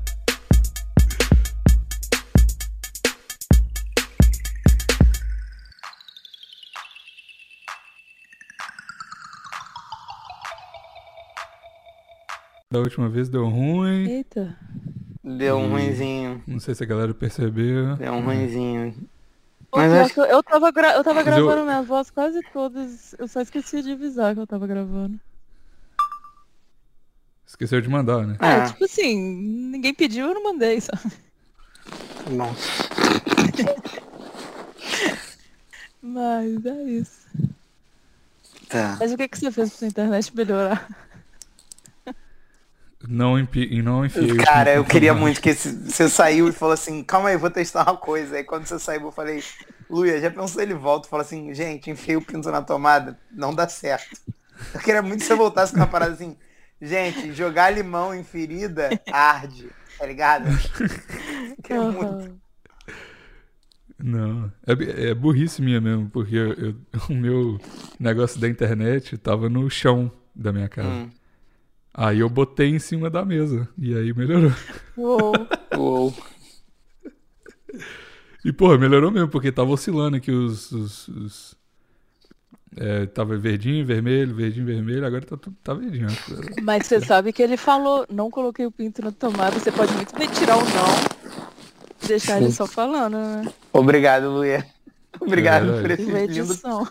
Da 12.71 12.79
última 12.79 13.09
vez 13.09 13.27
deu 13.27 13.47
ruim. 13.49 14.07
Eita. 14.09 14.57
Deu 15.23 15.57
um 15.57 15.69
ruinzinho. 15.71 16.41
Não 16.47 16.59
sei 16.59 16.73
se 16.73 16.83
a 16.83 16.87
galera 16.87 17.13
percebeu. 17.13 17.95
Deu 17.97 18.13
um 18.13 18.23
ruinzinho. 18.23 18.95
Mas 19.73 19.93
acho- 19.93 20.19
eu, 20.21 20.25
eu 20.25 20.43
tava, 20.43 20.71
gra- 20.71 20.93
eu 20.95 21.03
tava 21.03 21.23
Mas 21.23 21.27
eu- 21.37 21.45
gravando 21.45 21.63
minha 21.65 21.81
voz 21.81 22.09
quase 22.09 22.41
todas. 22.51 23.15
Eu 23.17 23.27
só 23.27 23.39
esqueci 23.41 23.81
de 23.81 23.91
avisar 23.93 24.33
que 24.33 24.41
eu 24.41 24.47
tava 24.47 24.67
gravando. 24.67 25.19
Esqueceu 27.47 27.81
de 27.81 27.89
mandar, 27.89 28.25
né? 28.27 28.35
É, 28.41 28.45
Ah, 28.45 28.65
tipo 28.67 28.83
assim, 28.85 29.17
ninguém 29.71 29.93
pediu, 29.93 30.27
eu 30.27 30.33
não 30.33 30.43
mandei, 30.43 30.79
só. 30.81 30.91
bom. 32.29 32.53
Mas 36.01 36.65
é 36.65 36.83
isso. 36.83 37.27
Tá. 38.67 38.97
Mas 38.99 39.11
o 39.11 39.17
que, 39.17 39.27
que 39.27 39.37
você 39.37 39.51
fez 39.51 39.69
pra 39.69 39.77
sua 39.77 39.87
internet 39.87 40.35
melhorar? 40.35 40.87
Não, 43.07 43.37
empi... 43.39 43.67
e 43.71 43.81
não 43.81 44.05
enfiei. 44.05 44.35
Cara, 44.37 44.71
eu 44.75 44.85
queria 44.85 45.13
muito 45.13 45.41
que 45.41 45.49
esse- 45.49 45.71
você 45.89 46.07
saiu 46.09 46.47
e 46.49 46.51
falou 46.51 46.73
assim, 46.73 47.03
calma 47.03 47.29
aí, 47.29 47.37
vou 47.37 47.49
testar 47.49 47.83
uma 47.83 47.97
coisa. 47.97 48.35
Aí 48.37 48.43
quando 48.43 48.65
você 48.65 48.77
saiu, 48.79 49.01
eu 49.01 49.11
falei, 49.11 49.43
Luia, 49.89 50.19
já 50.21 50.29
pensou 50.29 50.61
ele 50.61 50.73
volta 50.73 51.07
e 51.07 51.09
fala 51.09 51.23
assim, 51.23 51.53
gente, 51.53 51.89
enfiei 51.89 52.15
o 52.17 52.21
pinto 52.21 52.51
na 52.51 52.61
tomada, 52.61 53.19
não 53.31 53.53
dá 53.53 53.67
certo. 53.67 54.21
Eu 54.73 54.79
queria 54.79 55.01
muito 55.01 55.21
que 55.21 55.25
você 55.25 55.35
voltasse 55.35 55.73
com 55.73 55.79
uma 55.79 55.87
parada 55.87 56.13
assim, 56.13 56.37
gente, 56.81 57.33
jogar 57.33 57.71
limão 57.71 58.13
em 58.13 58.23
ferida 58.23 59.01
arde, 59.11 59.69
tá 59.97 60.05
ligado? 60.05 60.47
Eu 61.57 61.63
queria 61.63 61.81
muito. 61.81 62.23
Aham. 62.25 62.37
Não, 64.03 64.51
é, 64.65 65.09
é 65.09 65.13
burrice 65.13 65.61
minha 65.61 65.79
mesmo, 65.79 66.09
porque 66.09 66.35
eu- 66.35 66.53
eu- 66.53 66.75
o 67.09 67.13
meu 67.13 67.59
negócio 67.99 68.39
da 68.39 68.47
internet 68.49 69.17
tava 69.17 69.47
no 69.47 69.69
chão 69.69 70.11
da 70.35 70.51
minha 70.51 70.67
casa. 70.67 70.89
Hum. 70.89 71.09
Aí 71.93 72.19
eu 72.19 72.29
botei 72.29 72.69
em 72.69 72.79
cima 72.79 73.09
da 73.09 73.25
mesa, 73.25 73.67
e 73.77 73.93
aí 73.95 74.13
melhorou. 74.13 74.51
Uou. 74.97 75.33
Uou. 75.77 76.13
E, 78.43 78.51
porra, 78.51 78.77
melhorou 78.77 79.11
mesmo, 79.11 79.27
porque 79.29 79.51
tava 79.51 79.69
oscilando 79.71 80.17
aqui 80.17 80.31
os... 80.31 80.71
os- 80.71 81.07
os- 81.09 81.61
é, 82.77 83.05
tava 83.05 83.35
verdinho, 83.37 83.85
vermelho, 83.85 84.33
verdinho, 84.33 84.65
vermelho, 84.65 85.05
agora 85.05 85.25
tá, 85.25 85.35
tudo- 85.35 85.57
tá 85.61 85.73
verdinho. 85.73 86.07
Mas 86.63 86.87
você 86.87 87.01
sabe 87.01 87.33
que 87.33 87.43
ele 87.43 87.57
falou, 87.57 88.05
não 88.09 88.31
coloquei 88.31 88.65
o 88.65 88.71
pinto 88.71 89.01
na 89.01 89.11
tomada, 89.11 89.59
você 89.59 89.69
pode 89.73 89.93
muito 89.93 90.17
bem 90.17 90.29
tirar 90.29 90.55
o 90.57 90.61
não. 90.61 92.07
Deixar 92.07 92.37
ele 92.37 92.45
Sim. 92.47 92.53
só 92.53 92.65
falando, 92.65 93.17
né? 93.17 93.51
Obrigado, 93.73 94.29
Luia. 94.31 94.65
Obrigado 95.19 95.69
É 95.75 95.81
por 95.81 95.91
esse 95.91 96.03
lindo, 96.03 96.17
edição. 96.17 96.87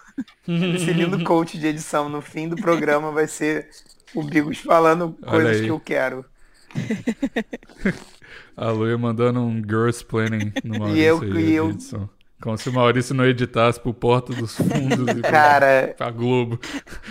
esse 0.46 0.92
lindo 0.92 1.24
coach 1.24 1.59
de 1.59 1.66
edição. 1.66 2.11
No 2.11 2.20
fim 2.20 2.46
do 2.46 2.57
programa 2.57 3.11
vai 3.11 3.26
ser 3.26 3.70
o 4.14 4.22
Bigos 4.22 4.58
falando 4.58 5.16
Olha 5.22 5.30
coisas 5.30 5.56
aí. 5.58 5.62
que 5.64 5.70
eu 5.70 5.80
quero. 5.80 6.24
A 8.56 8.70
Luia 8.70 8.96
mandando 8.98 9.40
um 9.40 9.56
girls 9.62 10.04
planning 10.04 10.52
no 10.64 10.78
Maurício 10.80 11.02
eu- 11.02 11.22
aí, 11.36 11.44
e 11.50 11.52
eu-. 11.54 11.76
Como 12.42 12.56
se 12.56 12.70
o 12.70 12.72
Maurício 12.72 13.14
não 13.14 13.26
editasse 13.26 13.78
pro 13.78 13.92
Porta 13.92 14.32
dos 14.32 14.56
Fundos 14.56 15.08
e 15.14 15.20
pra, 15.20 15.30
Cara, 15.30 15.94
pra 15.96 16.11
Globo. 16.11 16.58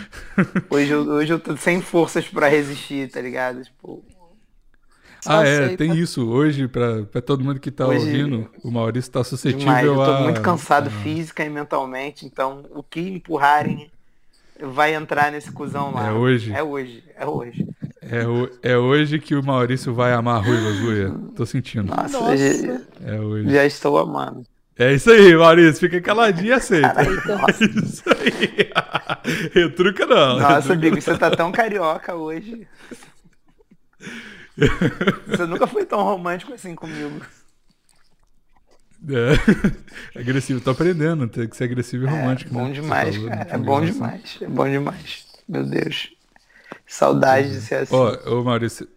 hoje 0.72 0.90
eu, 0.92 1.02
hoje 1.08 1.34
eu 1.34 1.40
tô 1.40 1.56
sem 1.56 1.82
forças 1.82 2.28
pra 2.28 2.48
resistir, 2.48 3.12
tá 3.12 3.22
ligado? 3.22 3.64
Tipo, 3.64 4.04
Ah, 5.28 5.44
é, 5.46 5.76
tem 5.76 5.96
isso. 5.96 6.28
Hoje, 6.28 6.68
pra, 6.68 7.04
pra 7.04 7.22
todo 7.22 7.44
mundo 7.44 7.60
que 7.60 7.70
tá 7.70 7.86
Hoje- 7.86 8.06
ouvindo, 8.08 8.50
o 8.64 8.72
Maurício 8.72 9.12
tá 9.12 9.24
suscetível 9.24 9.60
demais. 9.60 9.86
Eu 9.86 9.96
tô 9.96 10.02
a... 10.02 10.22
muito 10.22 10.42
cansado 10.42 10.88
a- 10.88 10.92
física 11.04 11.46
e 11.46 11.50
mentalmente, 11.50 12.26
então 12.26 12.66
o 12.72 12.82
que 12.82 13.00
empurrarem 13.02 13.92
vai 14.62 14.94
entrar 14.96 15.32
nesse 15.32 15.52
cuzão 15.52 15.92
lá. 15.94 16.08
É 16.08 16.12
hoje. 16.12 16.54
É 16.54 16.62
hoje, 16.64 17.04
é 17.16 17.26
hoje. 17.26 17.68
É, 18.02 18.26
ho- 18.26 18.50
é 18.64 18.78
hoje 18.78 19.20
que 19.20 19.36
o 19.36 19.44
Maurício 19.44 19.94
vai 19.94 20.14
amar 20.14 20.44
ruivas, 20.44 20.80
Luia. 20.80 21.14
Tô 21.36 21.46
sentindo. 21.46 21.94
Nossa, 21.96 22.20
Nossa. 22.20 22.38
Já, 22.38 22.80
É 23.06 23.20
hoje. 23.20 23.50
já 23.52 23.66
estou 23.66 23.98
amando. 23.98 24.44
É 24.78 24.94
isso 24.94 25.12
aí, 25.12 25.36
Maurício. 25.36 25.80
Fica 25.82 26.00
caladinho 26.02 26.48
e 26.48 26.54
aceita. 26.54 27.04
Nossa. 27.04 27.64
É 27.64 27.68
isso 27.68 28.04
aí. 28.10 28.70
Retruca 29.54 30.06
não. 30.06 30.40
Nossa, 30.40 30.56
Retruca 30.56 30.76
Bigo, 30.78 31.02
você 31.02 31.18
tá 31.18 31.30
tão 31.32 31.52
carioca 31.52 32.16
hoje. 32.16 32.66
Você 35.28 35.46
nunca 35.46 35.68
foi 35.68 35.86
tão 35.86 36.02
romântico 36.04 36.54
assim 36.54 36.76
comigo. 36.76 37.22
É. 40.16 40.20
Agressivo, 40.20 40.60
tô 40.60 40.72
aprendendo, 40.72 41.28
tem 41.28 41.48
que 41.48 41.56
ser 41.56 41.66
agressivo 41.66 42.06
e 42.06 42.08
romântico. 42.10 42.52
é 42.52 42.54
bom 42.54 42.68
né? 42.68 42.74
Demais, 42.74 43.16
falou 43.16 43.30
cara. 43.30 43.46
no 43.46 43.54
É 43.56 43.58
bom 43.58 43.86
demais. 43.86 44.38
É 44.42 44.48
bom 44.48 44.70
demais. 44.70 45.26
Meu 45.48 45.66
Deus. 45.66 46.12
Saudade 46.86 47.50
de 47.52 47.62
ser 47.62 47.76
assim. 47.76 47.96
Ó, 47.96 48.40
ô 48.40 48.44
Maurício, 48.44 48.88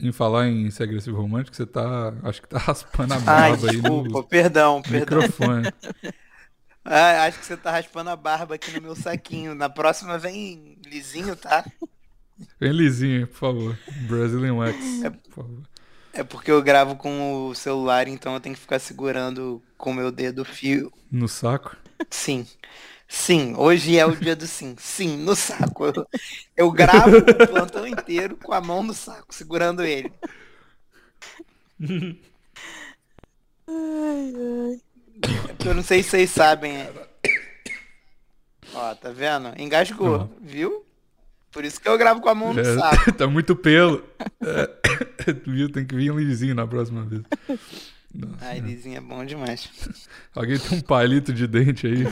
em 0.00 0.10
falar 0.10 0.48
em 0.48 0.70
ser 0.70 0.84
agressivo 0.84 1.16
e 1.16 1.20
romântico, 1.20 1.56
você 1.56 1.64
tá. 1.66 2.12
Acho 2.22 2.42
que 2.42 2.48
tá 2.48 2.58
raspando 2.58 3.14
a 3.14 3.18
barba 3.20 3.70
aí 3.70 3.76
desculpa, 3.76 4.08
no 4.08 4.24
perdão, 4.24 4.82
perdão. 4.82 5.20
microfone. 5.20 5.72
Ah, 6.86 7.24
acho 7.24 7.38
que 7.38 7.46
você 7.46 7.56
tá 7.56 7.70
raspando 7.70 8.10
a 8.10 8.16
barba 8.16 8.56
aqui 8.56 8.70
no 8.72 8.82
meu 8.82 8.94
saquinho. 8.94 9.54
Na 9.54 9.70
próxima 9.70 10.18
vem 10.18 10.76
lisinho, 10.84 11.34
tá? 11.34 11.64
Vem 12.60 12.72
lisinho, 12.72 13.26
por 13.26 13.36
favor. 13.38 13.78
Brazilian 14.06 14.56
Wax, 14.56 14.76
por 15.24 15.32
favor. 15.32 15.62
É 16.14 16.22
porque 16.22 16.50
eu 16.50 16.62
gravo 16.62 16.96
com 16.96 17.48
o 17.48 17.54
celular, 17.54 18.06
então 18.08 18.34
eu 18.34 18.40
tenho 18.40 18.54
que 18.54 18.60
ficar 18.60 18.78
segurando 18.78 19.60
com 19.76 19.90
o 19.90 19.94
meu 19.94 20.10
dedo 20.12 20.42
o 20.42 20.44
fio. 20.44 20.92
No 21.10 21.28
saco. 21.28 21.76
Sim. 22.10 22.46
Sim, 23.08 23.54
hoje 23.56 23.98
é 23.98 24.06
o 24.06 24.16
dia 24.16 24.34
do 24.34 24.46
sim. 24.46 24.74
Sim, 24.78 25.16
no 25.18 25.34
saco. 25.36 25.86
Eu, 25.86 26.06
eu 26.56 26.70
gravo 26.70 27.18
o 27.18 27.46
plantão 27.48 27.86
inteiro 27.86 28.36
com 28.36 28.52
a 28.54 28.60
mão 28.60 28.82
no 28.82 28.94
saco, 28.94 29.34
segurando 29.34 29.82
ele. 29.84 30.12
Ai, 33.68 34.32
ai. 34.36 34.80
Eu 35.66 35.74
não 35.74 35.82
sei 35.82 36.02
se 36.02 36.10
vocês 36.10 36.30
sabem. 36.30 36.76
é. 36.76 36.92
Ó, 38.72 38.94
tá 38.94 39.10
vendo? 39.10 39.52
Engasgou, 39.60 40.20
Uhum. 40.20 40.28
viu? 40.40 40.84
Por 41.54 41.64
isso 41.64 41.80
que 41.80 41.88
eu 41.88 41.96
gravo 41.96 42.20
com 42.20 42.28
a 42.28 42.34
mão 42.34 42.52
no 42.52 42.60
É, 42.60 42.64
saco. 42.76 43.12
tá 43.16 43.26
muito 43.28 43.54
pelo. 43.54 44.04
É, 44.42 45.32
viu? 45.46 45.70
Tem 45.70 45.86
que 45.86 45.94
vir 45.94 46.12
lisinho 46.12 46.54
na 46.54 46.66
próxima 46.66 47.04
vez. 47.04 47.22
Nossa, 48.12 48.44
Ai, 48.44 48.58
lisinho 48.60 48.98
é 48.98 49.00
bom 49.00 49.24
demais. 49.24 49.70
Alguém 50.34 50.58
tem 50.58 50.78
um 50.78 50.82
palito 50.82 51.32
de 51.32 51.46
dente 51.46 51.86
aí? 51.86 52.04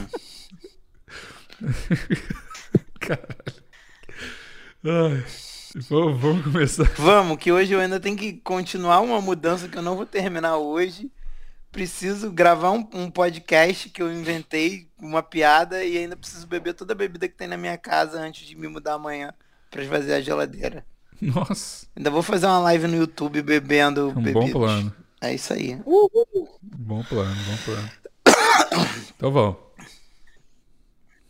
Caralho. 3.01 3.62
Ai, 4.84 5.24
vamos, 5.88 6.20
vamos 6.20 6.45
começar. 6.45 6.90
Vamos, 6.97 7.36
que 7.38 7.53
hoje 7.53 7.72
eu 7.72 7.80
ainda 7.80 8.01
tenho 8.01 8.16
que 8.16 8.32
continuar 8.34 9.01
uma 9.01 9.20
mudança 9.20 9.68
que 9.68 9.76
eu 9.76 9.82
não 9.82 9.97
vou 9.97 10.07
terminar 10.07 10.57
hoje. 10.57 11.11
Preciso 11.73 12.31
gravar 12.31 12.70
um, 12.70 12.87
um 12.93 13.11
podcast 13.11 13.89
que 13.89 14.03
eu 14.03 14.12
inventei, 14.12 14.89
uma 15.01 15.23
piada, 15.23 15.83
e 15.83 15.97
ainda 15.97 16.14
preciso 16.14 16.47
beber 16.47 16.75
toda 16.75 16.93
a 16.93 16.97
bebida 16.97 17.27
que 17.27 17.35
tem 17.35 17.49
na 17.49 17.57
minha 17.57 17.79
casa 17.79 18.20
antes 18.20 18.47
de 18.47 18.55
me 18.55 18.68
mudar 18.68 18.93
amanhã 18.95 19.33
pra 19.70 19.83
esvaziar 19.83 20.18
a 20.18 20.20
geladeira. 20.20 20.85
Nossa, 21.20 21.87
Ainda 21.97 22.11
vou 22.11 22.23
fazer 22.23 22.47
uma 22.47 22.59
live 22.59 22.87
no 22.89 22.97
YouTube 22.97 23.41
bebendo 23.43 24.01
é 24.01 24.05
um 24.05 24.12
bom 24.14 24.23
bebidas. 24.23 24.53
plano. 24.53 24.93
É 25.20 25.35
isso 25.35 25.53
aí. 25.55 25.81
Bom 26.62 27.03
plano, 27.05 27.35
bom 27.45 27.57
plano. 27.64 27.91
Então 29.16 29.33
vamos. 29.33 29.57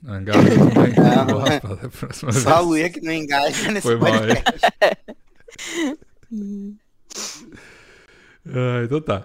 Angara 0.04 0.38
também. 0.42 2.32
Só 2.32 2.54
a. 2.54 2.60
Luia 2.60 2.90
que 2.90 3.00
não 3.00 3.12
engaja 3.12 3.70
nesse 3.70 3.86
Foi 3.86 3.96
mal 3.96 4.10
podcast. 4.12 4.60
Ah, 8.44 8.82
então 8.84 9.00
tá. 9.00 9.24